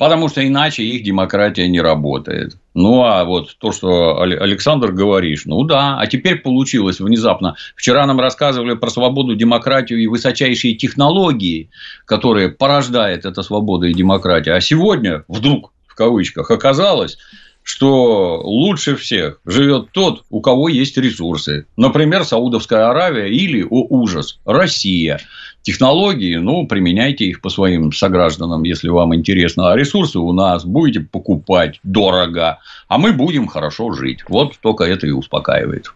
Потому 0.00 0.30
что 0.30 0.40
иначе 0.48 0.82
их 0.82 1.02
демократия 1.02 1.68
не 1.68 1.78
работает. 1.78 2.56
Ну, 2.72 3.02
а 3.02 3.22
вот 3.26 3.54
то, 3.58 3.70
что 3.70 4.18
Александр 4.22 4.92
говоришь, 4.92 5.42
ну 5.44 5.62
да, 5.64 5.98
а 6.00 6.06
теперь 6.06 6.36
получилось 6.36 7.00
внезапно. 7.00 7.56
Вчера 7.76 8.06
нам 8.06 8.18
рассказывали 8.18 8.76
про 8.76 8.88
свободу, 8.88 9.36
демократию 9.36 9.98
и 9.98 10.06
высочайшие 10.06 10.74
технологии, 10.74 11.68
которые 12.06 12.48
порождает 12.48 13.26
эта 13.26 13.42
свобода 13.42 13.88
и 13.88 13.92
демократия. 13.92 14.52
А 14.52 14.62
сегодня 14.62 15.22
вдруг, 15.28 15.70
в 15.86 15.94
кавычках, 15.94 16.50
оказалось, 16.50 17.18
что 17.62 18.40
лучше 18.42 18.96
всех 18.96 19.38
живет 19.44 19.90
тот, 19.92 20.24
у 20.30 20.40
кого 20.40 20.70
есть 20.70 20.96
ресурсы. 20.96 21.66
Например, 21.76 22.24
Саудовская 22.24 22.88
Аравия 22.88 23.28
или, 23.28 23.62
о 23.68 23.86
ужас, 23.90 24.40
Россия 24.46 25.20
технологии, 25.62 26.36
ну, 26.36 26.66
применяйте 26.66 27.26
их 27.26 27.40
по 27.40 27.50
своим 27.50 27.92
согражданам, 27.92 28.62
если 28.64 28.88
вам 28.88 29.14
интересно. 29.14 29.70
А 29.70 29.76
ресурсы 29.76 30.18
у 30.18 30.32
нас 30.32 30.64
будете 30.64 31.00
покупать 31.00 31.80
дорого, 31.82 32.58
а 32.88 32.98
мы 32.98 33.12
будем 33.12 33.46
хорошо 33.46 33.92
жить. 33.92 34.24
Вот 34.28 34.58
только 34.60 34.84
это 34.84 35.06
и 35.06 35.10
успокаивает. 35.10 35.92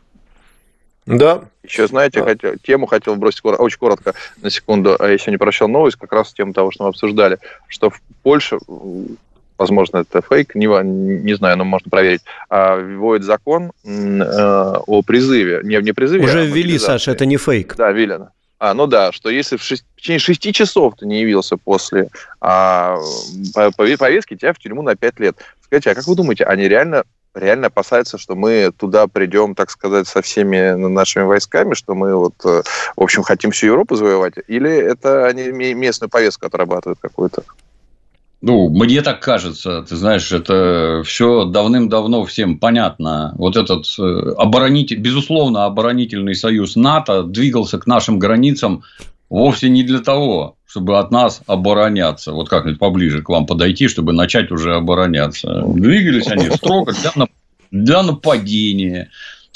Да. 1.07 1.45
Еще, 1.63 1.87
знаете, 1.87 2.21
да. 2.21 2.27
хотел, 2.27 2.55
тему 2.63 2.87
хотел 2.87 3.17
бросить 3.17 3.41
очень 3.45 3.79
коротко, 3.79 4.15
на 4.43 4.51
секунду. 4.51 4.97
А 4.99 5.09
Я 5.09 5.19
сегодня 5.19 5.39
прочитал 5.39 5.69
новость 5.69 5.97
как 5.97 6.13
раз 6.13 6.33
тему 6.33 6.53
того, 6.53 6.71
что 6.71 6.85
мы 6.85 6.91
обсуждали, 6.91 7.39
что 7.69 7.91
в 7.91 8.01
Польше, 8.23 8.59
возможно, 9.59 9.99
это 9.99 10.23
фейк, 10.23 10.55
не, 10.55 10.67
не 10.67 11.35
знаю, 11.35 11.59
но 11.59 11.65
можно 11.65 11.91
проверить, 11.91 12.23
а, 12.49 12.77
вводит 12.77 13.25
закон 13.25 13.73
э, 13.85 14.23
о 14.87 15.03
призыве. 15.03 15.61
Не, 15.63 15.81
не 15.83 15.93
призыве, 15.93 16.25
Уже 16.25 16.41
а 16.41 16.45
ввели, 16.45 16.79
Саша, 16.79 17.13
это 17.13 17.27
не 17.27 17.37
фейк. 17.37 17.77
Да, 17.77 17.93
ввели. 17.93 18.15
А, 18.59 18.73
ну 18.75 18.87
да, 18.87 19.13
что 19.13 19.31
если 19.31 19.57
в, 19.57 19.63
шесть, 19.63 19.85
в 19.97 20.01
течение 20.01 20.21
шести 20.21 20.53
часов 20.53 20.95
ты 20.97 21.07
не 21.07 21.21
явился 21.21 21.57
после 21.57 22.09
а, 22.41 22.99
повестки, 23.77 24.37
тебя 24.37 24.53
в 24.53 24.59
тюрьму 24.59 24.83
на 24.83 24.97
пять 24.97 25.19
лет. 25.19 25.37
Скажите, 25.63 25.91
а 25.91 25.95
как 25.95 26.07
вы 26.07 26.15
думаете, 26.15 26.45
они 26.45 26.69
реально 26.69 27.05
реально 27.35 27.67
опасаются, 27.67 28.17
что 28.17 28.37
мы 28.37 28.73
туда 28.77 29.07
придем, 29.07 29.55
так 29.55 29.71
сказать, 29.71 30.07
со 30.07 30.23
всеми 30.23 30.75
нашими 30.75 31.25
войсками, 31.25 31.75
что 31.75 31.95
мы 31.95 32.15
вот, 32.15 32.35
э, 32.45 32.63
в 32.97 33.03
общем, 33.03 33.23
хотим 33.25 33.51
всю 33.51 33.67
Европу 33.67 33.97
завоевать? 33.97 34.35
Или 34.47 34.71
это 34.71 35.27
они 35.27 35.49
местную 35.51 36.09
повестку 36.09 36.47
отрабатывают 36.47 37.01
какую-то? 37.01 37.43
Ну, 38.47 38.69
мне 38.69 39.01
так 39.01 39.23
кажется, 39.23 39.87
ты 39.89 39.97
знаешь, 39.97 40.31
это 40.31 41.01
все 41.07 41.47
давным-давно 41.47 42.27
всем 42.27 42.59
понятно. 42.59 43.33
Вот 43.39 43.57
этот 43.57 43.87
э, 43.99 44.35
оборонитель, 44.37 44.99
безусловно, 44.99 45.65
оборонительный 45.65 46.35
союз 46.35 46.77
НАТО 46.77 47.23
двигался 47.23 47.79
к 47.79 47.87
нашим 47.87 48.19
границам 48.19 48.83
вовсе 49.31 49.71
не 49.71 49.83
для 49.83 50.01
того, 50.01 50.59
чтобы 50.67 50.99
от 50.99 51.11
нас 51.11 51.41
обороняться. 51.47 52.33
Вот 52.33 52.51
как-нибудь 52.51 52.79
поближе 52.79 53.23
к 53.23 53.31
вам 53.31 53.47
подойти, 53.47 53.89
чтобы 53.89 54.13
начать 54.13 54.51
уже 54.51 54.75
обороняться. 54.75 55.63
Двигались 55.67 56.27
они 56.27 56.51
строго 56.51 56.93
для, 56.93 57.27
для 57.71 58.03
нападения. 58.03 59.09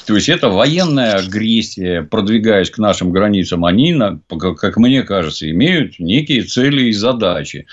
То 0.07 0.15
есть, 0.15 0.31
это 0.31 0.49
военная 0.49 1.17
агрессия, 1.17 2.01
продвигаясь 2.05 2.71
к 2.71 2.79
нашим 2.79 3.11
границам, 3.11 3.67
они, 3.67 3.95
как 4.39 4.79
мне 4.79 5.03
кажется, 5.03 5.51
имеют 5.51 5.99
некие 5.99 6.45
цели 6.45 6.85
и 6.85 6.93
задачи. 6.93 7.67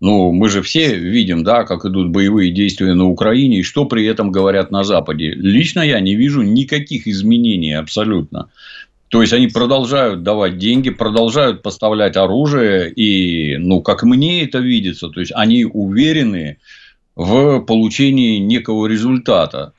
Ну, 0.00 0.30
мы 0.30 0.50
же 0.50 0.60
все 0.60 0.94
видим, 0.94 1.42
да, 1.42 1.64
как 1.64 1.86
идут 1.86 2.10
боевые 2.10 2.52
действия 2.52 2.92
на 2.94 3.06
Украине 3.06 3.60
и 3.60 3.62
что 3.62 3.86
при 3.86 4.04
этом 4.04 4.30
говорят 4.30 4.70
на 4.70 4.84
Западе. 4.84 5.30
Лично 5.30 5.80
я 5.80 6.00
не 6.00 6.14
вижу 6.14 6.42
никаких 6.42 7.08
изменений 7.08 7.72
абсолютно. 7.72 8.50
То 9.08 9.22
есть 9.22 9.32
они 9.32 9.46
продолжают 9.46 10.22
давать 10.22 10.58
деньги, 10.58 10.90
продолжают 10.90 11.62
поставлять 11.62 12.16
оружие, 12.16 12.92
и, 12.92 13.56
ну, 13.56 13.80
как 13.80 14.02
мне 14.02 14.42
это 14.42 14.58
видится, 14.58 15.08
то 15.08 15.20
есть 15.20 15.32
они 15.34 15.64
уверены 15.64 16.58
в 17.14 17.60
получении 17.60 18.38
некого 18.38 18.86
результата 18.86 19.72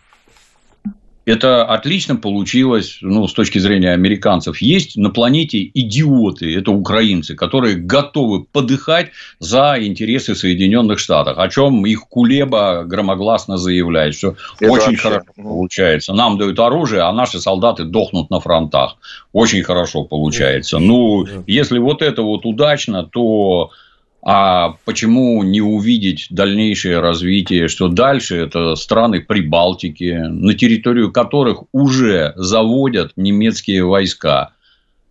это 1.28 1.66
отлично 1.66 2.16
получилось, 2.16 3.00
ну, 3.02 3.28
с 3.28 3.34
точки 3.34 3.60
зрения 3.60 3.92
американцев. 3.92 4.62
Есть 4.62 4.96
на 4.96 5.10
планете 5.10 5.70
идиоты, 5.74 6.56
это 6.56 6.72
украинцы, 6.72 7.36
которые 7.36 7.76
готовы 7.76 8.46
подыхать 8.46 9.12
за 9.40 9.76
интересы 9.78 10.36
Соединенных 10.36 11.00
Штатов, 11.00 11.38
о 11.38 11.50
чем 11.50 11.86
их 11.86 12.08
Кулеба 12.08 12.86
громогласно 12.86 13.58
заявляет, 13.58 14.16
что 14.16 14.36
это 14.62 14.72
очень 14.72 14.92
вообще... 14.92 14.98
хорошо 15.02 15.26
получается. 15.36 16.14
Нам 16.14 16.38
дают 16.38 16.58
оружие, 16.60 17.02
а 17.02 17.12
наши 17.12 17.42
солдаты 17.42 17.84
дохнут 17.84 18.30
на 18.30 18.40
фронтах. 18.40 18.96
Очень 19.34 19.64
хорошо 19.64 20.06
получается. 20.06 20.80
Ну, 20.80 21.28
если 21.46 21.78
вот 21.78 22.02
это 22.02 22.22
вот 22.22 22.46
удачно, 22.46 23.04
то 23.04 23.72
а 24.30 24.76
почему 24.84 25.42
не 25.42 25.62
увидеть 25.62 26.28
дальнейшее 26.30 27.00
развитие, 27.00 27.70
что 27.70 27.88
дальше 27.88 28.36
это 28.36 28.76
страны 28.76 29.22
Прибалтики, 29.22 30.18
на 30.28 30.54
территорию 30.54 31.14
которых 31.14 31.64
уже 31.72 32.34
заводят 32.36 33.14
немецкие 33.16 33.86
войска. 33.86 34.50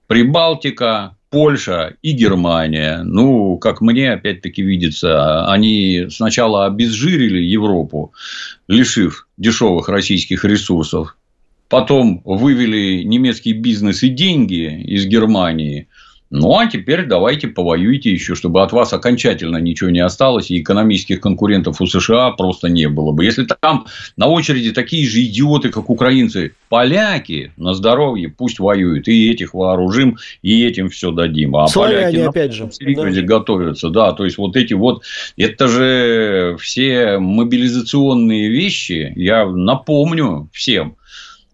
Прибалтика, 0.07 1.17
Польша 1.31 1.95
и 2.03 2.12
Германия. 2.12 3.01
Ну, 3.05 3.57
как 3.57 3.81
мне 3.81 4.12
опять-таки 4.12 4.61
видится, 4.61 5.51
они 5.51 6.09
сначала 6.11 6.67
обезжирили 6.67 7.39
Европу, 7.39 8.12
лишив 8.69 9.29
дешевых 9.39 9.89
российских 9.89 10.45
ресурсов. 10.45 11.17
Потом 11.71 12.21
вывели 12.27 13.03
немецкий 13.03 13.55
бизнес 13.55 14.03
и 14.03 14.11
деньги 14.11 14.83
из 14.85 15.07
Германии– 15.07 15.89
ну, 16.31 16.59
а 16.59 16.66
теперь 16.66 17.07
давайте 17.07 17.47
повоюйте 17.47 18.11
еще, 18.11 18.35
чтобы 18.35 18.62
от 18.62 18.72
вас 18.72 18.93
окончательно 18.93 19.59
ничего 19.59 19.91
не 19.91 20.01
осталось, 20.01 20.51
и 20.51 20.61
экономических 20.61 21.20
конкурентов 21.20 21.81
у 21.81 21.87
США 21.87 22.33
просто 22.33 22.68
не 22.68 22.89
было 22.89 23.12
бы. 23.12 23.24
Если 23.24 23.47
там 23.61 23.87
на 24.16 24.27
очереди 24.27 24.72
такие 24.72 25.07
же 25.09 25.22
идиоты, 25.22 25.70
как 25.70 25.89
украинцы, 25.89 26.53
поляки 26.68 27.53
на 27.57 27.74
здоровье 27.74 28.29
пусть 28.29 28.59
воюют, 28.59 29.07
и 29.07 29.31
этих 29.31 29.55
вооружим, 29.55 30.18
и 30.43 30.66
этим 30.66 30.89
все 30.89 31.12
дадим. 31.12 31.55
А 31.55 31.68
Славяне, 31.68 32.03
поляки 32.03 32.29
опять 32.29 32.53
же, 32.53 32.68
да. 32.95 33.22
готовятся. 33.22 33.91
Да, 33.91 34.12
то 34.12 34.24
есть, 34.24 34.37
вот 34.37 34.57
эти 34.57 34.74
вот, 34.74 35.05
это 35.37 35.68
же 35.68 36.57
все 36.59 37.18
мобилизационные 37.18 38.49
вещи, 38.49 39.12
я 39.14 39.47
напомню 39.47 40.49
всем, 40.53 40.97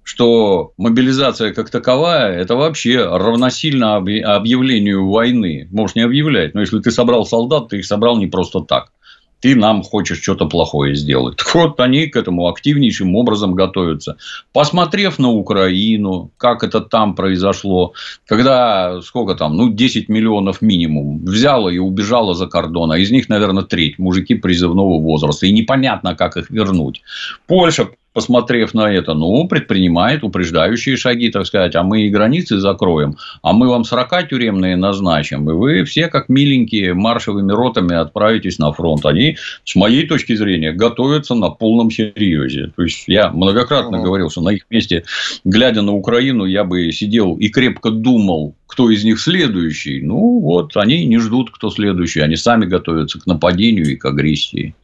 что 0.05 0.73
мобилизация 0.77 1.53
как 1.53 1.71
таковая– 1.71 2.33
это 2.41 2.57
вообще 2.57 3.05
равносильно 3.05 3.97
объявлению 3.97 5.09
войны. 5.09 5.69
Можешь 5.71 5.97
не 5.97 6.03
объявлять, 6.03 6.55
но 6.55 6.61
если 6.61 6.81
ты 6.81 6.91
собрал 6.91 7.25
солдат, 7.25 7.69
ты 7.69 7.79
их 7.79 7.87
собрал 7.87 8.19
не 8.19 8.27
просто 8.27 8.61
так. 8.61 8.93
Ты 9.41 9.57
нам 9.57 9.83
хочешь 9.83 10.23
что-то 10.23 10.47
плохое 10.47 10.95
сделать. 10.95 11.37
Так 11.37 11.53
вот, 11.57 11.81
они 11.81 12.07
к 12.07 12.15
этому 12.15 12.47
активнейшим 12.47 13.17
образом 13.17 13.55
готовятся. 13.55 14.17
Посмотрев 14.53 15.19
на 15.19 15.31
Украину, 15.31 16.31
как 16.37 16.63
это 16.63 16.81
там 16.81 17.17
произошло, 17.17 17.93
когда, 18.25 19.01
сколько 19.03 19.35
там, 19.35 19.57
ну, 19.57 19.69
10 19.69 20.09
миллионов 20.09 20.63
минимум, 20.63 21.25
взяла 21.25 21.73
и 21.73 21.79
убежала 21.79 22.35
за 22.35 22.47
кордон, 22.47 22.93
а 22.93 22.99
из 22.99 23.11
них, 23.11 23.29
наверное, 23.29 23.65
треть 23.65 23.99
мужики 23.99 24.37
призывного 24.37 25.01
возраста. 25.01 25.47
И 25.47 25.53
непонятно, 25.53 26.15
как 26.15 26.37
их 26.37 26.49
вернуть. 26.49 27.03
Польша 27.49 27.89
посмотрев 28.13 28.75
на 28.75 28.93
это, 28.93 29.15
ну, 29.15 29.47
предпринимает 29.49 30.25
упреждающие 30.25 30.97
шаги, 30.97 31.31
так 31.31 31.47
сказать, 31.47 31.75
а 31.75 31.83
мы 31.83 32.03
и 32.03 32.11
границы 32.11 32.59
закроем, 32.59 33.17
а 33.43 33.53
мы 33.53 33.69
вам 33.69 33.85
40 33.85 34.29
тюремные 34.29 34.77
назначим, 34.77 35.49
и 35.51 35.53
вы 35.53 35.85
все, 35.85 36.09
как 36.09 36.29
миленькие, 36.29 36.95
маршевыми 36.95 37.53
ротами 37.53 37.95
отправитесь 37.95 38.59
на 38.59 38.73
фронт. 38.73 39.05
Они, 39.07 39.37
с 39.65 39.75
моей 39.75 40.07
точки 40.07 40.35
зрения, 40.35 40.73
готовятся 40.73 41.35
на 41.35 41.51
полном 41.51 41.91
серьезе. 41.91 42.73
То 42.77 42.83
есть, 42.83 43.05
я 43.07 43.31
многократно 43.31 43.99
угу. 43.99 44.07
говорил, 44.07 44.31
что 44.31 44.41
на 44.41 44.51
их 44.51 44.67
месте, 44.71 45.05
глядя 45.45 45.83
на 45.83 45.93
Украину, 45.93 46.45
я 46.45 46.65
бы 46.65 46.91
сидел 46.93 47.37
и 47.37 47.49
крепко 47.49 47.91
думал, 47.91 48.55
кто 48.67 48.91
из 48.91 49.05
них 49.05 49.21
следующий. 49.21 50.01
Ну, 50.01 50.41
вот, 50.41 50.77
они 50.77 51.05
не 51.05 51.19
ждут, 51.19 51.51
кто 51.51 51.71
следующий. 51.71 52.21
Они 52.21 52.37
сами 52.37 52.65
готовятся 52.65 53.21
к 53.21 53.27
нападению 53.27 53.91
и 53.93 53.97
к 53.97 54.05
агрессии. 54.07 54.75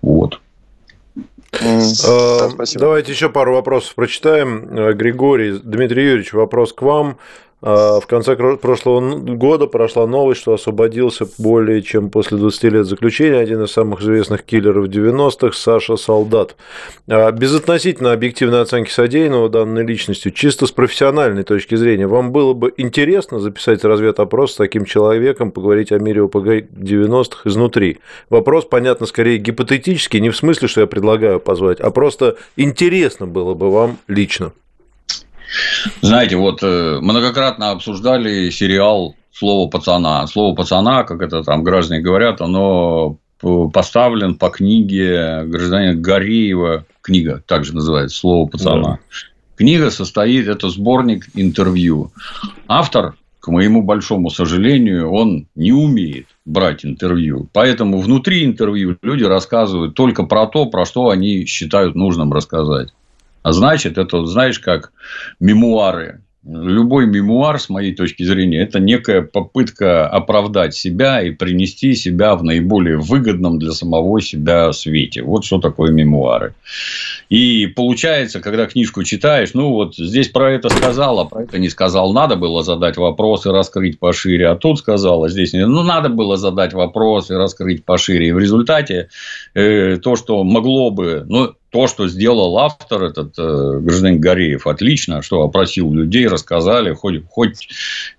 Вот. 0.00 0.40
Спасибо. 1.58 2.80
Давайте 2.80 3.12
еще 3.12 3.28
пару 3.28 3.54
вопросов 3.54 3.94
прочитаем. 3.94 4.68
Э, 4.76 4.92
Григорий, 4.94 5.58
Дмитрий 5.62 6.04
Юрьевич, 6.04 6.32
вопрос 6.32 6.72
к 6.72 6.82
вам. 6.82 7.18
А 7.66 7.98
в 7.98 8.06
конце 8.06 8.36
прошлого 8.36 9.16
года 9.20 9.66
прошла 9.66 10.06
новость, 10.06 10.42
что 10.42 10.52
освободился 10.52 11.26
более 11.38 11.80
чем 11.80 12.10
после 12.10 12.36
20 12.36 12.64
лет 12.64 12.86
заключения 12.86 13.38
один 13.38 13.62
из 13.62 13.70
самых 13.70 14.02
известных 14.02 14.42
киллеров 14.42 14.88
90-х 14.88 15.56
Саша 15.56 15.96
Солдат. 15.96 16.56
А 17.08 17.32
безотносительно 17.32 18.12
объективной 18.12 18.60
оценки 18.60 18.90
содеянного 18.90 19.48
данной 19.48 19.82
личностью, 19.82 20.30
чисто 20.32 20.66
с 20.66 20.72
профессиональной 20.72 21.42
точки 21.42 21.74
зрения, 21.74 22.06
вам 22.06 22.32
было 22.32 22.52
бы 22.52 22.70
интересно 22.76 23.38
записать 23.38 23.82
разведопрос 23.82 24.52
с 24.52 24.56
таким 24.56 24.84
человеком, 24.84 25.50
поговорить 25.50 25.90
о 25.90 25.98
мире 25.98 26.24
ОПГ 26.24 26.68
90-х 26.70 27.48
изнутри? 27.48 27.96
Вопрос, 28.28 28.66
понятно, 28.66 29.06
скорее 29.06 29.38
гипотетический, 29.38 30.20
не 30.20 30.28
в 30.28 30.36
смысле, 30.36 30.68
что 30.68 30.82
я 30.82 30.86
предлагаю 30.86 31.40
позвать, 31.40 31.80
а 31.80 31.90
просто 31.90 32.36
интересно 32.58 33.26
было 33.26 33.54
бы 33.54 33.70
вам 33.70 33.96
лично. 34.06 34.52
Знаете, 36.00 36.36
вот 36.36 36.62
э, 36.62 36.98
многократно 37.00 37.70
обсуждали 37.70 38.50
сериал 38.50 39.14
«Слово 39.32 39.68
пацана». 39.68 40.26
Слово 40.26 40.54
пацана, 40.54 41.04
как 41.04 41.22
это 41.22 41.42
там 41.42 41.64
граждане 41.64 42.00
говорят, 42.00 42.40
оно 42.40 43.18
поставлен 43.72 44.36
по 44.36 44.48
книге 44.48 45.44
гражданина 45.44 45.94
Гореева. 45.94 46.84
Книга 47.02 47.42
также 47.46 47.74
называется 47.74 48.16
«Слово 48.16 48.48
пацана». 48.48 48.82
Да. 48.82 48.98
Книга 49.56 49.90
состоит, 49.90 50.48
это 50.48 50.68
сборник 50.68 51.26
интервью. 51.34 52.10
Автор, 52.66 53.14
к 53.38 53.48
моему 53.48 53.82
большому 53.82 54.30
сожалению, 54.30 55.12
он 55.12 55.46
не 55.54 55.72
умеет 55.72 56.26
брать 56.44 56.84
интервью. 56.84 57.48
Поэтому 57.52 58.00
внутри 58.00 58.44
интервью 58.44 58.96
люди 59.02 59.22
рассказывают 59.22 59.94
только 59.94 60.24
про 60.24 60.46
то, 60.46 60.66
про 60.66 60.86
что 60.86 61.10
они 61.10 61.44
считают 61.44 61.94
нужным 61.94 62.32
рассказать. 62.32 62.88
А 63.44 63.52
значит, 63.52 63.98
это, 63.98 64.24
знаешь, 64.24 64.58
как 64.58 64.92
мемуары. 65.38 66.22
Любой 66.46 67.06
мемуар, 67.06 67.58
с 67.58 67.70
моей 67.70 67.94
точки 67.94 68.22
зрения, 68.22 68.60
это 68.62 68.78
некая 68.78 69.22
попытка 69.22 70.06
оправдать 70.06 70.74
себя 70.74 71.22
и 71.22 71.30
принести 71.30 71.94
себя 71.94 72.36
в 72.36 72.42
наиболее 72.44 72.98
выгодном 72.98 73.58
для 73.58 73.72
самого 73.72 74.20
себя 74.20 74.72
свете. 74.72 75.22
Вот 75.22 75.44
что 75.44 75.58
такое 75.58 75.90
мемуары. 75.90 76.54
И 77.30 77.66
получается, 77.66 78.40
когда 78.40 78.66
книжку 78.66 79.04
читаешь, 79.04 79.54
ну 79.54 79.70
вот 79.70 79.96
здесь 79.96 80.28
про 80.28 80.52
это 80.52 80.68
сказал, 80.68 81.20
а 81.20 81.24
про 81.24 81.44
это 81.44 81.58
не 81.58 81.70
сказал. 81.70 82.12
Надо 82.12 82.36
было 82.36 82.62
задать 82.62 82.98
вопрос 82.98 83.46
и 83.46 83.50
раскрыть 83.50 83.98
пошире, 83.98 84.48
а 84.48 84.56
тут 84.56 84.78
сказал, 84.78 85.24
а 85.24 85.30
здесь. 85.30 85.52
Ну, 85.54 85.82
надо 85.82 86.10
было 86.10 86.36
задать 86.36 86.74
вопрос 86.74 87.30
и 87.30 87.34
раскрыть 87.34 87.84
пошире. 87.84 88.28
И 88.28 88.32
в 88.32 88.38
результате 88.38 89.08
э, 89.54 89.96
то, 89.96 90.16
что 90.16 90.44
могло 90.44 90.90
бы, 90.90 91.24
ну, 91.26 91.54
то, 91.74 91.88
что 91.88 92.06
сделал 92.06 92.56
автор, 92.60 93.02
этот 93.02 93.36
э, 93.36 93.80
гражданин 93.80 94.20
Гореев, 94.20 94.68
отлично, 94.68 95.22
что 95.22 95.42
опросил 95.42 95.92
людей, 95.92 96.28
рассказали, 96.28 96.94
хоть, 96.94 97.26
хоть 97.28 97.68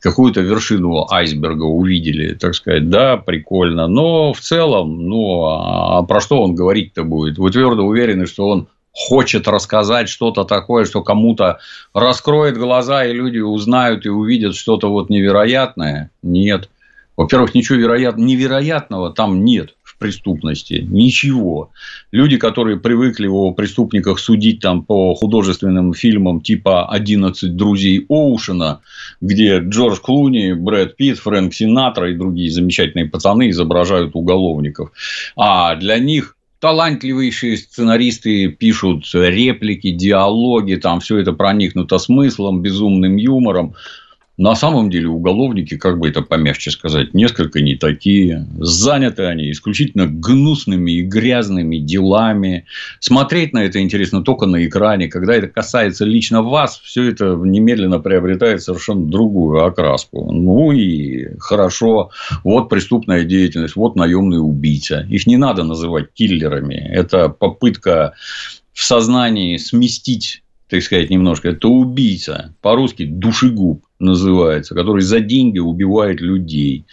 какую-то 0.01 0.41
вершину 0.41 1.07
айсберга 1.09 1.63
увидели, 1.63 2.33
так 2.33 2.53
сказать, 2.53 2.89
да, 2.89 3.15
прикольно. 3.15 3.87
Но 3.87 4.33
в 4.33 4.41
целом, 4.41 5.07
ну, 5.07 5.45
а 5.45 6.03
про 6.03 6.19
что 6.19 6.43
он 6.43 6.53
говорить-то 6.53 7.05
будет? 7.05 7.37
Вы 7.37 7.49
твердо 7.49 7.83
уверены, 7.83 8.25
что 8.25 8.49
он 8.49 8.67
хочет 8.91 9.47
рассказать 9.47 10.09
что-то 10.09 10.43
такое, 10.43 10.83
что 10.83 11.01
кому-то 11.01 11.59
раскроет 11.93 12.57
глаза, 12.57 13.05
и 13.05 13.13
люди 13.13 13.39
узнают 13.39 14.05
и 14.05 14.09
увидят 14.09 14.55
что-то 14.55 14.89
вот 14.89 15.09
невероятное? 15.09 16.11
Нет. 16.21 16.69
Во-первых, 17.15 17.55
ничего 17.55 17.77
вероят... 17.77 18.17
невероятного 18.17 19.13
там 19.13 19.45
нет 19.45 19.74
преступности. 19.97 20.85
Ничего. 20.87 21.71
Люди, 22.11 22.37
которые 22.37 22.77
привыкли 22.79 23.27
о 23.27 23.51
преступниках 23.51 24.19
судить 24.19 24.59
там 24.59 24.83
по 24.83 25.15
художественным 25.15 25.93
фильмам 25.93 26.41
типа 26.41 26.89
«11 26.93 27.47
друзей 27.49 28.05
Оушена», 28.09 28.81
где 29.21 29.59
Джордж 29.59 29.99
Клуни, 30.01 30.53
Брэд 30.53 30.95
Питт, 30.95 31.19
Фрэнк 31.19 31.53
Синатра 31.53 32.09
и 32.09 32.15
другие 32.15 32.51
замечательные 32.51 33.07
пацаны 33.07 33.49
изображают 33.49 34.11
уголовников. 34.15 34.91
А 35.35 35.75
для 35.75 35.97
них 35.99 36.35
талантливейшие 36.59 37.57
сценаристы 37.57 38.47
пишут 38.47 39.05
реплики, 39.13 39.91
диалоги, 39.91 40.75
там 40.75 40.99
все 40.99 41.17
это 41.17 41.31
проникнуто 41.33 41.97
смыслом, 41.97 42.61
безумным 42.61 43.17
юмором. 43.17 43.75
На 44.37 44.53
самом 44.55 44.89
деле 44.89 45.07
уголовники, 45.07 45.77
как 45.77 45.97
бы 45.97 46.09
это 46.09 46.21
помягче 46.21 46.69
сказать, 46.71 47.13
несколько 47.13 47.61
не 47.61 47.75
такие. 47.75 48.45
Заняты 48.57 49.23
они 49.23 49.49
исключительно 49.49 50.07
гнусными 50.07 50.91
и 50.91 51.01
грязными 51.03 51.77
делами. 51.77 52.65
Смотреть 52.99 53.53
на 53.53 53.63
это 53.63 53.79
интересно 53.79 54.23
только 54.23 54.45
на 54.45 54.65
экране. 54.65 55.07
Когда 55.07 55.35
это 55.35 55.47
касается 55.47 56.03
лично 56.03 56.41
вас, 56.41 56.81
все 56.83 57.03
это 57.09 57.35
немедленно 57.35 57.99
приобретает 57.99 58.61
совершенно 58.61 59.05
другую 59.09 59.63
окраску. 59.63 60.29
Ну 60.31 60.73
и 60.73 61.37
хорошо. 61.39 62.09
Вот 62.43 62.67
преступная 62.67 63.23
деятельность, 63.23 63.77
вот 63.77 63.95
наемный 63.95 64.39
убийца. 64.39 65.07
Их 65.09 65.27
не 65.27 65.37
надо 65.37 65.63
называть 65.63 66.11
киллерами. 66.13 66.75
Это 66.75 67.29
попытка 67.29 68.13
в 68.73 68.83
сознании 68.83 69.55
сместить 69.55 70.43
так 70.69 70.81
сказать, 70.81 71.09
немножко, 71.09 71.49
это 71.49 71.67
убийца, 71.67 72.55
по-русски 72.61 73.05
душегуб 73.05 73.85
называется, 73.99 74.75
который 74.75 75.01
за 75.01 75.19
деньги 75.19 75.59
убивает 75.59 76.21
людей. 76.21 76.85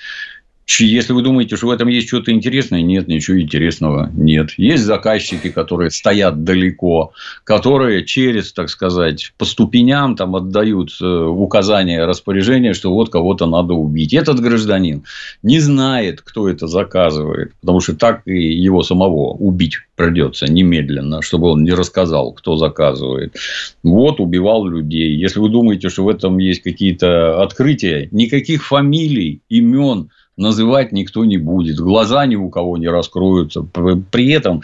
Если 0.67 1.13
вы 1.13 1.23
думаете, 1.23 1.57
что 1.57 1.67
в 1.67 1.71
этом 1.71 1.89
есть 1.89 2.09
что-то 2.09 2.31
интересное, 2.31 2.83
нет, 2.83 3.09
ничего 3.09 3.41
интересного 3.41 4.11
нет. 4.15 4.51
Есть 4.57 4.85
заказчики, 4.85 5.51
которые 5.51 5.91
стоят 5.91 6.45
далеко, 6.45 7.13
которые 7.45 8.05
через, 8.05 8.53
так 8.53 8.69
сказать, 8.69 9.33
по 9.39 9.45
ступеням 9.45 10.17
там 10.17 10.37
отдают 10.37 10.97
э, 11.01 11.05
указания, 11.05 12.05
распоряжения, 12.07 12.75
что 12.75 12.93
вот 12.93 13.11
кого-то 13.11 13.47
надо 13.47 13.75
убить. 13.75 14.15
Этот 14.15 14.41
гражданин 14.41 15.05
не 15.43 15.59
знает, 15.59 16.23
кто 16.23 16.49
это 16.49 16.67
заказывает, 16.69 17.53
потому 17.61 17.81
что 17.81 17.97
так 17.97 18.23
и 18.27 18.53
его 18.53 18.83
самого 18.83 19.33
убить 19.33 19.79
придется 19.97 20.51
немедленно, 20.51 21.23
чтобы 21.23 21.51
он 21.51 21.65
не 21.65 21.73
рассказал, 21.73 22.33
кто 22.33 22.57
заказывает. 22.57 23.37
Вот 23.83 24.21
убивал 24.21 24.67
людей. 24.67 25.17
Если 25.17 25.41
вы 25.41 25.51
думаете, 25.51 25.89
что 25.89 26.05
в 26.05 26.09
этом 26.09 26.39
есть 26.39 26.63
какие-то 26.63 27.43
открытия, 27.43 28.09
никаких 28.13 28.65
фамилий, 28.65 29.41
имен– 29.49 30.09
называть 30.37 30.93
никто 30.93 31.25
не 31.25 31.39
будет, 31.39 31.77
глаза 31.77 32.25
ни 32.27 32.37
у 32.37 32.49
кого 32.51 32.79
не 32.79 32.89
раскроются. 32.89 33.63
При 33.63 34.31
этом, 34.31 34.63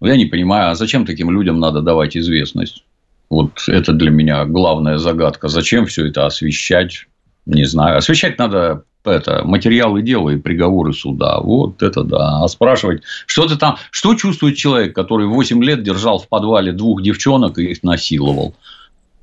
ну, 0.00 0.06
я 0.06 0.16
не 0.16 0.26
понимаю, 0.26 0.70
а 0.70 0.74
зачем 0.74 1.06
таким 1.06 1.30
людям 1.30 1.60
надо 1.60 1.82
давать 1.82 2.16
известность? 2.16 2.84
Вот 3.28 3.68
это 3.68 3.92
для 3.92 4.10
меня 4.10 4.44
главная 4.44 4.98
загадка. 4.98 5.48
Зачем 5.48 5.86
все 5.86 6.06
это 6.06 6.26
освещать? 6.26 7.06
Не 7.46 7.64
знаю. 7.64 7.98
Освещать 7.98 8.38
надо 8.38 8.84
это, 9.04 9.44
материалы 9.44 10.02
дела 10.02 10.30
и 10.30 10.36
приговоры 10.36 10.92
суда. 10.92 11.40
Вот 11.40 11.82
это 11.82 12.02
да. 12.02 12.42
А 12.42 12.48
спрашивать, 12.48 13.02
что 13.26 13.46
ты 13.46 13.56
там, 13.56 13.76
что 13.90 14.14
чувствует 14.14 14.56
человек, 14.56 14.94
который 14.94 15.26
8 15.26 15.62
лет 15.62 15.82
держал 15.82 16.18
в 16.18 16.28
подвале 16.28 16.72
двух 16.72 17.02
девчонок 17.02 17.58
и 17.58 17.70
их 17.70 17.82
насиловал? 17.82 18.54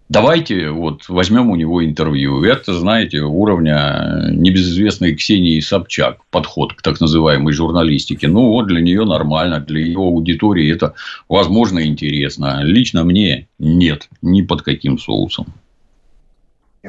Давайте 0.10 0.70
вот 0.70 1.10
возьмем 1.10 1.49
у 1.49 1.58
него 1.58 1.84
интервью. 1.84 2.41
Это, 2.43 2.74
знаете, 2.74 3.20
уровня 3.20 4.30
небезызвестной 4.32 5.16
Ксении 5.16 5.60
Собчак. 5.60 6.20
Подход 6.30 6.74
к 6.74 6.82
так 6.82 7.01
называемой 7.01 7.51
журналистике. 7.51 8.30
Ну, 8.30 8.51
вот 8.51 8.68
для 8.68 8.80
нее 8.80 9.03
нормально, 9.03 9.60
для 9.60 9.82
ее 9.82 9.99
аудитории 9.99 10.74
это, 10.74 10.93
возможно, 11.28 11.86
интересно. 11.86 12.62
Лично 12.64 13.03
мне 13.03 13.49
нет, 13.60 14.08
ни 14.22 14.43
под 14.43 14.62
каким 14.62 14.97
соусом. 14.97 15.47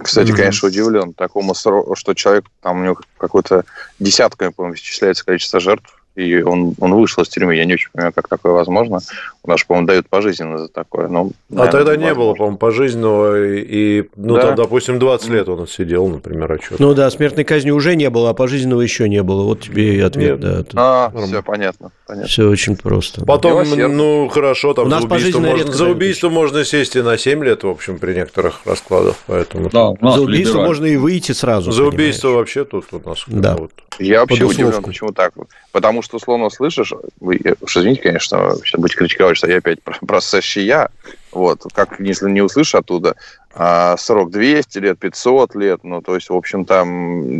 Кстати, 0.01 0.31
mm-hmm. 0.31 0.37
конечно, 0.37 0.69
удивлен 0.69 1.13
такому, 1.13 1.55
что 1.55 2.15
человек, 2.15 2.45
там 2.63 2.81
у 2.81 2.85
него 2.85 2.99
какой-то 3.17 3.65
десятками, 3.99 4.51
по-моему, 4.51 4.77
исчисляется 4.77 5.25
количество 5.25 5.59
жертв 5.59 5.98
и 6.19 6.43
он, 6.43 6.75
он 6.81 6.95
вышел 6.95 7.23
из 7.23 7.29
тюрьмы. 7.29 7.55
Я 7.55 7.65
не 7.65 7.75
очень 7.75 7.91
понимаю, 7.93 8.13
как 8.13 8.29
такое 8.29 8.53
возможно. 8.53 8.99
У 9.45 9.51
нас, 9.51 9.63
по-моему, 9.63 9.87
дают 9.87 10.09
пожизненно 10.09 10.59
за 10.59 10.69
такое. 10.69 11.07
Но, 11.07 11.31
наверное, 11.49 11.69
а 11.69 11.73
тогда 11.73 11.97
не 11.97 12.13
было, 12.13 12.35
по-моему, 12.35 12.59
пожизненного. 12.59 13.47
И, 13.47 14.09
ну, 14.17 14.35
да? 14.35 14.49
там, 14.49 14.55
допустим, 14.57 14.99
20 14.99 15.29
лет 15.29 15.49
он 15.49 15.67
сидел, 15.69 16.09
например, 16.09 16.59
что 16.63 16.75
Ну 16.79 16.95
да, 16.95 17.09
смертной 17.11 17.45
казни 17.45 17.71
уже 17.71 17.95
не 17.95 18.11
было, 18.11 18.31
а 18.31 18.35
пожизненного 18.35 18.81
еще 18.81 19.09
не 19.09 19.23
было. 19.23 19.45
Вот 19.45 19.61
тебе 19.61 19.95
и 19.95 20.01
ответ. 20.01 20.43
Нет. 20.43 20.69
Да, 20.73 21.13
а, 21.15 21.27
все 21.27 21.43
понятно, 21.43 21.93
понятно. 22.07 22.29
Все 22.29 22.49
очень 22.49 22.77
просто. 22.77 23.25
Потом, 23.25 23.63
ну, 23.71 24.29
хорошо, 24.29 24.75
там 24.75 24.87
У 24.87 24.89
нас 24.89 25.03
за 25.03 25.07
убийство, 25.07 25.41
можно, 25.41 25.73
за 25.73 25.87
убийство 25.87 26.29
можно 26.31 26.65
сесть 26.65 26.97
и 26.97 27.03
на 27.03 27.17
7 27.17 27.45
лет, 27.45 27.63
в 27.63 27.69
общем, 27.69 27.99
при 27.99 28.15
некоторых 28.15 28.61
раскладах. 28.65 29.15
Поэтому... 29.27 29.71
Да, 29.71 29.95
за 30.15 30.21
убийство 30.21 30.63
можно 30.63 30.87
и 30.87 30.97
выйти 30.97 31.31
сразу. 31.31 31.71
За 31.71 31.83
понимаешь. 31.83 31.95
убийство 31.95 32.29
вообще 32.31 32.65
тут 32.65 32.87
у 32.93 33.09
нас. 33.09 33.25
Да. 33.29 33.57
Вот. 33.57 33.71
Я 33.99 34.21
вообще 34.21 34.45
удивлен, 34.45 34.83
почему 34.83 35.13
так. 35.13 35.35
Потому 35.73 36.03
что, 36.03 36.17
условно, 36.17 36.51
слышишь, 36.51 36.93
вы, 37.21 37.41
уж 37.61 37.77
извините, 37.77 38.03
конечно, 38.03 38.55
сейчас 38.65 38.81
будете 38.81 38.99
критиковать, 38.99 39.37
что 39.37 39.51
я 39.51 39.59
опять 39.59 39.83
про, 39.85 39.95
про 40.07 40.21
я, 40.57 40.91
вот, 41.33 41.63
как 41.75 42.01
если 42.01 42.31
не 42.31 42.41
услышу 42.41 42.79
оттуда, 42.79 43.17
а 43.61 43.97
срок 43.97 44.31
200 44.31 44.79
лет, 44.79 44.99
500 45.01 45.57
лет, 45.57 45.81
ну, 45.83 46.01
то 46.01 46.15
есть, 46.15 46.31
в 46.31 46.35
общем, 46.35 46.65
там 46.65 46.89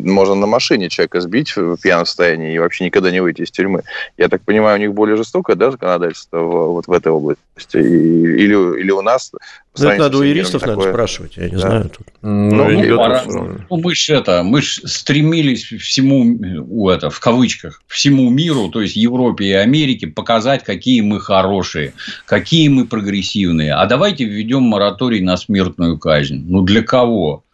можно 0.05 0.35
на 0.35 0.47
машине 0.47 0.89
человека 0.89 1.21
сбить 1.21 1.57
в 1.57 1.77
пьяном 1.77 2.07
состоянии 2.07 2.55
и 2.55 2.59
вообще 2.59 2.85
никогда 2.85 3.13
не 3.13 3.21
выйти 3.21 3.43
из 3.43 3.53
тюрьмы. 3.53 3.83
Я 4.17 4.29
так 4.29 4.43
понимаю, 4.43 4.79
у 4.79 4.81
них 4.81 4.95
более 4.95 5.17
жестокое, 5.17 5.55
да, 5.55 5.71
законодательство 5.71 6.41
в, 6.41 6.73
вот 6.73 6.89
в 6.89 6.93
этой 6.93 7.13
области? 7.13 7.77
И, 7.77 7.79
или, 7.79 8.81
или 8.81 8.91
у 8.91 9.03
нас 9.03 9.31
ну, 9.79 9.89
это 9.91 10.03
надо 10.03 10.19
у 10.19 10.23
юристов 10.23 10.63
такое... 10.63 10.77
надо 10.77 10.91
спрашивать, 10.91 11.37
я 11.37 11.45
не 11.45 11.57
да. 11.57 11.59
знаю. 11.59 11.91
Тут. 11.91 12.07
Ну, 12.23 12.69
ну, 12.69 12.97
пора... 12.97 13.23
ну, 13.27 13.77
мы 13.77 13.95
же 13.95 14.15
это, 14.15 14.43
мы 14.43 14.63
ж 14.63 14.81
стремились 14.85 15.65
всему, 15.65 16.39
у 16.69 16.89
это, 16.89 17.11
в 17.11 17.21
кавычках, 17.21 17.83
всему 17.87 18.29
миру, 18.31 18.69
то 18.69 18.81
есть 18.81 18.97
Европе 18.97 19.45
и 19.45 19.53
Америке, 19.53 20.09
показать, 20.09 20.65
какие 20.65 21.01
мы 21.01 21.21
хорошие, 21.21 21.93
какие 22.27 22.69
мы 22.69 22.87
прогрессивные. 22.87 23.75
А 23.75 23.87
давайте 23.87 24.25
введем 24.25 24.63
мораторий 24.63 25.21
на 25.21 25.37
смертную 25.37 25.99
казнь. 26.09 26.43
Ну, 26.49 26.63
для 26.63 26.83
кого? 26.83 27.45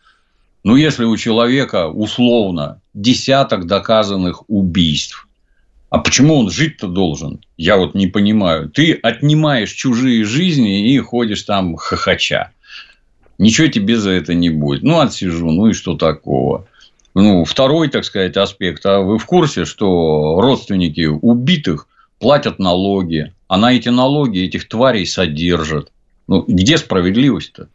Ну, 0.63 0.77
если 0.77 1.05
у 1.05 1.17
человека 1.17 1.89
условно 1.89 2.81
десяток 2.95 3.67
доказанных 3.67 4.49
убийств, 4.49 5.27
а 5.91 5.99
почему 5.99 6.39
он 6.39 6.51
жить-то 6.51 6.87
должен? 6.87 7.41
Я 7.57 7.77
вот 7.77 7.95
не 7.95 8.07
понимаю. 8.07 8.71
Ты 8.71 8.93
отнимаешь 8.93 9.73
чужие 9.73 10.25
жизни 10.25 10.93
и 10.93 10.99
ходишь 11.01 11.43
там 11.43 11.75
хохоча. 11.77 12.51
Ничего 13.39 13.67
тебе 13.67 13.97
за 13.97 14.11
это 14.11 14.35
не 14.35 14.51
будет. 14.51 14.85
Ну, 14.85 15.01
отсижу, 15.01 15.51
ну 15.51 15.67
и 15.67 15.73
что 15.73 15.97
такого? 15.97 16.67
Ну, 17.15 17.45
второй, 17.45 17.89
так 17.89 18.05
сказать, 18.05 18.37
аспект. 18.37 18.87
А 18.87 19.01
вы 19.01 19.19
в 19.19 19.27
курсе, 19.27 19.65
что 19.65 20.41
родственники 20.41 21.07
убитых 21.07 21.89
платят 22.21 22.61
налоги, 22.61 23.33
а 23.49 23.57
на 23.57 23.73
эти 23.73 23.89
налоги 23.89 24.45
этих 24.45 24.69
тварей 24.69 25.07
содержат? 25.07 25.91
Ну, 26.29 26.45
где 26.47 26.79
справедливость-то? 26.79 27.69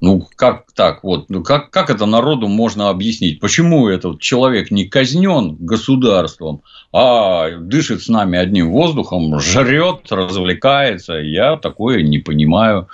Ну, 0.00 0.26
как 0.36 0.64
так? 0.74 1.02
Вот, 1.02 1.30
ну, 1.30 1.42
как, 1.42 1.70
как 1.70 1.88
это 1.88 2.04
народу 2.06 2.48
можно 2.48 2.90
объяснить? 2.90 3.40
Почему 3.40 3.88
этот 3.88 4.20
человек 4.20 4.70
не 4.70 4.84
казнен 4.84 5.56
государством, 5.58 6.62
а 6.92 7.50
дышит 7.58 8.02
с 8.02 8.08
нами 8.08 8.38
одним 8.38 8.70
воздухом, 8.70 9.40
жрет, 9.40 10.10
развлекается? 10.10 11.14
Я 11.14 11.56
такое 11.56 12.02
не 12.02 12.18
понимаю. 12.18 12.88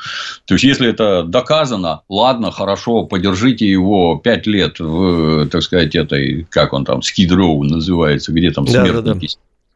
То 0.46 0.54
есть, 0.54 0.64
если 0.64 0.88
это 0.88 1.24
доказано, 1.24 2.02
ладно, 2.08 2.52
хорошо, 2.52 3.04
подержите 3.04 3.68
его 3.68 4.16
пять 4.22 4.46
лет 4.46 4.78
в, 4.78 5.48
так 5.48 5.62
сказать, 5.62 5.96
этой, 5.96 6.46
как 6.50 6.72
он 6.72 6.84
там, 6.84 7.02
скидроу 7.02 7.64
называется, 7.64 8.32
где 8.32 8.52
там 8.52 8.66
смертники. 8.66 8.94
Да, 8.94 9.02
да, 9.02 9.14
да 9.14 9.26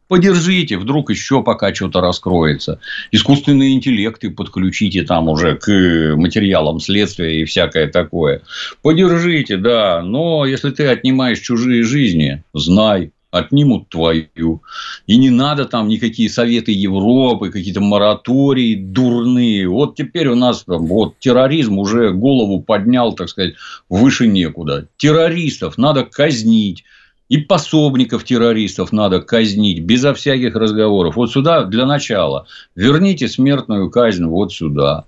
Подержите, 0.08 0.78
вдруг 0.78 1.10
еще 1.10 1.42
пока 1.42 1.74
что-то 1.74 2.00
раскроется. 2.00 2.78
Искусственные 3.10 3.74
интеллекты 3.74 4.30
подключите 4.30 5.02
там 5.02 5.28
уже 5.28 5.56
к 5.56 6.16
материалам 6.16 6.78
следствия 6.78 7.40
и 7.40 7.44
всякое 7.44 7.88
такое. 7.88 8.42
Подержите, 8.82 9.56
да, 9.56 10.02
но 10.02 10.46
если 10.46 10.70
ты 10.70 10.86
отнимаешь 10.86 11.40
чужие 11.40 11.82
жизни, 11.82 12.44
знай, 12.54 13.10
отнимут 13.30 13.88
твою. 13.88 14.62
И 15.06 15.16
не 15.16 15.30
надо 15.30 15.64
там 15.64 15.88
никакие 15.88 16.30
советы 16.30 16.72
Европы, 16.72 17.50
какие-то 17.50 17.80
моратории 17.80 18.74
дурные. 18.74 19.68
Вот 19.68 19.96
теперь 19.96 20.28
у 20.28 20.34
нас 20.34 20.64
там, 20.64 20.86
вот 20.86 21.18
терроризм 21.18 21.78
уже 21.78 22.12
голову 22.12 22.60
поднял, 22.60 23.12
так 23.14 23.28
сказать, 23.28 23.54
выше 23.88 24.26
некуда. 24.26 24.88
Террористов 24.96 25.78
надо 25.78 26.04
казнить 26.04 26.84
и 27.28 27.38
пособников 27.38 28.24
террористов 28.24 28.92
надо 28.92 29.20
казнить 29.20 29.80
безо 29.80 30.14
всяких 30.14 30.54
разговоров. 30.54 31.16
Вот 31.16 31.32
сюда 31.32 31.64
для 31.64 31.86
начала. 31.86 32.46
Верните 32.74 33.28
смертную 33.28 33.90
казнь 33.90 34.26
вот 34.26 34.52
сюда. 34.52 35.04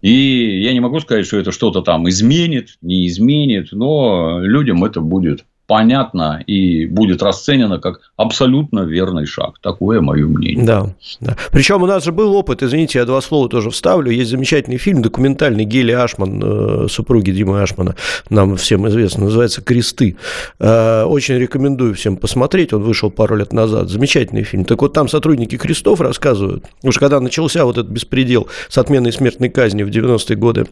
И 0.00 0.60
я 0.62 0.72
не 0.72 0.80
могу 0.80 0.98
сказать, 0.98 1.26
что 1.26 1.38
это 1.38 1.52
что-то 1.52 1.80
там 1.80 2.08
изменит, 2.08 2.76
не 2.82 3.06
изменит, 3.06 3.68
но 3.70 4.40
людям 4.40 4.84
это 4.84 5.00
будет 5.00 5.44
понятно 5.66 6.42
и 6.46 6.86
будет 6.86 7.22
расценено 7.22 7.78
как 7.78 8.00
абсолютно 8.16 8.80
верный 8.80 9.26
шаг. 9.26 9.58
Такое 9.62 10.00
мое 10.00 10.26
мнение. 10.26 10.64
Да, 10.64 10.86
да. 11.20 11.36
Причем 11.50 11.82
у 11.82 11.86
нас 11.86 12.04
же 12.04 12.12
был 12.12 12.34
опыт, 12.34 12.62
извините, 12.62 12.98
я 12.98 13.04
два 13.04 13.20
слова 13.20 13.48
тоже 13.48 13.70
вставлю. 13.70 14.10
Есть 14.10 14.30
замечательный 14.30 14.76
фильм 14.76 15.02
документальный 15.02 15.64
Гели 15.64 15.92
Ашман, 15.92 16.42
э, 16.42 16.88
супруги 16.88 17.30
Димы 17.30 17.62
Ашмана, 17.62 17.96
нам 18.28 18.56
всем 18.56 18.86
известно, 18.88 19.24
называется 19.24 19.62
«Кресты». 19.62 20.16
Э, 20.58 21.04
очень 21.04 21.36
рекомендую 21.36 21.94
всем 21.94 22.16
посмотреть, 22.16 22.72
он 22.72 22.82
вышел 22.82 23.10
пару 23.10 23.36
лет 23.36 23.52
назад. 23.52 23.88
Замечательный 23.88 24.42
фильм. 24.42 24.64
Так 24.64 24.82
вот, 24.82 24.92
там 24.92 25.08
сотрудники 25.08 25.56
крестов 25.56 26.00
рассказывают, 26.00 26.64
уж 26.82 26.98
когда 26.98 27.20
начался 27.20 27.64
вот 27.64 27.78
этот 27.78 27.90
беспредел 27.90 28.48
с 28.68 28.78
отменой 28.78 29.12
смертной 29.12 29.48
казни 29.48 29.82
в 29.82 29.88
90-е 29.88 30.36
годы 30.36 30.66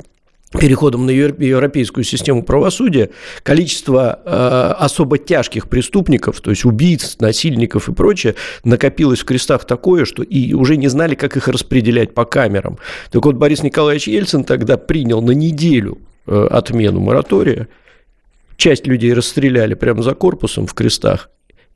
переходом 0.58 1.06
на 1.06 1.10
европейскую 1.10 2.02
систему 2.02 2.42
правосудия 2.42 3.10
количество 3.42 4.20
э, 4.24 4.74
особо 4.78 5.18
тяжких 5.18 5.68
преступников, 5.68 6.40
то 6.40 6.50
есть 6.50 6.64
убийц, 6.64 7.18
насильников 7.20 7.88
и 7.88 7.92
прочее, 7.92 8.34
накопилось 8.64 9.20
в 9.20 9.24
крестах 9.24 9.64
такое, 9.64 10.04
что 10.04 10.22
и 10.24 10.52
уже 10.54 10.76
не 10.76 10.88
знали, 10.88 11.14
как 11.14 11.36
их 11.36 11.46
распределять 11.46 12.14
по 12.14 12.24
камерам. 12.24 12.78
Так 13.12 13.24
вот, 13.24 13.36
Борис 13.36 13.62
Николаевич 13.62 14.08
Ельцин 14.08 14.42
тогда 14.42 14.76
принял 14.76 15.22
на 15.22 15.30
неделю 15.30 15.98
э, 16.26 16.48
отмену 16.50 17.00
моратория, 17.00 17.68
часть 18.56 18.88
людей 18.88 19.12
расстреляли 19.12 19.74
прямо 19.74 20.02
за 20.02 20.14
корпусом 20.14 20.66
в 20.66 20.74
крестах, 20.74 21.30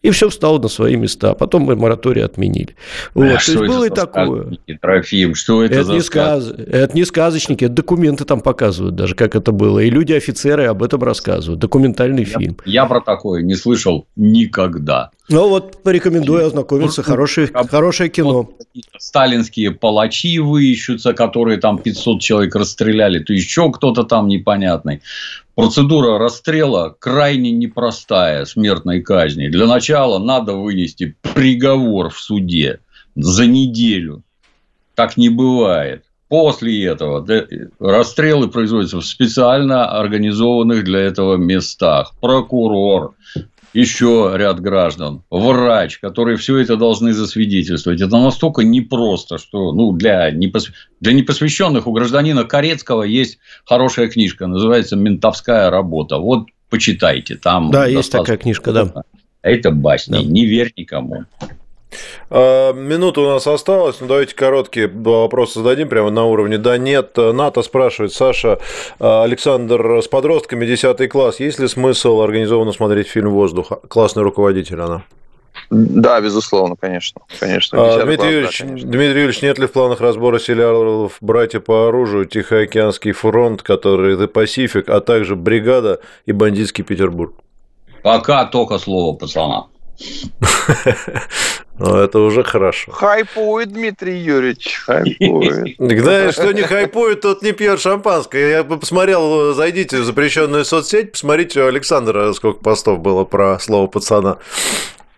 и 0.05 0.11
все 0.11 0.29
встало 0.29 0.59
на 0.59 0.69
свои 0.69 0.97
места. 0.97 1.33
Потом 1.35 1.63
мы 1.63 1.77
мораторий 1.77 2.23
отменили. 2.23 2.77
Вот. 3.15 3.25
А 3.25 3.29
То 3.29 3.53
есть 3.53 3.57
было 3.57 3.85
и 3.87 3.91
такое. 3.91 4.59
Трофим, 4.83 5.35
что 5.35 5.65
это, 5.65 5.77
это 5.77 5.85
за 5.85 5.93
не 5.95 6.01
сказ... 6.03 6.51
Это 6.51 6.95
не 6.95 7.05
сказочники, 7.07 7.65
это 7.65 7.75
документы 7.75 8.27
там 8.27 8.43
показывают 8.43 8.95
даже, 8.97 9.15
как 9.15 9.35
это 9.35 9.51
было. 9.51 9.79
И 9.79 9.89
люди, 9.89 10.13
офицеры 10.13 10.67
об 10.67 10.83
этом 10.83 11.03
рассказывают. 11.03 11.59
Документальный 11.59 12.25
я, 12.25 12.39
фильм. 12.39 12.57
Я 12.67 12.85
про 12.85 13.01
такое 13.01 13.41
не 13.43 13.55
слышал 13.55 14.07
никогда. 14.15 15.11
Ну 15.29 15.49
вот, 15.49 15.83
порекомендую 15.83 16.47
ознакомиться. 16.47 17.03
Хорошее, 17.03 17.49
хорошее 17.71 18.11
кино. 18.11 18.51
Сталинские 18.99 19.71
палачи 19.71 20.39
выищутся, 20.39 21.15
которые 21.15 21.59
там 21.59 21.79
500 21.79 22.21
человек 22.21 22.55
расстреляли. 22.55 23.21
То 23.21 23.33
еще 23.33 23.73
кто-то 23.73 24.05
там 24.05 24.29
непонятный. 24.29 25.01
Процедура 25.55 26.19
расстрела 26.19 26.95
крайне 26.99 27.53
непростая, 27.53 28.45
смертной 28.45 29.01
казни. 29.01 29.49
Для 29.49 29.67
начала 29.67 30.19
надо 30.19 30.55
вынести 30.55 31.17
приговор 31.35 32.11
в 32.11 32.21
суде 32.21 32.81
за 33.15 33.47
неделю. 33.47 34.23
Так 34.95 35.17
не 35.17 35.31
бывает. 35.31 36.05
После 36.29 36.85
этого 36.85 37.25
расстрелы 37.79 38.49
производятся 38.49 38.99
в 38.99 39.07
специально 39.07 39.89
организованных 39.89 40.83
для 40.83 41.01
этого 41.01 41.37
местах. 41.37 42.13
Прокурор, 42.21 43.15
еще 43.75 44.33
ряд 44.37 44.61
граждан, 44.61 45.23
врач, 45.31 45.99
которые 45.99 46.37
все 46.37 46.59
это 46.59 46.77
должны 46.77 47.13
засвидетельствовать. 47.13 48.01
Это 48.01 48.19
настолько 48.19 48.63
непросто, 48.63 49.39
что 49.39 49.73
ну, 49.73 49.93
для, 49.93 50.31
непос... 50.31 50.71
для 51.01 51.13
непосвященных 51.13 51.87
у 51.87 51.93
гражданина 51.93 52.45
Корецкого 52.45 53.03
есть 53.03 53.39
хорошая 53.65 54.09
книжка, 54.09 54.47
называется 54.47 54.97
«Ментовская 54.97 55.71
работа». 55.71 56.19
Вот 56.19 56.47
почитайте. 56.71 57.37
Там 57.37 57.71
да, 57.71 57.87
есть 57.87 58.13
такая 58.13 58.37
книжка, 58.37 58.73
да. 58.73 59.03
Это 59.43 59.71
басни, 59.71 60.15
да. 60.15 60.23
не 60.23 60.47
верь 60.47 60.73
никому. 60.77 61.25
А, 62.31 62.73
минута 62.73 63.21
у 63.21 63.29
нас 63.29 63.47
осталась, 63.47 64.01
ну 64.01 64.07
давайте 64.07 64.35
короткие 64.35 64.89
вопросы 64.89 65.61
зададим 65.61 65.89
прямо 65.89 66.11
на 66.11 66.25
уровне 66.25 66.59
«да-нет». 66.59 67.17
НАТО 67.17 67.63
спрашивает, 67.63 68.13
Саша, 68.13 68.59
а, 68.99 69.23
Александр 69.23 70.03
с 70.03 70.09
подростками 70.09 70.67
10 70.67 71.09
класс, 71.09 71.41
есть 71.41 71.59
ли 71.59 71.69
смысл 71.69 72.21
организованно 72.21 72.73
смотреть 72.73 73.09
фильм 73.09 73.31
«Воздух»? 73.31 73.73
Классный 73.89 74.23
руководитель 74.23 74.81
она. 74.81 75.05
Да, 75.71 76.21
безусловно, 76.21 76.77
конечно. 76.77 77.23
конечно. 77.41 77.79
А, 77.81 78.05
Дмитрий, 78.05 78.31
Юрьевич, 78.31 78.61
да, 78.61 78.67
конечно. 78.67 78.91
Дмитрий 78.91 79.21
Юрьевич, 79.21 79.43
нет 79.43 79.59
ли 79.59 79.67
в 79.67 79.73
планах 79.73 80.01
разбора 80.01 80.39
сериалов 80.39 81.17
«Братья 81.21 81.61
по 81.61 81.89
оружию», 81.89 82.27
«Тихоокеанский 82.27 83.13
фронт», 83.13 83.63
который 83.63 84.17
«The 84.17 84.31
Pacific», 84.31 84.85
а 84.91 85.01
также 85.01 85.37
«Бригада» 85.37 86.01
и 86.27 86.33
«Бандитский 86.33 86.85
Петербург»? 86.85 87.35
Пока 88.03 88.45
только 88.45 88.79
слово 88.79 89.17
пацана. 89.17 89.69
Ну, 91.77 91.97
это 91.97 92.21
уже 92.21 92.45
хорошо. 92.45 92.93
Хайпует, 92.93 93.73
Дмитрий 93.73 94.19
Юрьевич, 94.19 94.77
хайпует. 94.87 95.75
Да, 96.05 96.31
что 96.31 96.53
не 96.53 96.63
хайпует, 96.63 97.21
тот 97.23 97.43
не 97.43 97.51
пьет 97.51 97.81
шампанское. 97.81 98.51
Я 98.51 98.63
бы 98.63 98.79
посмотрел, 98.79 99.55
зайдите 99.55 99.99
в 99.99 100.05
запрещенную 100.05 100.65
соцсеть, 100.65 101.13
посмотрите 101.13 101.63
у 101.63 101.67
Александра, 101.67 102.33
сколько 102.33 102.61
постов 102.61 103.01
было 103.01 103.25
про 103.25 103.59
слово 103.59 103.89
пацана. 103.89 104.39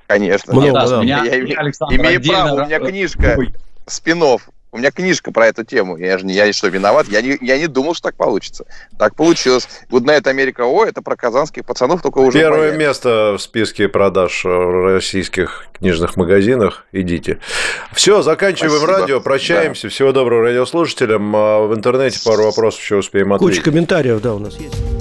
Конечно. 0.07 0.55
Много, 0.55 0.87
да. 0.89 1.03
Я, 1.03 1.25
я, 1.25 1.35
я 1.35 1.43
имею 1.91 2.23
право, 2.25 2.63
у 2.63 2.65
меня 2.65 2.79
книжка 2.79 3.37
спинов 3.87 4.49
У 4.77 4.79
меня 4.79 4.91
книжка 4.91 5.33
про 5.33 5.47
эту 5.47 5.65
тему. 5.65 5.97
Я 5.97 6.19
же 6.19 6.27
не, 6.27 6.35
я 6.35 6.53
что, 6.53 6.69
виноват? 6.69 7.07
Я 7.09 7.23
не, 7.23 7.39
я 7.41 7.57
не 7.57 7.67
думал, 7.67 7.95
что 7.95 8.09
так 8.09 8.17
получится. 8.17 8.67
Так 8.99 9.15
получилось. 9.15 9.67
Good 9.91 10.29
Америка 10.29 10.67
О, 10.67 10.85
это 10.85 11.01
про 11.01 11.17
казанских 11.17 11.65
пацанов, 11.65 12.03
только 12.03 12.19
уже... 12.19 12.39
Первое 12.39 12.73
понятно. 12.73 12.79
место 12.79 13.35
в 13.39 13.41
списке 13.41 13.89
продаж 13.89 14.45
российских 14.45 15.69
книжных 15.79 16.17
магазинах. 16.17 16.85
Идите. 16.93 17.39
Все, 17.95 18.21
заканчиваем 18.21 18.73
Спасибо. 18.73 18.99
радио, 18.99 19.21
прощаемся. 19.23 19.85
Да. 19.85 19.89
Всего 19.89 20.13
доброго 20.13 20.43
радиослушателям. 20.43 21.35
А 21.35 21.67
в 21.67 21.75
интернете 21.75 22.21
пару 22.23 22.45
вопросов 22.45 22.83
еще 22.83 22.97
успеем 22.97 23.33
ответить. 23.33 23.57
Куча 23.57 23.71
комментариев, 23.71 24.21
да, 24.21 24.35
у 24.35 24.39
нас 24.39 24.59
есть. 24.59 24.96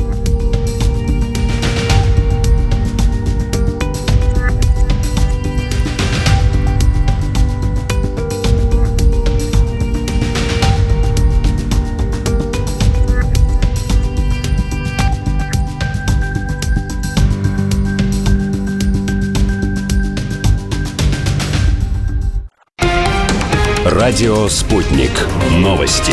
Радио 23.95 24.49
«Спутник». 24.49 25.09
Новости. 25.51 26.11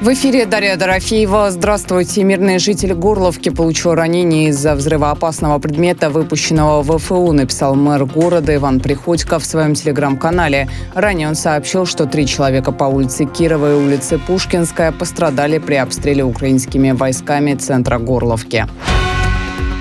В 0.00 0.10
эфире 0.14 0.46
Дарья 0.46 0.76
Дорофеева. 0.76 1.50
Здравствуйте. 1.50 2.24
Мирный 2.24 2.58
житель 2.58 2.94
Горловки 2.94 3.50
получил 3.50 3.94
ранение 3.94 4.48
из-за 4.48 4.74
взрывоопасного 4.74 5.58
предмета, 5.58 6.08
выпущенного 6.08 6.82
в 6.82 6.96
ФУ, 6.96 7.32
написал 7.32 7.74
мэр 7.74 8.06
города 8.06 8.54
Иван 8.54 8.80
Приходько 8.80 9.38
в 9.38 9.44
своем 9.44 9.74
телеграм-канале. 9.74 10.70
Ранее 10.94 11.28
он 11.28 11.34
сообщил, 11.34 11.84
что 11.84 12.06
три 12.06 12.26
человека 12.26 12.72
по 12.72 12.84
улице 12.84 13.26
Кирова 13.26 13.72
и 13.72 13.76
улице 13.76 14.18
Пушкинская 14.18 14.92
пострадали 14.92 15.58
при 15.58 15.74
обстреле 15.74 16.24
украинскими 16.24 16.92
войсками 16.92 17.52
центра 17.52 17.98
Горловки. 17.98 18.66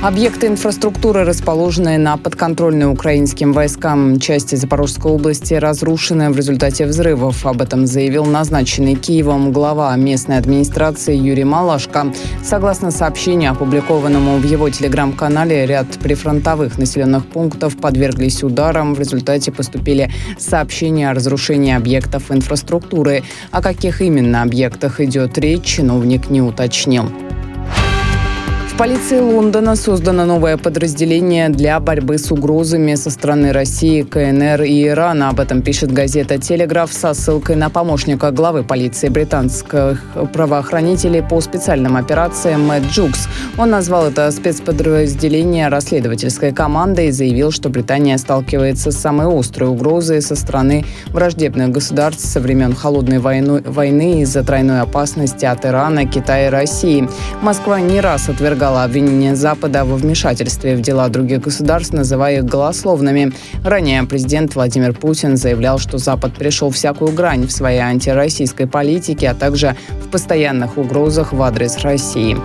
Объекты 0.01 0.47
инфраструктуры, 0.47 1.25
расположенные 1.25 1.97
на 1.97 2.15
подконтрольной 2.15 2.89
украинским 2.89 3.51
войскам 3.51 4.17
части 4.21 4.55
Запорожской 4.55 5.11
области, 5.11 5.55
разрушены 5.55 6.29
в 6.29 6.37
результате 6.37 6.85
взрывов. 6.85 7.45
Об 7.45 7.61
этом 7.61 7.85
заявил 7.85 8.23
назначенный 8.23 8.95
Киевом 8.95 9.51
глава 9.51 9.93
местной 9.97 10.37
администрации 10.37 11.17
Юрий 11.17 11.43
Малашко. 11.43 12.13
Согласно 12.41 12.91
сообщению, 12.91 13.51
опубликованному 13.51 14.37
в 14.37 14.45
его 14.45 14.69
телеграм-канале, 14.69 15.65
ряд 15.65 15.87
прифронтовых 16.01 16.77
населенных 16.77 17.25
пунктов 17.25 17.75
подверглись 17.75 18.41
ударам. 18.41 18.93
В 18.93 18.99
результате 19.01 19.51
поступили 19.51 20.09
сообщения 20.37 21.09
о 21.09 21.13
разрушении 21.13 21.73
объектов 21.73 22.31
инфраструктуры. 22.31 23.23
О 23.51 23.61
каких 23.61 24.01
именно 24.01 24.43
объектах 24.43 25.01
идет 25.01 25.37
речь, 25.37 25.65
чиновник 25.65 26.29
не 26.29 26.41
уточнил 26.41 27.09
полиции 28.79 29.19
Лондона 29.19 29.75
создано 29.75 30.23
новое 30.23 30.55
подразделение 30.55 31.49
для 31.49 31.81
борьбы 31.81 32.17
с 32.17 32.31
угрозами 32.31 32.95
со 32.95 33.09
стороны 33.09 33.51
России, 33.51 34.03
КНР 34.03 34.61
и 34.61 34.87
Ирана. 34.87 35.27
Об 35.27 35.41
этом 35.41 35.61
пишет 35.61 35.91
газета 35.91 36.37
«Телеграф» 36.37 36.93
со 36.93 37.13
ссылкой 37.13 37.57
на 37.57 37.69
помощника 37.69 38.31
главы 38.31 38.63
полиции 38.63 39.09
британских 39.09 40.01
правоохранителей 40.31 41.21
по 41.21 41.41
специальным 41.41 41.97
операциям 41.97 42.67
Мэтт 42.67 42.85
Джукс. 42.89 43.27
Он 43.57 43.69
назвал 43.69 44.07
это 44.07 44.31
спецподразделение 44.31 45.67
расследовательской 45.67 46.53
командой 46.53 47.07
и 47.07 47.11
заявил, 47.11 47.51
что 47.51 47.67
Британия 47.67 48.17
сталкивается 48.17 48.91
с 48.91 48.97
самой 48.97 49.27
острой 49.27 49.67
угрозой 49.67 50.21
со 50.21 50.37
стороны 50.37 50.85
враждебных 51.07 51.69
государств 51.69 52.23
со 52.23 52.39
времен 52.39 52.73
Холодной 52.73 53.19
войны, 53.19 54.21
из-за 54.21 54.41
тройной 54.41 54.79
опасности 54.79 55.43
от 55.43 55.65
Ирана, 55.65 56.05
Китая 56.05 56.47
и 56.47 56.49
России. 56.49 57.09
Москва 57.41 57.81
не 57.81 57.99
раз 57.99 58.29
отвергала 58.29 58.68
отвергала 58.69 58.83
обвинения 58.83 59.35
Запада 59.35 59.83
во 59.83 59.95
вмешательстве 59.95 60.75
в 60.75 60.81
дела 60.81 61.09
других 61.09 61.41
государств, 61.41 61.93
называя 61.93 62.37
их 62.37 62.45
голословными. 62.45 63.33
Ранее 63.63 64.03
президент 64.03 64.55
Владимир 64.55 64.93
Путин 64.93 65.37
заявлял, 65.37 65.79
что 65.79 65.97
Запад 65.97 66.33
пришел 66.33 66.69
всякую 66.69 67.11
грань 67.11 67.47
в 67.47 67.51
своей 67.51 67.79
антироссийской 67.79 68.67
политике, 68.67 69.29
а 69.29 69.33
также 69.33 69.75
в 70.03 70.09
постоянных 70.09 70.77
угрозах 70.77 71.33
в 71.33 71.41
адрес 71.41 71.77
России. 71.79 72.37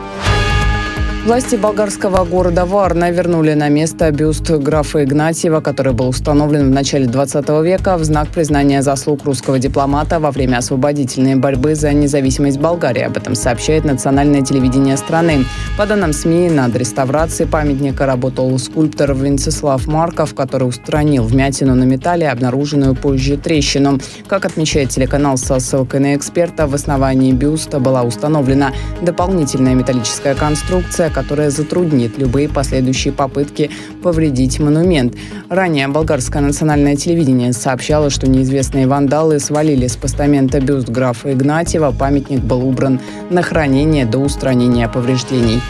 Власти 1.25 1.57
болгарского 1.57 2.23
города 2.27 2.67
Варна 2.67 3.11
вернули 3.11 3.55
на 3.55 3.71
место 3.71 4.11
бюст 4.11 4.51
графа 4.51 5.05
Игнатьева, 5.05 5.63
который 5.63 5.95
был 5.95 6.09
установлен 6.09 6.67
в 6.67 6.71
начале 6.71 7.07
20 7.07 7.49
века 7.65 7.97
в 7.97 8.05
знак 8.05 8.29
признания 8.29 8.83
заслуг 8.83 9.25
русского 9.25 9.59
дипломата 9.59 10.21
во 10.21 10.31
время 10.31 10.59
освободительной 10.59 11.37
борьбы 11.37 11.77
за 11.77 11.95
независимость 11.95 12.59
Болгарии. 12.59 13.05
Об 13.05 13.17
этом 13.17 13.35
сообщает 13.37 13.87
национальное 13.87 14.43
телевидение 14.43 14.99
страны. 14.99 15.47
По 15.79 15.87
данным 15.87 16.13
СМИ, 16.13 16.51
над 16.51 16.77
реставрацией 16.77 17.49
памятника 17.49 18.05
работал 18.05 18.59
скульптор 18.59 19.15
Венцеслав 19.15 19.87
Марков, 19.87 20.35
который 20.35 20.69
устранил 20.69 21.25
вмятину 21.25 21.75
на 21.75 21.85
металле, 21.85 22.29
обнаруженную 22.29 22.95
позже 22.95 23.39
трещину. 23.39 23.99
Как 24.29 24.45
отмечает 24.45 24.91
телеканал 24.91 25.39
со 25.39 25.59
ссылкой 25.59 26.01
на 26.01 26.17
эксперта, 26.17 26.67
в 26.67 26.75
основании 26.75 27.33
бюста 27.33 27.81
была 27.81 28.03
установлена 28.03 28.73
дополнительная 29.01 29.75
металлическая 29.75 30.35
конструкция, 30.35 31.14
которая 31.15 31.51
затруднит 31.51 32.19
любые 32.19 32.49
последующие 32.49 33.13
попытки 33.13 33.71
повредить 34.03 34.59
монумент. 34.59 35.15
Ранее 35.49 35.89
болгарское 35.89 36.43
национальное 36.43 36.97
телевидение 36.97 37.53
сообщало, 37.53 38.11
что 38.11 38.29
неизвестные 38.29 38.87
вандалы 38.87 39.39
свалили 39.39 39.87
с 39.87 39.97
постамента 39.97 40.61
бюст 40.61 40.89
графа 40.89 41.33
Игнатьева. 41.33 41.93
Памятник 41.93 42.41
был 42.41 42.67
убран 42.67 43.01
на 43.31 43.43
хранение 43.43 44.05
до 44.05 44.19
устранения 44.19 44.89
повреждений. 44.89 45.61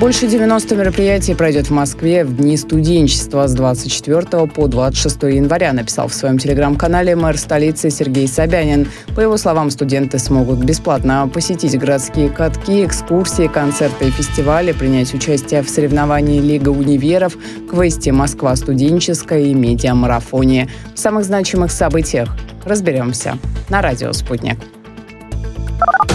Больше 0.00 0.26
90 0.26 0.76
мероприятий 0.76 1.34
пройдет 1.34 1.66
в 1.66 1.72
Москве 1.72 2.24
в 2.24 2.34
Дни 2.34 2.56
студенчества 2.56 3.46
с 3.46 3.52
24 3.52 4.46
по 4.46 4.66
26 4.66 5.24
января, 5.24 5.74
написал 5.74 6.08
в 6.08 6.14
своем 6.14 6.38
телеграм-канале 6.38 7.14
мэр 7.14 7.36
столицы 7.36 7.90
Сергей 7.90 8.26
Собянин. 8.26 8.88
По 9.14 9.20
его 9.20 9.36
словам, 9.36 9.68
студенты 9.68 10.18
смогут 10.18 10.64
бесплатно 10.64 11.30
посетить 11.30 11.78
городские 11.78 12.30
катки, 12.30 12.86
экскурсии, 12.86 13.46
концерты 13.46 14.08
и 14.08 14.10
фестивали, 14.10 14.72
принять 14.72 15.12
участие 15.12 15.60
в 15.60 15.68
соревновании 15.68 16.40
Лига 16.40 16.70
универов, 16.70 17.36
квесте 17.70 18.10
«Москва 18.10 18.56
студенческая» 18.56 19.42
и 19.42 19.52
медиамарафоне. 19.52 20.70
В 20.94 20.98
самых 20.98 21.26
значимых 21.26 21.70
событиях 21.70 22.34
разберемся 22.64 23.36
на 23.68 23.82
радио 23.82 24.14
«Спутник». 24.14 24.56